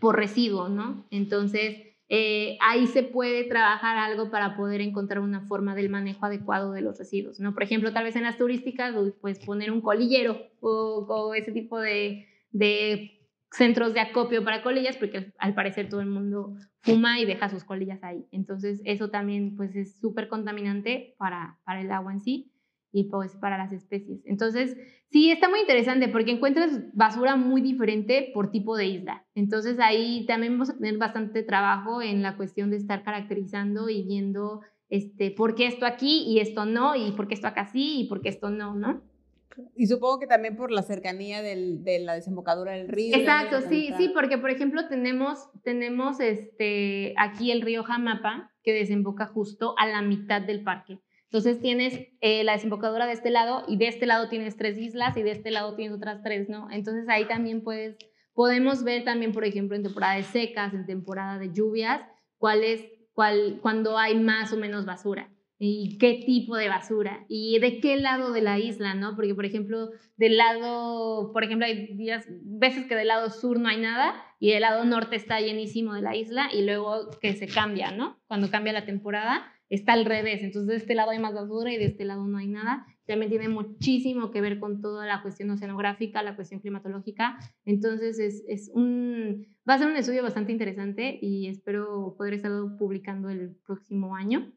por 0.00 0.16
residuo, 0.16 0.68
¿no? 0.68 1.06
Entonces, 1.10 1.78
eh, 2.08 2.58
ahí 2.60 2.86
se 2.86 3.02
puede 3.02 3.44
trabajar 3.44 3.96
algo 3.96 4.30
para 4.30 4.56
poder 4.56 4.80
encontrar 4.80 5.20
una 5.20 5.46
forma 5.46 5.74
del 5.74 5.90
manejo 5.90 6.26
adecuado 6.26 6.72
de 6.72 6.82
los 6.82 6.98
residuos, 6.98 7.40
¿no? 7.40 7.54
Por 7.54 7.62
ejemplo, 7.62 7.92
tal 7.92 8.04
vez 8.04 8.14
en 8.16 8.24
las 8.24 8.38
turísticas, 8.38 8.94
pues 9.20 9.38
poner 9.40 9.72
un 9.72 9.80
colillero 9.80 10.38
o, 10.60 11.34
ese 11.34 11.52
tipo 11.52 11.80
de 11.80 12.26
centros 13.50 13.94
de 13.94 14.00
acopio 14.00 14.44
para 14.44 14.62
colillas, 14.62 14.96
porque 14.96 15.32
al 15.38 15.54
parecer 15.54 15.88
todo 15.88 16.00
el 16.00 16.08
mundo 16.08 16.54
fuma 16.80 17.18
y 17.20 17.24
deja 17.24 17.48
sus 17.48 17.64
colillas 17.64 18.02
ahí. 18.02 18.26
Entonces, 18.30 18.80
eso 18.84 19.10
también 19.10 19.56
pues 19.56 19.74
es 19.74 19.98
súper 20.00 20.28
contaminante 20.28 21.14
para, 21.18 21.58
para 21.64 21.80
el 21.80 21.90
agua 21.90 22.12
en 22.12 22.20
sí 22.20 22.52
y 22.92 23.04
pues 23.04 23.36
para 23.36 23.58
las 23.58 23.72
especies. 23.72 24.20
Entonces, 24.24 24.76
sí, 25.10 25.30
está 25.30 25.48
muy 25.48 25.60
interesante 25.60 26.08
porque 26.08 26.32
encuentras 26.32 26.80
basura 26.92 27.36
muy 27.36 27.60
diferente 27.60 28.30
por 28.34 28.50
tipo 28.50 28.76
de 28.76 28.86
isla. 28.86 29.26
Entonces, 29.34 29.78
ahí 29.80 30.26
también 30.26 30.54
vamos 30.54 30.70
a 30.70 30.78
tener 30.78 30.98
bastante 30.98 31.42
trabajo 31.42 32.02
en 32.02 32.22
la 32.22 32.36
cuestión 32.36 32.70
de 32.70 32.76
estar 32.76 33.02
caracterizando 33.02 33.88
y 33.88 34.02
viendo 34.02 34.60
este, 34.88 35.30
por 35.30 35.54
qué 35.54 35.66
esto 35.66 35.86
aquí 35.86 36.24
y 36.26 36.40
esto 36.40 36.66
no, 36.66 36.96
y 36.96 37.12
por 37.12 37.28
qué 37.28 37.34
esto 37.34 37.46
acá 37.46 37.66
sí 37.66 38.02
y 38.02 38.08
por 38.08 38.20
qué 38.22 38.28
esto 38.28 38.50
no, 38.50 38.74
¿no? 38.74 39.02
Y 39.74 39.86
supongo 39.86 40.20
que 40.20 40.26
también 40.26 40.56
por 40.56 40.70
la 40.70 40.82
cercanía 40.82 41.42
del, 41.42 41.82
de 41.82 42.00
la 42.00 42.14
desembocadura 42.14 42.72
del 42.72 42.88
río. 42.88 43.16
Exacto, 43.16 43.60
sí, 43.68 43.92
sí, 43.96 44.10
porque 44.14 44.38
por 44.38 44.50
ejemplo 44.50 44.88
tenemos, 44.88 45.50
tenemos 45.62 46.20
este, 46.20 47.14
aquí 47.16 47.50
el 47.50 47.62
río 47.62 47.82
Jamapa 47.82 48.52
que 48.62 48.72
desemboca 48.72 49.26
justo 49.26 49.74
a 49.78 49.86
la 49.86 50.02
mitad 50.02 50.42
del 50.42 50.62
parque. 50.62 51.00
Entonces 51.24 51.60
tienes 51.60 52.08
eh, 52.20 52.42
la 52.44 52.52
desembocadura 52.52 53.06
de 53.06 53.12
este 53.12 53.30
lado 53.30 53.64
y 53.68 53.76
de 53.76 53.88
este 53.88 54.06
lado 54.06 54.28
tienes 54.28 54.56
tres 54.56 54.76
islas 54.78 55.16
y 55.16 55.22
de 55.22 55.30
este 55.30 55.50
lado 55.50 55.76
tienes 55.76 55.96
otras 55.96 56.22
tres, 56.22 56.48
¿no? 56.48 56.68
Entonces 56.70 57.08
ahí 57.08 57.26
también 57.26 57.62
puedes, 57.62 57.96
podemos 58.34 58.82
ver 58.82 59.04
también, 59.04 59.32
por 59.32 59.44
ejemplo, 59.44 59.76
en 59.76 59.84
temporada 59.84 60.16
de 60.16 60.24
secas, 60.24 60.74
en 60.74 60.86
temporada 60.86 61.38
de 61.38 61.52
lluvias, 61.52 62.02
cuál 62.36 62.64
es, 62.64 62.84
cuál, 63.12 63.60
cuando 63.62 63.96
hay 63.96 64.18
más 64.18 64.52
o 64.52 64.56
menos 64.56 64.86
basura 64.86 65.30
y 65.62 65.98
qué 65.98 66.22
tipo 66.24 66.56
de 66.56 66.70
basura 66.70 67.26
y 67.28 67.58
de 67.58 67.80
qué 67.80 67.98
lado 67.98 68.32
de 68.32 68.40
la 68.40 68.58
isla, 68.58 68.94
¿no? 68.94 69.14
Porque, 69.14 69.34
por 69.34 69.44
ejemplo, 69.44 69.90
del 70.16 70.38
lado, 70.38 71.32
por 71.34 71.44
ejemplo, 71.44 71.66
hay 71.66 71.94
días, 71.96 72.26
veces 72.42 72.86
que 72.86 72.96
del 72.96 73.08
lado 73.08 73.28
sur 73.28 73.60
no 73.60 73.68
hay 73.68 73.78
nada 73.78 74.14
y 74.38 74.52
del 74.52 74.62
lado 74.62 74.86
norte 74.86 75.16
está 75.16 75.38
llenísimo 75.38 75.92
de 75.92 76.00
la 76.00 76.16
isla 76.16 76.48
y 76.50 76.64
luego 76.64 77.10
que 77.20 77.34
se 77.34 77.46
cambia, 77.46 77.92
¿no? 77.92 78.18
Cuando 78.26 78.50
cambia 78.50 78.72
la 78.72 78.86
temporada 78.86 79.52
está 79.68 79.92
al 79.92 80.06
revés, 80.06 80.42
entonces 80.42 80.66
de 80.66 80.76
este 80.76 80.94
lado 80.94 81.10
hay 81.10 81.18
más 81.18 81.34
basura 81.34 81.72
y 81.72 81.76
de 81.76 81.84
este 81.84 82.06
lado 82.06 82.26
no 82.26 82.38
hay 82.38 82.48
nada. 82.48 82.86
También 83.06 83.30
tiene 83.30 83.48
muchísimo 83.50 84.30
que 84.30 84.40
ver 84.40 84.58
con 84.60 84.80
toda 84.80 85.06
la 85.06 85.20
cuestión 85.20 85.50
oceanográfica, 85.50 86.22
la 86.22 86.36
cuestión 86.36 86.60
climatológica. 86.60 87.38
Entonces 87.66 88.18
es, 88.18 88.44
es 88.48 88.70
un, 88.74 89.46
va 89.68 89.74
a 89.74 89.78
ser 89.78 89.88
un 89.88 89.96
estudio 89.96 90.22
bastante 90.22 90.52
interesante 90.52 91.18
y 91.20 91.48
espero 91.48 92.14
poder 92.16 92.32
estarlo 92.32 92.76
publicando 92.78 93.28
el 93.28 93.56
próximo 93.66 94.16
año. 94.16 94.52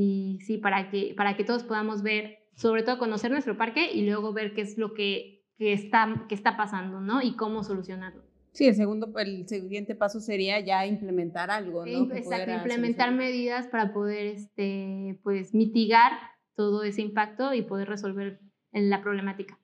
Y 0.00 0.38
sí, 0.42 0.58
para 0.58 0.90
que, 0.90 1.12
para 1.16 1.36
que 1.36 1.42
todos 1.42 1.64
podamos 1.64 2.04
ver, 2.04 2.38
sobre 2.54 2.84
todo 2.84 2.98
conocer 2.98 3.32
nuestro 3.32 3.56
parque 3.56 3.90
y 3.92 4.06
luego 4.06 4.32
ver 4.32 4.54
qué 4.54 4.60
es 4.60 4.78
lo 4.78 4.94
que, 4.94 5.44
que, 5.58 5.72
está, 5.72 6.24
que 6.28 6.36
está 6.36 6.56
pasando, 6.56 7.00
¿no? 7.00 7.20
Y 7.20 7.34
cómo 7.34 7.64
solucionarlo. 7.64 8.22
Sí, 8.52 8.68
el 8.68 8.76
segundo, 8.76 9.12
el 9.18 9.48
siguiente 9.48 9.96
paso 9.96 10.20
sería 10.20 10.60
ya 10.60 10.86
implementar 10.86 11.50
algo, 11.50 11.84
¿no? 11.84 12.14
Exacto, 12.14 12.52
implementar 12.52 13.12
medidas 13.12 13.66
para 13.66 13.92
poder, 13.92 14.26
este, 14.26 15.18
pues, 15.24 15.52
mitigar 15.52 16.12
todo 16.54 16.84
ese 16.84 17.02
impacto 17.02 17.52
y 17.52 17.62
poder 17.62 17.88
resolver 17.88 18.38
la 18.70 19.02
problemática. 19.02 19.58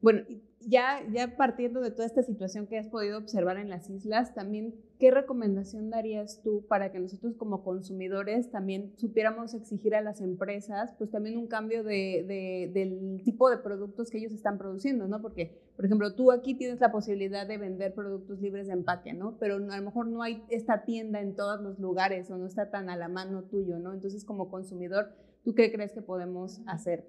Bueno, 0.00 0.22
ya, 0.66 1.00
ya 1.12 1.36
partiendo 1.36 1.80
de 1.80 1.90
toda 1.90 2.06
esta 2.06 2.22
situación 2.22 2.66
que 2.66 2.78
has 2.78 2.88
podido 2.88 3.18
observar 3.18 3.56
en 3.56 3.68
las 3.68 3.88
islas, 3.90 4.34
también, 4.34 4.74
¿qué 4.98 5.10
recomendación 5.10 5.90
darías 5.90 6.40
tú 6.42 6.64
para 6.68 6.92
que 6.92 6.98
nosotros 6.98 7.34
como 7.36 7.62
consumidores 7.62 8.50
también 8.50 8.92
supiéramos 8.96 9.54
exigir 9.54 9.94
a 9.94 10.00
las 10.00 10.20
empresas, 10.20 10.94
pues 10.98 11.10
también 11.10 11.38
un 11.38 11.46
cambio 11.46 11.82
de, 11.84 12.70
del 12.72 13.22
tipo 13.24 13.50
de 13.50 13.58
productos 13.58 14.10
que 14.10 14.18
ellos 14.18 14.32
están 14.32 14.58
produciendo, 14.58 15.08
¿no? 15.08 15.20
Porque, 15.20 15.60
por 15.76 15.84
ejemplo, 15.84 16.14
tú 16.14 16.32
aquí 16.32 16.54
tienes 16.54 16.80
la 16.80 16.92
posibilidad 16.92 17.46
de 17.46 17.58
vender 17.58 17.94
productos 17.94 18.40
libres 18.40 18.66
de 18.66 18.74
empaque, 18.74 19.12
¿no? 19.12 19.36
Pero 19.38 19.56
a 19.56 19.76
lo 19.76 19.82
mejor 19.82 20.06
no 20.06 20.22
hay 20.22 20.42
esta 20.48 20.84
tienda 20.84 21.20
en 21.20 21.34
todos 21.34 21.60
los 21.60 21.78
lugares 21.78 22.30
o 22.30 22.36
no 22.36 22.46
está 22.46 22.70
tan 22.70 22.90
a 22.90 22.96
la 22.96 23.08
mano 23.08 23.42
tuyo, 23.44 23.78
¿no? 23.78 23.92
Entonces, 23.92 24.24
como 24.24 24.50
consumidor, 24.50 25.12
¿tú 25.44 25.54
qué 25.54 25.72
crees 25.72 25.92
que 25.92 26.02
podemos 26.02 26.60
hacer? 26.66 27.06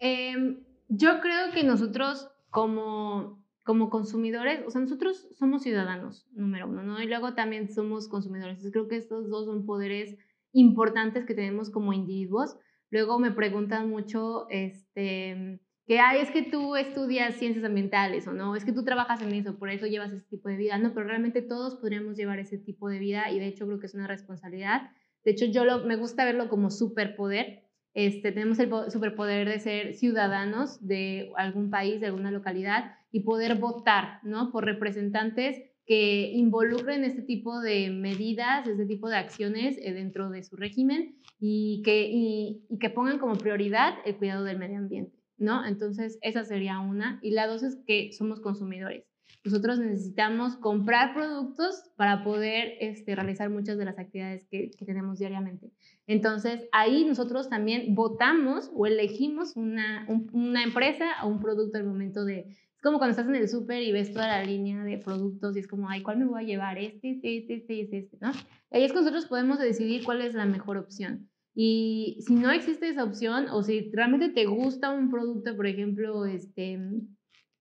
Em, 0.00 0.60
yo 0.88 1.20
creo 1.20 1.52
que 1.52 1.64
nosotros 1.64 2.30
como, 2.54 3.44
como 3.64 3.90
consumidores, 3.90 4.62
o 4.64 4.70
sea, 4.70 4.80
nosotros 4.80 5.26
somos 5.36 5.64
ciudadanos, 5.64 6.28
número 6.34 6.68
uno, 6.68 6.84
¿no? 6.84 7.02
Y 7.02 7.06
luego 7.08 7.34
también 7.34 7.68
somos 7.68 8.06
consumidores. 8.06 8.58
Entonces 8.58 8.72
creo 8.72 8.86
que 8.86 8.94
estos 8.94 9.28
dos 9.28 9.46
son 9.46 9.66
poderes 9.66 10.16
importantes 10.52 11.26
que 11.26 11.34
tenemos 11.34 11.68
como 11.68 11.92
individuos. 11.92 12.56
Luego 12.90 13.18
me 13.18 13.32
preguntan 13.32 13.90
mucho, 13.90 14.46
este, 14.50 15.60
que 15.88 15.98
Ay, 15.98 16.20
es 16.20 16.30
que 16.30 16.42
tú 16.42 16.76
estudias 16.76 17.34
ciencias 17.34 17.64
ambientales 17.64 18.28
o 18.28 18.32
no, 18.32 18.54
es 18.54 18.64
que 18.64 18.72
tú 18.72 18.84
trabajas 18.84 19.20
en 19.20 19.34
eso, 19.34 19.58
por 19.58 19.68
eso 19.68 19.86
llevas 19.86 20.12
ese 20.12 20.28
tipo 20.28 20.48
de 20.48 20.56
vida. 20.56 20.78
No, 20.78 20.94
pero 20.94 21.08
realmente 21.08 21.42
todos 21.42 21.74
podríamos 21.74 22.16
llevar 22.16 22.38
ese 22.38 22.56
tipo 22.56 22.88
de 22.88 23.00
vida 23.00 23.32
y 23.32 23.40
de 23.40 23.48
hecho 23.48 23.66
creo 23.66 23.80
que 23.80 23.86
es 23.86 23.94
una 23.94 24.06
responsabilidad. 24.06 24.92
De 25.24 25.32
hecho, 25.32 25.46
yo 25.46 25.64
lo, 25.64 25.84
me 25.86 25.96
gusta 25.96 26.24
verlo 26.24 26.48
como 26.48 26.70
superpoder. 26.70 27.63
Este, 27.94 28.32
tenemos 28.32 28.58
el 28.58 28.70
superpoder 28.90 29.48
de 29.48 29.60
ser 29.60 29.94
ciudadanos 29.94 30.84
de 30.84 31.30
algún 31.36 31.70
país, 31.70 32.00
de 32.00 32.06
alguna 32.06 32.32
localidad 32.32 32.96
y 33.12 33.20
poder 33.20 33.54
votar, 33.54 34.18
¿no? 34.24 34.50
Por 34.50 34.64
representantes 34.64 35.62
que 35.86 36.32
involucren 36.32 37.04
este 37.04 37.22
tipo 37.22 37.60
de 37.60 37.90
medidas, 37.90 38.66
este 38.66 38.86
tipo 38.86 39.08
de 39.08 39.16
acciones 39.16 39.78
eh, 39.80 39.92
dentro 39.92 40.30
de 40.30 40.42
su 40.42 40.56
régimen 40.56 41.16
y 41.38 41.82
que, 41.84 42.08
y, 42.10 42.66
que 42.80 42.90
pongan 42.90 43.18
como 43.18 43.36
prioridad 43.36 43.94
el 44.04 44.16
cuidado 44.16 44.44
del 44.44 44.58
medio 44.58 44.78
ambiente, 44.78 45.16
¿no? 45.36 45.64
Entonces, 45.64 46.18
esa 46.22 46.42
sería 46.44 46.80
una. 46.80 47.20
Y 47.22 47.30
la 47.30 47.46
dos 47.46 47.62
es 47.62 47.76
que 47.86 48.12
somos 48.12 48.40
consumidores. 48.40 49.04
Nosotros 49.44 49.78
necesitamos 49.78 50.56
comprar 50.56 51.12
productos 51.12 51.90
para 51.96 52.24
poder 52.24 52.78
este, 52.80 53.14
realizar 53.14 53.50
muchas 53.50 53.76
de 53.76 53.84
las 53.84 53.98
actividades 53.98 54.46
que, 54.46 54.70
que, 54.70 54.84
tenemos 54.86 55.18
diariamente. 55.18 55.70
Entonces, 56.06 56.62
ahí 56.72 57.04
nosotros 57.04 57.50
también 57.50 57.94
votamos 57.94 58.70
o 58.74 58.86
elegimos 58.86 59.54
una, 59.54 60.06
una 60.32 60.62
empresa 60.62 61.04
o 61.22 61.28
un 61.28 61.40
producto 61.40 61.76
al 61.76 61.84
momento 61.84 62.24
de, 62.24 62.56
como 62.84 62.98
cuando 62.98 63.12
estás 63.12 63.26
en 63.26 63.36
el 63.36 63.48
súper 63.48 63.82
y 63.82 63.92
ves 63.92 64.12
toda 64.12 64.28
la 64.28 64.44
línea 64.44 64.84
de 64.84 64.98
productos 64.98 65.56
y 65.56 65.60
es 65.60 65.68
como, 65.68 65.88
ay, 65.88 66.02
¿cuál 66.02 66.18
me 66.18 66.26
voy 66.26 66.42
a 66.42 66.46
llevar? 66.46 66.78
Este, 66.78 67.10
este, 67.12 67.38
este, 67.38 67.54
este, 67.56 67.80
este, 67.80 67.98
este, 67.98 68.18
¿no? 68.20 68.30
Ahí 68.70 68.84
es 68.84 68.92
que 68.92 68.98
nosotros 68.98 69.26
podemos 69.26 69.58
decidir 69.58 70.04
cuál 70.04 70.20
es 70.20 70.34
la 70.34 70.44
mejor 70.44 70.76
opción. 70.76 71.28
Y 71.54 72.18
si 72.26 72.34
no 72.34 72.50
existe 72.50 72.88
esa 72.88 73.04
opción 73.04 73.46
o 73.50 73.62
si 73.62 73.90
realmente 73.92 74.28
te 74.28 74.44
gusta 74.44 74.90
un 74.90 75.10
producto, 75.10 75.56
por 75.56 75.66
ejemplo, 75.66 76.26
este, 76.26 76.78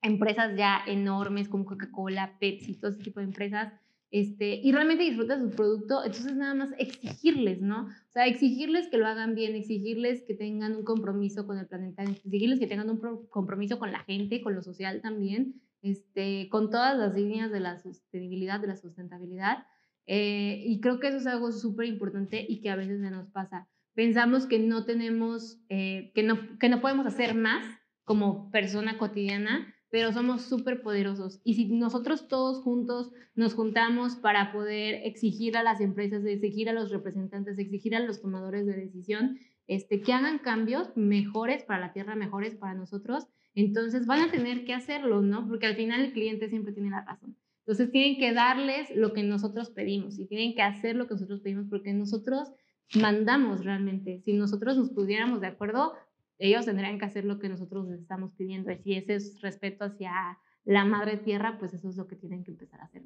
empresas 0.03 0.55
ya 0.55 0.81
enormes 0.85 1.49
como 1.49 1.65
Coca-Cola, 1.65 2.37
Pepsi, 2.39 2.75
todo 2.75 2.91
ese 2.91 3.03
tipo 3.03 3.19
de 3.19 3.25
empresas, 3.25 3.73
este, 4.11 4.61
y 4.63 4.71
realmente 4.71 5.03
disfrutas 5.03 5.41
su 5.41 5.49
producto, 5.49 6.05
entonces 6.05 6.35
nada 6.35 6.53
más 6.53 6.69
exigirles, 6.77 7.63
¿no? 7.63 7.85
O 7.85 8.11
sea, 8.11 8.27
exigirles 8.27 8.87
que 8.89 8.99
lo 8.99 9.07
hagan 9.07 9.33
bien, 9.33 9.55
exigirles 9.55 10.21
que 10.21 10.35
tengan 10.35 10.75
un 10.75 10.83
compromiso 10.83 11.47
con 11.47 11.57
el 11.57 11.65
planeta, 11.65 12.03
exigirles 12.03 12.59
que 12.59 12.67
tengan 12.67 12.91
un 12.91 13.25
compromiso 13.27 13.79
con 13.79 13.91
la 13.91 14.01
gente, 14.01 14.43
con 14.43 14.53
lo 14.53 14.61
social 14.61 15.01
también, 15.01 15.55
este, 15.81 16.47
con 16.49 16.69
todas 16.69 16.95
las 16.95 17.15
líneas 17.15 17.51
de 17.51 17.59
la 17.59 17.79
sostenibilidad, 17.79 18.59
de 18.59 18.67
la 18.67 18.77
sustentabilidad. 18.77 19.65
Eh, 20.05 20.61
y 20.63 20.79
creo 20.79 20.99
que 20.99 21.07
eso 21.07 21.17
es 21.17 21.25
algo 21.25 21.51
súper 21.51 21.87
importante 21.87 22.45
y 22.47 22.61
que 22.61 22.69
a 22.69 22.75
veces 22.75 23.01
se 23.01 23.09
nos 23.09 23.29
pasa. 23.29 23.67
Pensamos 23.95 24.45
que 24.45 24.59
no 24.59 24.85
tenemos, 24.85 25.59
eh, 25.69 26.11
que, 26.13 26.21
no, 26.21 26.59
que 26.59 26.69
no 26.69 26.81
podemos 26.81 27.07
hacer 27.07 27.33
más 27.33 27.65
como 28.03 28.51
persona 28.51 28.99
cotidiana, 28.99 29.73
pero 29.93 30.11
somos 30.11 30.41
súper 30.41 30.81
poderosos. 30.81 31.39
Y 31.43 31.53
si 31.53 31.65
nosotros 31.67 32.27
todos 32.27 32.63
juntos 32.63 33.11
nos 33.35 33.53
juntamos 33.53 34.15
para 34.15 34.51
poder 34.51 34.95
exigir 35.03 35.55
a 35.55 35.61
las 35.61 35.81
empresas, 35.81 36.25
exigir 36.25 36.67
a 36.67 36.73
los 36.73 36.89
representantes, 36.89 37.59
exigir 37.59 37.95
a 37.95 37.99
los 37.99 38.19
tomadores 38.19 38.65
de 38.65 38.73
decisión, 38.73 39.37
este, 39.67 40.01
que 40.01 40.11
hagan 40.11 40.39
cambios 40.39 40.89
mejores 40.97 41.61
para 41.61 41.79
la 41.79 41.93
tierra, 41.93 42.15
mejores 42.15 42.55
para 42.55 42.73
nosotros, 42.73 43.27
entonces 43.53 44.07
van 44.07 44.21
a 44.21 44.31
tener 44.31 44.65
que 44.65 44.73
hacerlo, 44.73 45.21
¿no? 45.21 45.47
Porque 45.47 45.67
al 45.67 45.75
final 45.75 46.01
el 46.01 46.11
cliente 46.11 46.49
siempre 46.49 46.73
tiene 46.73 46.89
la 46.89 47.05
razón. 47.05 47.37
Entonces 47.59 47.91
tienen 47.91 48.17
que 48.17 48.33
darles 48.33 48.89
lo 48.95 49.13
que 49.13 49.21
nosotros 49.21 49.69
pedimos 49.69 50.17
y 50.17 50.25
tienen 50.25 50.55
que 50.55 50.63
hacer 50.63 50.95
lo 50.95 51.05
que 51.05 51.13
nosotros 51.13 51.41
pedimos 51.41 51.67
porque 51.69 51.93
nosotros 51.93 52.51
mandamos 52.95 53.63
realmente. 53.63 54.21
Si 54.21 54.33
nosotros 54.33 54.75
nos 54.75 54.89
pudiéramos 54.89 55.39
de 55.39 55.47
acuerdo, 55.47 55.93
ellos 56.43 56.65
tendrían 56.65 56.99
que 56.99 57.05
hacer 57.05 57.23
lo 57.23 57.39
que 57.39 57.47
nosotros 57.47 57.87
les 57.87 58.01
estamos 58.01 58.33
pidiendo. 58.33 58.69
Y 58.69 58.77
si 58.77 58.95
ese 58.95 59.15
es 59.15 59.41
respeto 59.41 59.85
hacia 59.85 60.11
la 60.65 60.83
madre 60.83 61.15
tierra, 61.15 61.57
pues 61.57 61.73
eso 61.73 61.89
es 61.89 61.95
lo 61.95 62.05
que 62.07 62.17
tienen 62.17 62.43
que 62.43 62.51
empezar 62.51 62.81
a 62.81 62.85
hacer. 62.85 63.03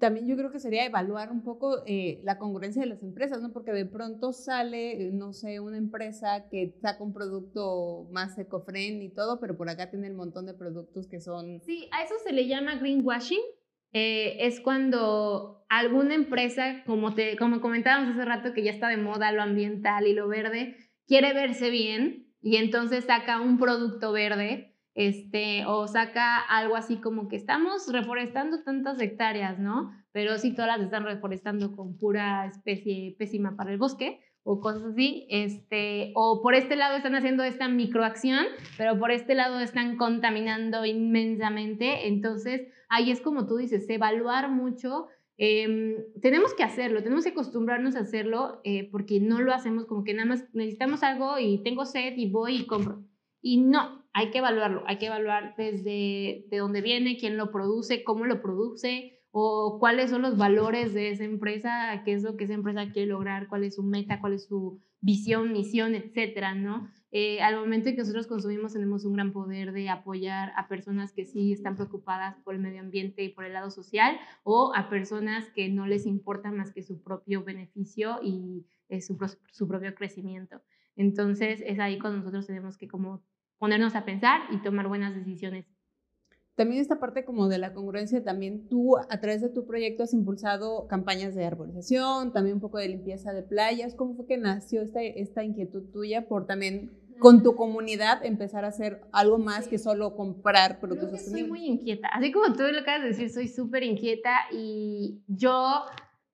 También 0.00 0.26
yo 0.26 0.34
creo 0.34 0.50
que 0.50 0.58
sería 0.58 0.86
evaluar 0.86 1.30
un 1.30 1.42
poco 1.42 1.84
eh, 1.86 2.20
la 2.24 2.38
congruencia 2.38 2.82
de 2.82 2.88
las 2.88 3.02
empresas, 3.02 3.42
¿no? 3.42 3.52
Porque 3.52 3.72
de 3.72 3.84
pronto 3.84 4.32
sale, 4.32 5.10
no 5.12 5.34
sé, 5.34 5.60
una 5.60 5.76
empresa 5.76 6.48
que 6.50 6.74
saca 6.80 7.04
un 7.04 7.12
producto 7.12 8.08
más 8.10 8.36
eco-friendly 8.38 9.04
y 9.04 9.14
todo, 9.14 9.38
pero 9.40 9.56
por 9.56 9.68
acá 9.68 9.90
tiene 9.90 10.10
un 10.10 10.16
montón 10.16 10.46
de 10.46 10.54
productos 10.54 11.06
que 11.06 11.20
son... 11.20 11.60
Sí, 11.60 11.88
a 11.92 12.02
eso 12.02 12.14
se 12.24 12.32
le 12.32 12.48
llama 12.48 12.76
greenwashing. 12.76 13.42
Eh, 13.92 14.46
es 14.46 14.58
cuando 14.60 15.64
alguna 15.68 16.14
empresa, 16.14 16.82
como, 16.86 17.14
te, 17.14 17.36
como 17.36 17.60
comentábamos 17.60 18.14
hace 18.14 18.24
rato, 18.24 18.54
que 18.54 18.64
ya 18.64 18.72
está 18.72 18.88
de 18.88 18.96
moda 18.96 19.30
lo 19.32 19.42
ambiental 19.42 20.06
y 20.08 20.14
lo 20.14 20.26
verde, 20.26 20.76
quiere 21.06 21.32
verse 21.34 21.70
bien 21.70 22.24
y 22.44 22.56
entonces 22.58 23.06
saca 23.06 23.40
un 23.40 23.56
producto 23.56 24.12
verde, 24.12 24.76
este, 24.94 25.64
o 25.66 25.88
saca 25.88 26.38
algo 26.38 26.76
así 26.76 26.98
como 26.98 27.26
que 27.26 27.36
estamos 27.36 27.90
reforestando 27.90 28.62
tantas 28.62 29.00
hectáreas, 29.00 29.58
¿no? 29.58 29.92
Pero 30.12 30.36
si 30.36 30.54
todas 30.54 30.76
las 30.76 30.84
están 30.84 31.04
reforestando 31.04 31.74
con 31.74 31.96
pura 31.96 32.44
especie 32.46 33.16
pésima 33.18 33.56
para 33.56 33.72
el 33.72 33.78
bosque 33.78 34.20
o 34.42 34.60
cosas 34.60 34.84
así, 34.84 35.26
este, 35.30 36.12
o 36.14 36.42
por 36.42 36.54
este 36.54 36.76
lado 36.76 36.98
están 36.98 37.14
haciendo 37.14 37.42
esta 37.44 37.66
microacción, 37.66 38.44
pero 38.76 38.98
por 38.98 39.10
este 39.10 39.34
lado 39.34 39.58
están 39.60 39.96
contaminando 39.96 40.84
inmensamente, 40.84 42.08
entonces 42.08 42.68
ahí 42.90 43.10
es 43.10 43.22
como 43.22 43.46
tú 43.46 43.56
dices, 43.56 43.88
evaluar 43.88 44.50
mucho 44.50 45.06
Em, 45.36 45.96
tenemos 46.20 46.54
que 46.54 46.62
hacerlo, 46.62 47.02
tenemos 47.02 47.24
que 47.24 47.30
acostumbrarnos 47.30 47.96
a 47.96 48.00
hacerlo 48.00 48.60
eh, 48.62 48.88
porque 48.90 49.18
no 49.20 49.40
lo 49.40 49.52
hacemos 49.52 49.86
como 49.86 50.04
que 50.04 50.14
nada 50.14 50.28
más 50.28 50.44
necesitamos 50.52 51.02
algo 51.02 51.38
y 51.38 51.62
tengo 51.62 51.84
sed 51.86 52.14
y 52.16 52.30
voy 52.30 52.56
y 52.56 52.66
compro. 52.66 53.04
Y 53.42 53.58
no, 53.58 54.04
hay 54.12 54.30
que 54.30 54.38
evaluarlo, 54.38 54.84
hay 54.86 54.98
que 54.98 55.06
evaluar 55.06 55.54
desde 55.58 56.46
de 56.48 56.56
dónde 56.58 56.82
viene, 56.82 57.18
quién 57.18 57.36
lo 57.36 57.50
produce, 57.50 58.04
cómo 58.04 58.26
lo 58.26 58.40
produce 58.40 59.20
o 59.32 59.78
cuáles 59.80 60.10
son 60.10 60.22
los 60.22 60.38
valores 60.38 60.94
de 60.94 61.10
esa 61.10 61.24
empresa, 61.24 62.02
qué 62.04 62.12
es 62.12 62.22
lo 62.22 62.36
que 62.36 62.44
esa 62.44 62.54
empresa 62.54 62.92
quiere 62.92 63.08
lograr, 63.08 63.48
cuál 63.48 63.64
es 63.64 63.74
su 63.74 63.82
meta, 63.82 64.20
cuál 64.20 64.34
es 64.34 64.46
su 64.46 64.80
visión, 65.04 65.52
misión, 65.52 65.94
etcétera, 65.94 66.54
¿no? 66.54 66.88
Eh, 67.10 67.42
al 67.42 67.56
momento 67.56 67.88
en 67.88 67.94
que 67.94 68.00
nosotros 68.00 68.26
consumimos 68.26 68.72
tenemos 68.72 69.04
un 69.04 69.12
gran 69.12 69.32
poder 69.32 69.72
de 69.72 69.90
apoyar 69.90 70.52
a 70.56 70.66
personas 70.66 71.12
que 71.12 71.26
sí 71.26 71.52
están 71.52 71.76
preocupadas 71.76 72.36
por 72.42 72.54
el 72.54 72.60
medio 72.60 72.80
ambiente 72.80 73.22
y 73.22 73.28
por 73.28 73.44
el 73.44 73.52
lado 73.52 73.70
social 73.70 74.16
o 74.44 74.72
a 74.74 74.88
personas 74.88 75.44
que 75.50 75.68
no 75.68 75.86
les 75.86 76.06
importa 76.06 76.50
más 76.50 76.72
que 76.72 76.82
su 76.82 77.02
propio 77.02 77.44
beneficio 77.44 78.18
y 78.22 78.66
eh, 78.88 79.02
su, 79.02 79.18
su, 79.52 79.68
propio 79.68 79.94
crecimiento. 79.94 80.62
Entonces 80.96 81.62
es 81.66 81.78
ahí 81.78 81.98
cuando 81.98 82.20
nosotros 82.20 82.46
tenemos 82.46 82.78
que 82.78 82.88
como 82.88 83.22
ponernos 83.58 83.94
a 83.96 84.06
pensar 84.06 84.40
y 84.50 84.62
tomar 84.62 84.88
buenas 84.88 85.14
decisiones. 85.14 85.66
También 86.56 86.80
esta 86.80 87.00
parte 87.00 87.24
como 87.24 87.48
de 87.48 87.58
la 87.58 87.72
congruencia, 87.72 88.22
también 88.22 88.68
tú 88.68 88.96
a 88.96 89.20
través 89.20 89.40
de 89.42 89.48
tu 89.48 89.66
proyecto 89.66 90.04
has 90.04 90.14
impulsado 90.14 90.86
campañas 90.86 91.34
de 91.34 91.44
arborización, 91.44 92.32
también 92.32 92.56
un 92.56 92.60
poco 92.60 92.78
de 92.78 92.88
limpieza 92.88 93.32
de 93.32 93.42
playas. 93.42 93.94
¿Cómo 93.94 94.14
fue 94.14 94.26
que 94.26 94.38
nació 94.38 94.82
esta, 94.82 95.02
esta 95.02 95.42
inquietud 95.42 95.90
tuya 95.92 96.28
por 96.28 96.46
también 96.46 96.92
con 97.18 97.42
tu 97.42 97.54
comunidad 97.54 98.24
empezar 98.24 98.64
a 98.64 98.68
hacer 98.68 99.00
algo 99.12 99.38
más 99.38 99.68
que 99.68 99.78
solo 99.78 100.16
comprar 100.16 100.80
productos 100.80 101.08
Creo 101.08 101.30
Soy 101.30 101.44
muy 101.44 101.64
inquieta, 101.66 102.08
así 102.08 102.32
como 102.32 102.52
tú 102.54 102.62
lo 102.62 102.80
acabas 102.80 103.02
de 103.02 103.08
decir, 103.08 103.30
soy 103.30 103.48
súper 103.48 103.82
inquieta 103.82 104.32
y 104.52 105.22
yo, 105.26 105.84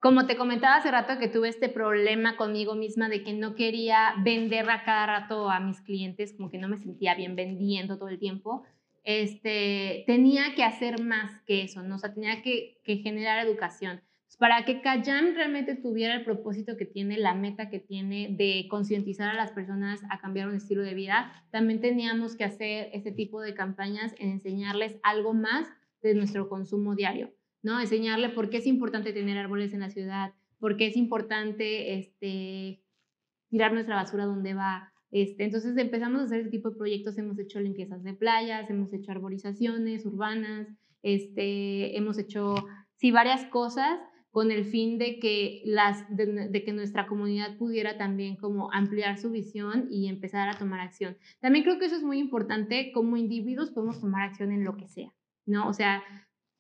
como 0.01 0.27
te 0.27 0.37
comentaba 0.37 0.77
hace 0.77 0.91
rato 0.91 1.19
que 1.19 1.29
tuve 1.29 1.49
este 1.49 1.69
problema 1.69 2.37
conmigo 2.37 2.75
misma 2.75 3.09
de 3.09 3.23
que 3.23 3.35
no 3.35 3.55
quería 3.55 4.15
vender 4.25 4.69
a 4.71 4.85
cada 4.85 5.07
rato 5.07 5.51
a 5.51 5.61
mis 5.61 5.81
clientes, 5.81 6.35
como 6.37 6.51
que 6.51 6.59
no 6.59 6.69
me 6.69 6.79
sentía 6.79 7.15
bien 7.15 7.37
vendiendo 7.37 7.99
todo 7.99 8.09
el 8.09 8.19
tiempo, 8.19 8.65
este, 9.05 10.05
tenía 10.07 10.55
que 10.55 10.65
hacer 10.65 11.03
más 11.03 11.41
que 11.47 11.63
eso, 11.63 11.83
¿no? 11.83 11.97
O 11.97 11.99
sea, 11.99 12.13
tenía 12.13 12.43
que, 12.43 12.81
generar 12.85 13.47
educación 13.47 14.03
para 14.39 14.65
que 14.65 14.81
Cayam 14.81 15.35
realmente 15.35 15.77
tuviera 15.77 16.15
el 16.15 16.25
propósito 16.25 16.79
que 16.79 16.87
tiene, 16.87 17.19
la 17.19 17.35
meta 17.35 17.69
que 17.69 17.79
tiene 17.79 18.35
de 18.39 18.69
concientizar 18.71 19.29
a 19.29 19.35
las 19.35 19.53
personas 19.53 20.01
a 20.09 20.19
cambiar 20.19 20.49
un 20.49 20.55
estilo 20.55 20.83
de 20.83 20.95
vida, 20.95 21.31
también 21.51 21.83
teníamos 21.83 22.37
que 22.37 22.45
hacer 22.45 22.89
este 22.95 23.13
tipo 23.13 23.43
de 23.43 23.53
campañas 23.53 24.15
en 24.19 24.31
enseñarles 24.31 24.97
algo 25.03 25.35
más 25.35 25.69
de 26.01 26.15
nuestro 26.15 26.49
consumo 26.49 26.95
diario, 26.95 27.35
¿no? 27.63 27.79
Enseñarle 27.81 28.31
por 28.31 28.49
qué 28.49 28.57
es 28.57 28.67
importante 28.67 29.13
tener 29.13 29.37
árboles 29.37 29.75
en 29.75 29.81
la 29.81 29.91
ciudad, 29.91 30.33
por 30.59 30.79
qué 30.79 30.87
es 30.87 30.97
importante 30.97 31.99
este, 31.99 32.83
tirar 33.51 33.75
nuestra 33.75 33.97
basura 33.97 34.25
donde 34.25 34.55
va. 34.55 34.95
Este, 35.11 35.45
entonces 35.45 35.77
empezamos 35.77 36.21
a 36.21 36.25
hacer 36.25 36.41
este 36.41 36.51
tipo 36.51 36.71
de 36.71 36.77
proyectos, 36.77 37.19
hemos 37.19 37.39
hecho 37.39 37.61
limpiezas 37.61 38.03
de 38.05 38.15
playas, 38.15 38.71
hemos 38.71 38.93
hecho 38.93 39.11
arborizaciones 39.11 40.07
urbanas, 40.07 40.69
este, 41.03 41.97
hemos 41.97 42.19
hecho, 42.19 42.55
sí, 42.97 43.11
varias 43.11 43.45
cosas 43.47 43.99
con 44.31 44.53
el 44.53 44.65
fin 44.65 44.99
de 44.99 45.19
que, 45.19 45.63
las, 45.65 46.05
de, 46.09 46.63
que 46.65 46.73
nuestra 46.73 47.07
comunidad 47.09 47.57
pudiera 47.59 47.99
también 47.99 48.37
como 48.37 48.73
ampliar 48.73 49.19
su 49.19 49.31
visión 49.31 49.89
y 49.91 50.07
empezar 50.07 50.49
a 50.49 50.57
tomar 50.57 50.81
acción. 50.81 51.17
También 51.41 51.65
creo 51.65 51.79
que 51.79 51.87
eso 51.87 51.97
es 51.97 52.05
muy 52.05 52.19
importante, 52.19 52.93
como 52.93 53.17
individuos 53.17 53.71
podemos 53.71 54.01
tomar 54.01 54.29
acción 54.29 54.53
en 54.53 54.65
lo 54.65 54.77
que 54.77 54.87
sea, 54.87 55.13
¿no? 55.47 55.69
O 55.69 55.73
sea, 55.73 56.05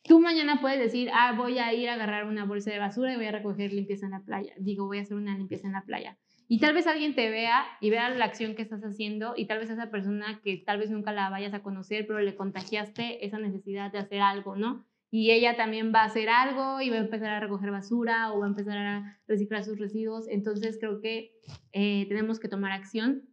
tú 0.02 0.18
mañana 0.18 0.60
puedes 0.60 0.80
decir, 0.80 1.10
ah, 1.14 1.34
voy 1.36 1.58
a 1.58 1.72
ir 1.72 1.88
a 1.88 1.94
agarrar 1.94 2.26
una 2.26 2.44
bolsa 2.44 2.72
de 2.72 2.80
basura 2.80 3.12
y 3.12 3.16
voy 3.16 3.26
a 3.26 3.32
recoger 3.32 3.72
limpieza 3.72 4.06
en 4.06 4.12
la 4.12 4.24
playa. 4.24 4.52
Digo, 4.58 4.86
voy 4.86 4.98
a 4.98 5.02
hacer 5.02 5.16
una 5.16 5.38
limpieza 5.38 5.68
en 5.68 5.74
la 5.74 5.84
playa. 5.84 6.18
Y 6.52 6.58
tal 6.58 6.74
vez 6.74 6.88
alguien 6.88 7.14
te 7.14 7.30
vea 7.30 7.64
y 7.80 7.90
vea 7.90 8.10
la 8.10 8.24
acción 8.24 8.56
que 8.56 8.62
estás 8.62 8.82
haciendo 8.82 9.34
y 9.36 9.46
tal 9.46 9.60
vez 9.60 9.70
esa 9.70 9.88
persona 9.88 10.40
que 10.42 10.56
tal 10.56 10.80
vez 10.80 10.90
nunca 10.90 11.12
la 11.12 11.30
vayas 11.30 11.54
a 11.54 11.62
conocer, 11.62 12.08
pero 12.08 12.18
le 12.18 12.34
contagiaste 12.34 13.24
esa 13.24 13.38
necesidad 13.38 13.92
de 13.92 14.00
hacer 14.00 14.20
algo, 14.20 14.56
¿no? 14.56 14.84
Y 15.12 15.30
ella 15.30 15.56
también 15.56 15.92
va 15.94 16.00
a 16.00 16.06
hacer 16.06 16.28
algo 16.28 16.80
y 16.80 16.90
va 16.90 16.96
a 16.96 17.02
empezar 17.02 17.28
a 17.28 17.38
recoger 17.38 17.70
basura 17.70 18.32
o 18.32 18.40
va 18.40 18.46
a 18.46 18.48
empezar 18.48 18.78
a 18.78 19.20
reciclar 19.28 19.62
sus 19.62 19.78
residuos. 19.78 20.26
Entonces 20.26 20.76
creo 20.80 21.00
que 21.00 21.30
eh, 21.70 22.06
tenemos 22.08 22.40
que 22.40 22.48
tomar 22.48 22.72
acción. 22.72 23.28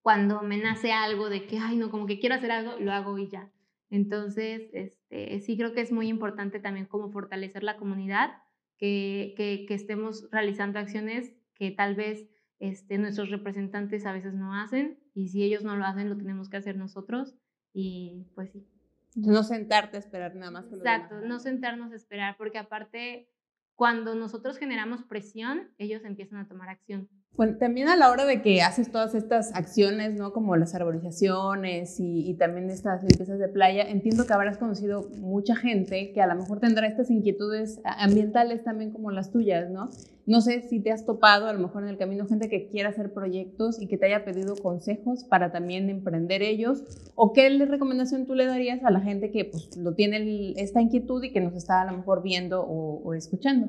Cuando 0.00 0.40
me 0.40 0.56
nace 0.56 0.92
algo 0.92 1.28
de 1.28 1.46
que, 1.46 1.58
ay, 1.58 1.76
no, 1.76 1.90
como 1.90 2.06
que 2.06 2.18
quiero 2.18 2.36
hacer 2.36 2.52
algo, 2.52 2.80
lo 2.80 2.90
hago 2.90 3.18
y 3.18 3.28
ya. 3.28 3.52
Entonces, 3.90 4.70
este, 4.72 5.40
sí 5.40 5.58
creo 5.58 5.74
que 5.74 5.82
es 5.82 5.92
muy 5.92 6.08
importante 6.08 6.58
también 6.58 6.86
como 6.86 7.10
fortalecer 7.10 7.64
la 7.64 7.76
comunidad, 7.76 8.30
que, 8.78 9.34
que, 9.36 9.66
que 9.68 9.74
estemos 9.74 10.26
realizando 10.32 10.78
acciones 10.78 11.34
que 11.54 11.70
tal 11.70 11.94
vez 11.94 12.30
este, 12.58 12.98
nuestros 12.98 13.30
representantes 13.30 14.06
a 14.06 14.12
veces 14.12 14.34
no 14.34 14.54
hacen 14.54 14.98
y 15.14 15.28
si 15.28 15.42
ellos 15.42 15.62
no 15.62 15.76
lo 15.76 15.84
hacen 15.84 16.08
lo 16.08 16.16
tenemos 16.16 16.48
que 16.48 16.56
hacer 16.56 16.76
nosotros 16.76 17.34
y 17.72 18.26
pues 18.34 18.50
sí. 18.52 18.66
No 19.14 19.42
sentarte 19.42 19.96
a 19.96 20.00
esperar 20.00 20.34
nada 20.34 20.50
más. 20.50 20.72
Exacto, 20.72 21.20
no 21.20 21.38
sentarnos 21.38 21.92
a 21.92 21.96
esperar 21.96 22.36
porque 22.36 22.58
aparte 22.58 23.28
cuando 23.74 24.14
nosotros 24.14 24.58
generamos 24.58 25.04
presión, 25.04 25.70
ellos 25.78 26.04
empiezan 26.04 26.38
a 26.38 26.48
tomar 26.48 26.70
acción. 26.70 27.08
Bueno, 27.36 27.58
también 27.58 27.88
a 27.88 27.96
la 27.96 28.10
hora 28.10 28.24
de 28.24 28.40
que 28.40 28.62
haces 28.62 28.90
todas 28.90 29.14
estas 29.14 29.54
acciones, 29.54 30.14
¿no? 30.14 30.32
Como 30.32 30.56
las 30.56 30.74
arborizaciones 30.74 32.00
y, 32.00 32.30
y, 32.30 32.34
también 32.34 32.70
estas 32.70 33.02
limpiezas 33.02 33.38
de 33.38 33.48
playa, 33.48 33.82
entiendo 33.82 34.26
que 34.26 34.32
habrás 34.32 34.56
conocido 34.56 35.06
mucha 35.18 35.54
gente 35.54 36.12
que 36.14 36.22
a 36.22 36.26
lo 36.26 36.34
mejor 36.34 36.60
tendrá 36.60 36.86
estas 36.86 37.10
inquietudes 37.10 37.78
ambientales 37.84 38.64
también 38.64 38.90
como 38.90 39.10
las 39.10 39.32
tuyas, 39.32 39.68
¿no? 39.68 39.90
No 40.24 40.40
sé 40.40 40.62
si 40.62 40.80
te 40.80 40.90
has 40.92 41.04
topado 41.04 41.46
a 41.46 41.52
lo 41.52 41.58
mejor 41.58 41.82
en 41.82 41.90
el 41.90 41.98
camino 41.98 42.26
gente 42.26 42.48
que 42.48 42.68
quiera 42.68 42.88
hacer 42.88 43.12
proyectos 43.12 43.82
y 43.82 43.86
que 43.86 43.98
te 43.98 44.06
haya 44.06 44.24
pedido 44.24 44.56
consejos 44.56 45.24
para 45.24 45.52
también 45.52 45.90
emprender 45.90 46.42
ellos, 46.42 46.84
o 47.16 47.34
qué 47.34 47.50
recomendación 47.50 48.24
tú 48.24 48.34
le 48.34 48.46
darías 48.46 48.82
a 48.82 48.90
la 48.90 49.00
gente 49.00 49.30
que 49.30 49.44
pues 49.44 49.76
lo 49.76 49.92
tiene 49.92 50.54
esta 50.56 50.80
inquietud 50.80 51.22
y 51.22 51.32
que 51.32 51.42
nos 51.42 51.54
está 51.54 51.82
a 51.82 51.84
lo 51.84 51.98
mejor 51.98 52.22
viendo 52.22 52.62
o, 52.62 53.02
o 53.04 53.12
escuchando. 53.12 53.68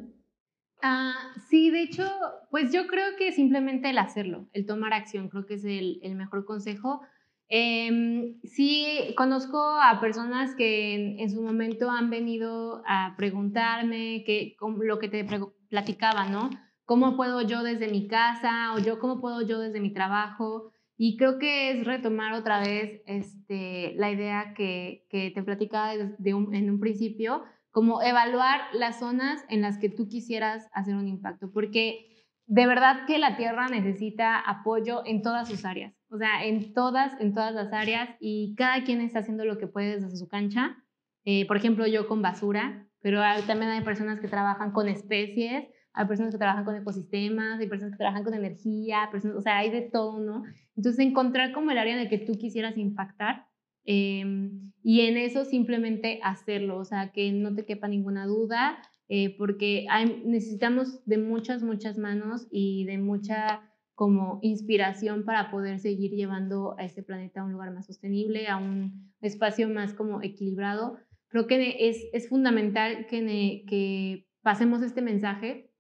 Ah, 0.82 1.14
sí, 1.50 1.72
de 1.72 1.82
hecho, 1.82 2.08
pues 2.52 2.72
yo 2.72 2.88
creo 2.88 3.16
que 3.18 3.32
simplemente 3.32 3.90
el 3.90 3.98
hacerlo, 3.98 4.48
el 4.54 4.66
tomar 4.66 4.94
acción, 4.94 5.30
creo 5.30 5.46
que 5.46 5.56
es 5.56 5.66
el, 5.66 6.00
mejor 6.16 6.46
consejo. 6.46 7.02
Eh, 7.50 8.36
sí, 8.44 9.14
conozco 9.16 9.58
a 9.60 10.00
personas 10.00 10.54
que 10.56 11.20
en, 11.20 11.30
su 11.32 11.42
momento 11.42 11.90
han 11.90 12.10
venido 12.10 12.84
a 12.86 13.16
preguntarme 13.18 14.24
que, 14.26 14.56
lo 14.82 15.00
que 15.00 15.10
te 15.10 15.26
platicaba, 15.70 16.30
¿no? 16.30 16.50
¿Cómo 16.86 17.18
puedo 17.18 17.42
yo 17.42 17.64
desde 17.64 17.90
mi 17.90 18.08
casa 18.08 18.74
o 18.76 18.80
yo 18.80 19.00
cómo 19.00 19.20
puedo 19.20 19.42
yo 19.42 19.60
desde 19.60 19.82
mi 19.82 19.92
trabajo? 19.94 20.72
Y 20.98 21.18
creo 21.18 21.38
que 21.38 21.72
es 21.72 21.86
retomar 21.86 22.34
otra 22.34 22.60
vez 22.60 23.02
este, 23.06 23.94
la 23.98 24.12
idea 24.12 24.54
que, 24.56 25.06
te 25.10 25.44
platicaba 25.44 25.94
en 25.94 26.70
un 26.70 26.80
principio, 26.80 27.44
como 27.78 28.02
evaluar 28.02 28.62
las 28.74 28.98
zonas 28.98 29.46
en 29.50 29.62
las 29.62 29.78
que 29.78 29.88
tú 29.88 30.08
quisieras 30.08 30.68
hacer 30.74 30.96
un 30.96 31.08
impacto, 31.08 31.52
porque 31.54 32.26
de 32.48 32.66
verdad 32.66 33.06
que 33.06 33.20
la 33.20 33.38
tierra 33.38 33.68
necesita 33.68 34.40
apoyo 34.40 35.04
en 35.06 35.22
todas 35.22 35.48
sus 35.48 35.64
áreas, 35.64 35.94
o 36.10 36.18
sea, 36.18 36.44
en 36.44 36.74
todas, 36.74 37.14
en 37.22 37.36
todas 37.36 37.54
las 37.54 37.72
áreas 37.72 38.10
y 38.20 38.56
cada 38.56 38.84
quien 38.84 39.00
está 39.00 39.20
haciendo 39.20 39.46
lo 39.46 39.60
que 39.60 39.68
puede 39.68 40.00
desde 40.00 40.18
su 40.18 40.28
cancha. 40.28 40.76
Eh, 41.24 41.46
por 41.46 41.56
ejemplo, 41.56 41.86
yo 41.86 42.08
con 42.08 42.24
basura, 42.24 42.90
pero 43.00 43.22
también 43.46 43.70
hay 43.70 43.84
personas 43.84 44.20
que 44.20 44.28
trabajan 44.28 44.72
con 44.72 44.88
especies, 44.88 45.68
hay 45.94 46.08
personas 46.08 46.34
que 46.34 46.40
trabajan 46.40 46.66
con 46.66 46.76
ecosistemas, 46.78 47.60
hay 47.60 47.68
personas 47.68 47.94
que 47.94 48.00
trabajan 48.00 48.24
con 48.24 48.34
energía, 48.34 49.08
personas, 49.12 49.38
o 49.38 49.42
sea, 49.42 49.58
hay 49.58 49.70
de 49.70 49.82
todo, 49.82 50.20
¿no? 50.20 50.42
Entonces, 50.76 51.06
encontrar 51.06 51.52
como 51.52 51.70
el 51.70 51.78
área 51.78 51.94
en 51.94 52.00
el 52.00 52.10
que 52.10 52.18
tú 52.18 52.40
quisieras 52.40 52.76
impactar 52.76 53.46
Em, 53.90 54.74
y 54.84 55.02
en 55.02 55.16
eso 55.16 55.46
simplemente 55.46 56.20
hacerlo, 56.22 56.78
o 56.78 56.86
sea, 56.86 57.12
que 57.14 57.32
no 57.32 57.56
te 57.56 57.66
quepa 57.66 57.88
ninguna 57.88 58.26
duda, 58.26 58.82
eh, 59.08 59.36
porque 59.38 59.88
necesitamos 60.26 61.06
de 61.06 61.18
muchas, 61.18 61.64
muchas 61.64 61.98
manos 61.98 62.48
y 62.52 62.84
de 62.84 62.98
mucha 62.98 63.62
como 63.96 64.40
inspiración 64.44 65.24
para 65.24 65.50
poder 65.50 65.80
seguir 65.80 66.12
llevando 66.12 66.76
a 66.78 66.84
este 66.84 67.02
planeta 67.02 67.42
a 67.42 67.46
un 67.46 67.54
lugar 67.54 67.72
más 67.74 67.86
sostenible, 67.86 68.48
a 68.48 68.58
un 68.58 69.14
espacio 69.22 69.70
más 69.70 69.94
como 69.94 70.22
equilibrado. 70.22 70.98
Creo 71.30 71.48
que 71.48 71.88
es, 71.88 72.04
es 72.12 72.28
fundamental 72.28 73.08
que, 73.08 73.64
que 73.68 74.28
pasemos 74.42 74.82
este 74.82 75.02
mensaje 75.02 75.72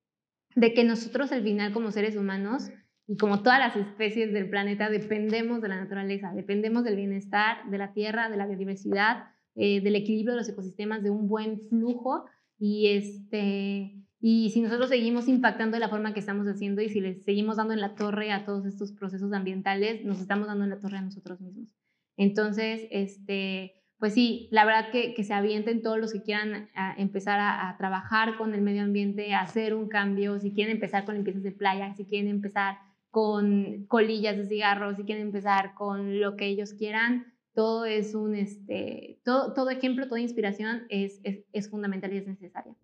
de 0.55 0.73
que 0.73 0.85
nosotros 0.85 1.33
al 1.33 1.43
final 1.43 1.73
como 1.73 1.91
seres 1.91 2.15
humanos 2.15 2.71
y 3.07 3.15
como 3.15 3.41
todas 3.41 3.59
las 3.59 3.75
especies 3.77 4.33
del 4.33 4.49
planeta, 4.49 4.89
dependemos 4.89 5.61
de 5.61 5.69
la 5.69 5.77
naturaleza, 5.77 6.33
dependemos 6.35 6.83
del 6.83 6.97
bienestar 6.97 7.69
de 7.69 7.77
la 7.77 7.93
tierra, 7.93 8.29
de 8.29 8.35
la 8.35 8.45
biodiversidad, 8.45 9.29
eh, 9.55 9.79
del 9.79 9.95
equilibrio 9.95 10.33
de 10.33 10.39
los 10.39 10.49
ecosistemas, 10.49 11.03
de 11.03 11.09
un 11.09 11.29
buen 11.29 11.61
flujo. 11.69 12.25
Y, 12.59 12.87
este, 12.87 14.03
y 14.19 14.49
si 14.49 14.59
nosotros 14.59 14.89
seguimos 14.89 15.29
impactando 15.29 15.75
de 15.75 15.79
la 15.79 15.87
forma 15.87 16.13
que 16.13 16.19
estamos 16.19 16.47
haciendo 16.47 16.81
y 16.81 16.89
si 16.89 16.99
les 16.99 17.23
seguimos 17.23 17.55
dando 17.55 17.73
en 17.73 17.79
la 17.79 17.95
torre 17.95 18.33
a 18.33 18.43
todos 18.43 18.65
estos 18.65 18.91
procesos 18.91 19.31
ambientales, 19.31 20.03
nos 20.03 20.19
estamos 20.19 20.47
dando 20.47 20.65
en 20.65 20.71
la 20.71 20.79
torre 20.79 20.97
a 20.97 21.01
nosotros 21.01 21.39
mismos. 21.39 21.73
Entonces, 22.17 22.87
este, 22.91 23.85
pues 23.99 24.15
sí, 24.15 24.49
la 24.51 24.65
verdad 24.65 24.91
que, 24.91 25.13
que 25.13 25.23
se 25.23 25.33
avienten 25.33 25.81
todos 25.81 25.97
los 25.97 26.11
que 26.11 26.23
quieran 26.23 26.67
empezar 26.97 27.39
a, 27.39 27.69
a, 27.69 27.77
trabajar 27.77 28.37
con 28.37 28.53
el 28.53 28.61
medio 28.61 28.83
ambiente, 28.83 29.33
a 29.33 29.41
hacer 29.41 29.73
un 29.73 29.87
cambio, 29.87 30.39
si 30.41 30.51
quieren 30.51 30.75
empezar 30.75 31.05
con 31.05 31.15
limpiezas 31.15 31.43
de 31.43 31.53
playa, 31.53 31.93
si 31.95 32.03
quieren 32.03 32.27
empezar 32.27 32.79
con 33.17 33.87
colillas 33.87 34.37
de 34.37 34.45
cigarros, 34.45 34.95
si 34.95 35.03
quieren 35.03 35.23
empezar 35.23 35.73
con 35.73 36.19
lo 36.19 36.35
que 36.35 36.45
ellos 36.45 36.75
quieran, 36.75 37.33
todo 37.55 37.83
es 37.83 38.13
un, 38.13 38.35
este, 38.35 39.19
todo, 39.25 39.53
todo 39.53 39.71
ejemplo, 39.71 40.07
toda 40.07 40.19
inspiración 40.19 40.83
es, 40.89 41.19
es, 41.23 41.39
es 41.51 41.67
fundamental 41.67 42.13
y 42.13 42.17
es 42.17 42.27
necesaria. 42.27 42.75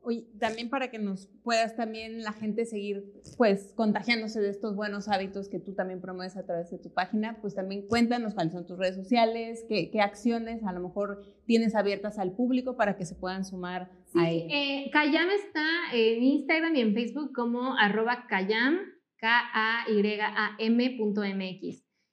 Oye, 0.00 0.26
también 0.40 0.70
para 0.70 0.90
que 0.90 0.98
nos 0.98 1.26
puedas 1.42 1.76
también 1.76 2.22
la 2.22 2.32
gente 2.32 2.64
seguir 2.64 3.12
pues 3.36 3.74
contagiándose 3.76 4.40
de 4.40 4.48
estos 4.48 4.74
buenos 4.74 5.06
hábitos 5.06 5.50
que 5.50 5.58
tú 5.58 5.74
también 5.74 6.00
promueves 6.00 6.38
a 6.38 6.46
través 6.46 6.70
de 6.70 6.78
tu 6.78 6.90
página, 6.90 7.36
pues 7.42 7.54
también 7.54 7.86
cuéntanos 7.86 8.32
cuáles 8.32 8.54
son 8.54 8.66
tus 8.66 8.78
redes 8.78 8.96
sociales, 8.96 9.66
qué, 9.68 9.90
qué 9.90 10.00
acciones 10.00 10.64
a 10.64 10.72
lo 10.72 10.80
mejor 10.80 11.26
tienes 11.44 11.74
abiertas 11.74 12.18
al 12.18 12.32
público 12.32 12.78
para 12.78 12.96
que 12.96 13.04
se 13.04 13.16
puedan 13.16 13.44
sumar 13.44 13.90
sí, 14.06 14.18
a 14.18 14.30
ello. 14.30 14.46
Eh, 14.48 14.90
Kayam 14.94 15.28
está 15.28 15.66
en 15.92 16.22
Instagram 16.22 16.74
y 16.74 16.80
en 16.80 16.94
Facebook 16.94 17.34
como 17.34 17.76
arroba 17.76 18.24
Kayam 18.30 18.78
K-A-Y-A-M.mx. 19.18 20.68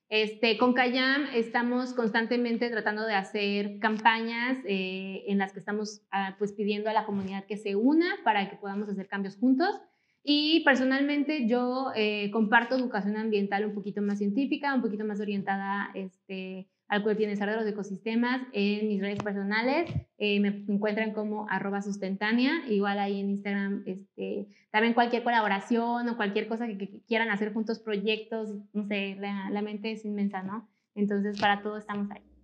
Este, 0.08 0.56
con 0.56 0.72
Cayam 0.72 1.26
estamos 1.34 1.92
constantemente 1.92 2.70
tratando 2.70 3.04
de 3.06 3.14
hacer 3.14 3.80
campañas 3.80 4.58
eh, 4.64 5.24
en 5.26 5.38
las 5.38 5.52
que 5.52 5.58
estamos 5.58 6.02
ah, 6.12 6.36
pues 6.38 6.52
pidiendo 6.52 6.88
a 6.88 6.92
la 6.92 7.04
comunidad 7.06 7.44
que 7.44 7.56
se 7.56 7.74
una 7.74 8.14
para 8.22 8.48
que 8.48 8.54
podamos 8.56 8.88
hacer 8.88 9.08
cambios 9.08 9.36
juntos. 9.36 9.80
Y 10.22 10.62
personalmente 10.64 11.48
yo 11.48 11.92
eh, 11.94 12.30
comparto 12.32 12.76
educación 12.76 13.16
ambiental 13.16 13.64
un 13.64 13.74
poquito 13.74 14.00
más 14.02 14.18
científica, 14.18 14.74
un 14.74 14.82
poquito 14.82 15.04
más 15.04 15.20
orientada 15.20 15.90
este, 15.94 16.68
al 16.88 17.02
bienestar 17.16 17.50
de 17.50 17.56
los 17.56 17.66
ecosistemas 17.66 18.42
en 18.52 18.88
mis 18.88 19.00
redes 19.00 19.18
personales. 19.22 19.90
Eh, 20.18 20.40
me 20.40 20.48
encuentran 20.68 21.12
como 21.12 21.46
arroba 21.50 21.82
sustentánea, 21.82 22.66
igual 22.68 22.98
ahí 22.98 23.20
en 23.20 23.30
Instagram, 23.30 23.82
este, 23.86 24.46
también 24.70 24.94
cualquier 24.94 25.24
colaboración 25.24 26.08
o 26.08 26.16
cualquier 26.16 26.48
cosa 26.48 26.66
que, 26.66 27.00
quieran 27.06 27.30
hacer 27.30 27.52
juntos, 27.52 27.78
proyectos, 27.78 28.50
no 28.72 28.86
sé, 28.86 29.16
la, 29.18 29.50
la 29.50 29.62
mente 29.62 29.92
es 29.92 30.04
inmensa, 30.04 30.42
¿no? 30.42 30.68
Entonces, 30.94 31.40
para 31.40 31.62
todo 31.62 31.78
estamos 31.78 32.10
ahí. 32.10 32.35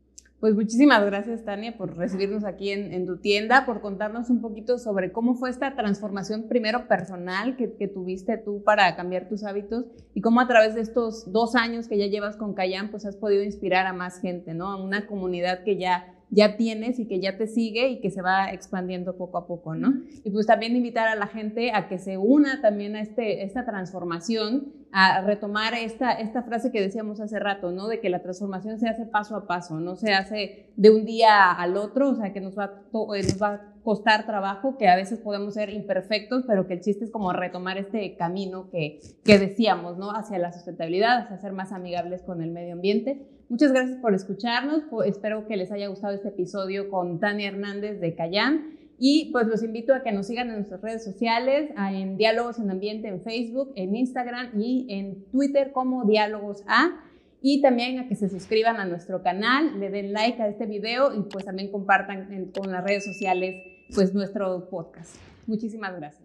Pues 0.42 0.56
muchísimas 0.56 1.06
gracias, 1.06 1.44
Tania, 1.44 1.76
por 1.76 1.96
recibirnos 1.96 2.42
aquí 2.42 2.70
en, 2.70 3.06
tu 3.06 3.18
tienda, 3.18 3.64
por 3.64 3.80
contarnos 3.80 4.28
un 4.28 4.40
poquito 4.40 4.76
sobre 4.76 5.12
cómo 5.12 5.36
fue 5.36 5.50
esta 5.50 5.76
transformación 5.76 6.48
primero 6.48 6.88
personal 6.88 7.54
que, 7.54 7.72
que, 7.76 7.86
tuviste 7.86 8.38
tú 8.38 8.60
para 8.64 8.96
cambiar 8.96 9.28
tus 9.28 9.44
hábitos 9.44 9.84
y 10.14 10.20
cómo 10.20 10.40
a 10.40 10.48
través 10.48 10.74
de 10.74 10.80
estos 10.80 11.30
dos 11.30 11.54
años 11.54 11.86
que 11.86 11.96
ya 11.96 12.08
llevas 12.08 12.36
con 12.36 12.54
Cayán, 12.54 12.90
pues 12.90 13.06
has 13.06 13.14
podido 13.14 13.44
inspirar 13.44 13.86
a 13.86 13.92
más 13.92 14.20
gente, 14.20 14.52
¿no? 14.52 14.66
A 14.66 14.82
una 14.82 15.06
comunidad 15.06 15.62
que 15.62 15.76
ya 15.76 16.12
ya 16.32 16.56
tienes 16.56 16.98
y 16.98 17.06
que 17.06 17.20
ya 17.20 17.36
te 17.36 17.46
sigue 17.46 17.88
y 17.88 18.00
que 18.00 18.10
se 18.10 18.22
va 18.22 18.50
expandiendo 18.52 19.16
poco 19.16 19.36
a 19.36 19.46
poco, 19.46 19.74
¿no? 19.74 19.92
Y 20.24 20.30
pues 20.30 20.46
también 20.46 20.74
invitar 20.74 21.06
a 21.06 21.14
la 21.14 21.26
gente 21.26 21.72
a 21.72 21.88
que 21.88 21.98
se 21.98 22.16
una 22.16 22.62
también 22.62 22.96
a 22.96 23.02
este, 23.02 23.44
esta 23.44 23.66
transformación, 23.66 24.72
a 24.92 25.20
retomar 25.20 25.74
esta, 25.74 26.12
esta 26.12 26.42
frase 26.42 26.72
que 26.72 26.80
decíamos 26.80 27.20
hace 27.20 27.38
rato, 27.38 27.70
¿no? 27.70 27.86
De 27.86 28.00
que 28.00 28.08
la 28.08 28.22
transformación 28.22 28.78
se 28.78 28.88
hace 28.88 29.04
paso 29.04 29.36
a 29.36 29.46
paso, 29.46 29.78
no 29.78 29.94
se 29.94 30.14
hace 30.14 30.70
de 30.76 30.90
un 30.90 31.04
día 31.04 31.52
al 31.52 31.76
otro, 31.76 32.08
o 32.08 32.14
sea, 32.14 32.32
que 32.32 32.40
nos 32.40 32.58
va, 32.58 32.82
eh, 33.14 33.22
nos 33.22 33.42
va 33.42 33.48
a 33.48 33.72
costar 33.82 34.24
trabajo, 34.24 34.78
que 34.78 34.88
a 34.88 34.96
veces 34.96 35.18
podemos 35.18 35.54
ser 35.54 35.68
imperfectos, 35.68 36.44
pero 36.46 36.66
que 36.66 36.74
el 36.74 36.80
chiste 36.80 37.04
es 37.04 37.10
como 37.10 37.32
retomar 37.34 37.76
este 37.76 38.16
camino 38.16 38.70
que, 38.70 39.00
que 39.22 39.38
decíamos, 39.38 39.98
¿no? 39.98 40.12
Hacia 40.12 40.38
la 40.38 40.52
sustentabilidad, 40.52 41.18
hacia 41.18 41.38
ser 41.38 41.52
más 41.52 41.72
amigables 41.72 42.22
con 42.22 42.40
el 42.40 42.52
medio 42.52 42.72
ambiente. 42.72 43.26
Muchas 43.52 43.70
gracias 43.70 43.98
por 43.98 44.14
escucharnos. 44.14 44.84
Espero 45.04 45.46
que 45.46 45.58
les 45.58 45.70
haya 45.70 45.88
gustado 45.88 46.14
este 46.14 46.28
episodio 46.28 46.88
con 46.88 47.20
Tania 47.20 47.48
Hernández 47.48 48.00
de 48.00 48.14
Cayán. 48.14 48.78
Y 48.98 49.30
pues 49.30 49.46
los 49.46 49.62
invito 49.62 49.94
a 49.94 50.02
que 50.02 50.10
nos 50.10 50.26
sigan 50.26 50.48
en 50.48 50.54
nuestras 50.54 50.80
redes 50.80 51.04
sociales, 51.04 51.70
en 51.76 52.16
Diálogos 52.16 52.58
en 52.58 52.70
Ambiente 52.70 53.08
en 53.08 53.20
Facebook, 53.20 53.74
en 53.76 53.94
Instagram 53.94 54.58
y 54.58 54.86
en 54.88 55.26
Twitter 55.26 55.70
como 55.72 56.06
Diálogos 56.06 56.64
A. 56.66 56.98
Y 57.42 57.60
también 57.60 57.98
a 57.98 58.08
que 58.08 58.14
se 58.14 58.30
suscriban 58.30 58.76
a 58.76 58.86
nuestro 58.86 59.22
canal, 59.22 59.78
le 59.78 59.90
den 59.90 60.14
like 60.14 60.40
a 60.40 60.48
este 60.48 60.64
video 60.64 61.14
y 61.14 61.20
pues 61.24 61.44
también 61.44 61.70
compartan 61.70 62.52
con 62.58 62.72
las 62.72 62.82
redes 62.82 63.04
sociales 63.04 63.66
pues 63.94 64.14
nuestro 64.14 64.70
podcast. 64.70 65.14
Muchísimas 65.46 65.94
gracias. 65.94 66.21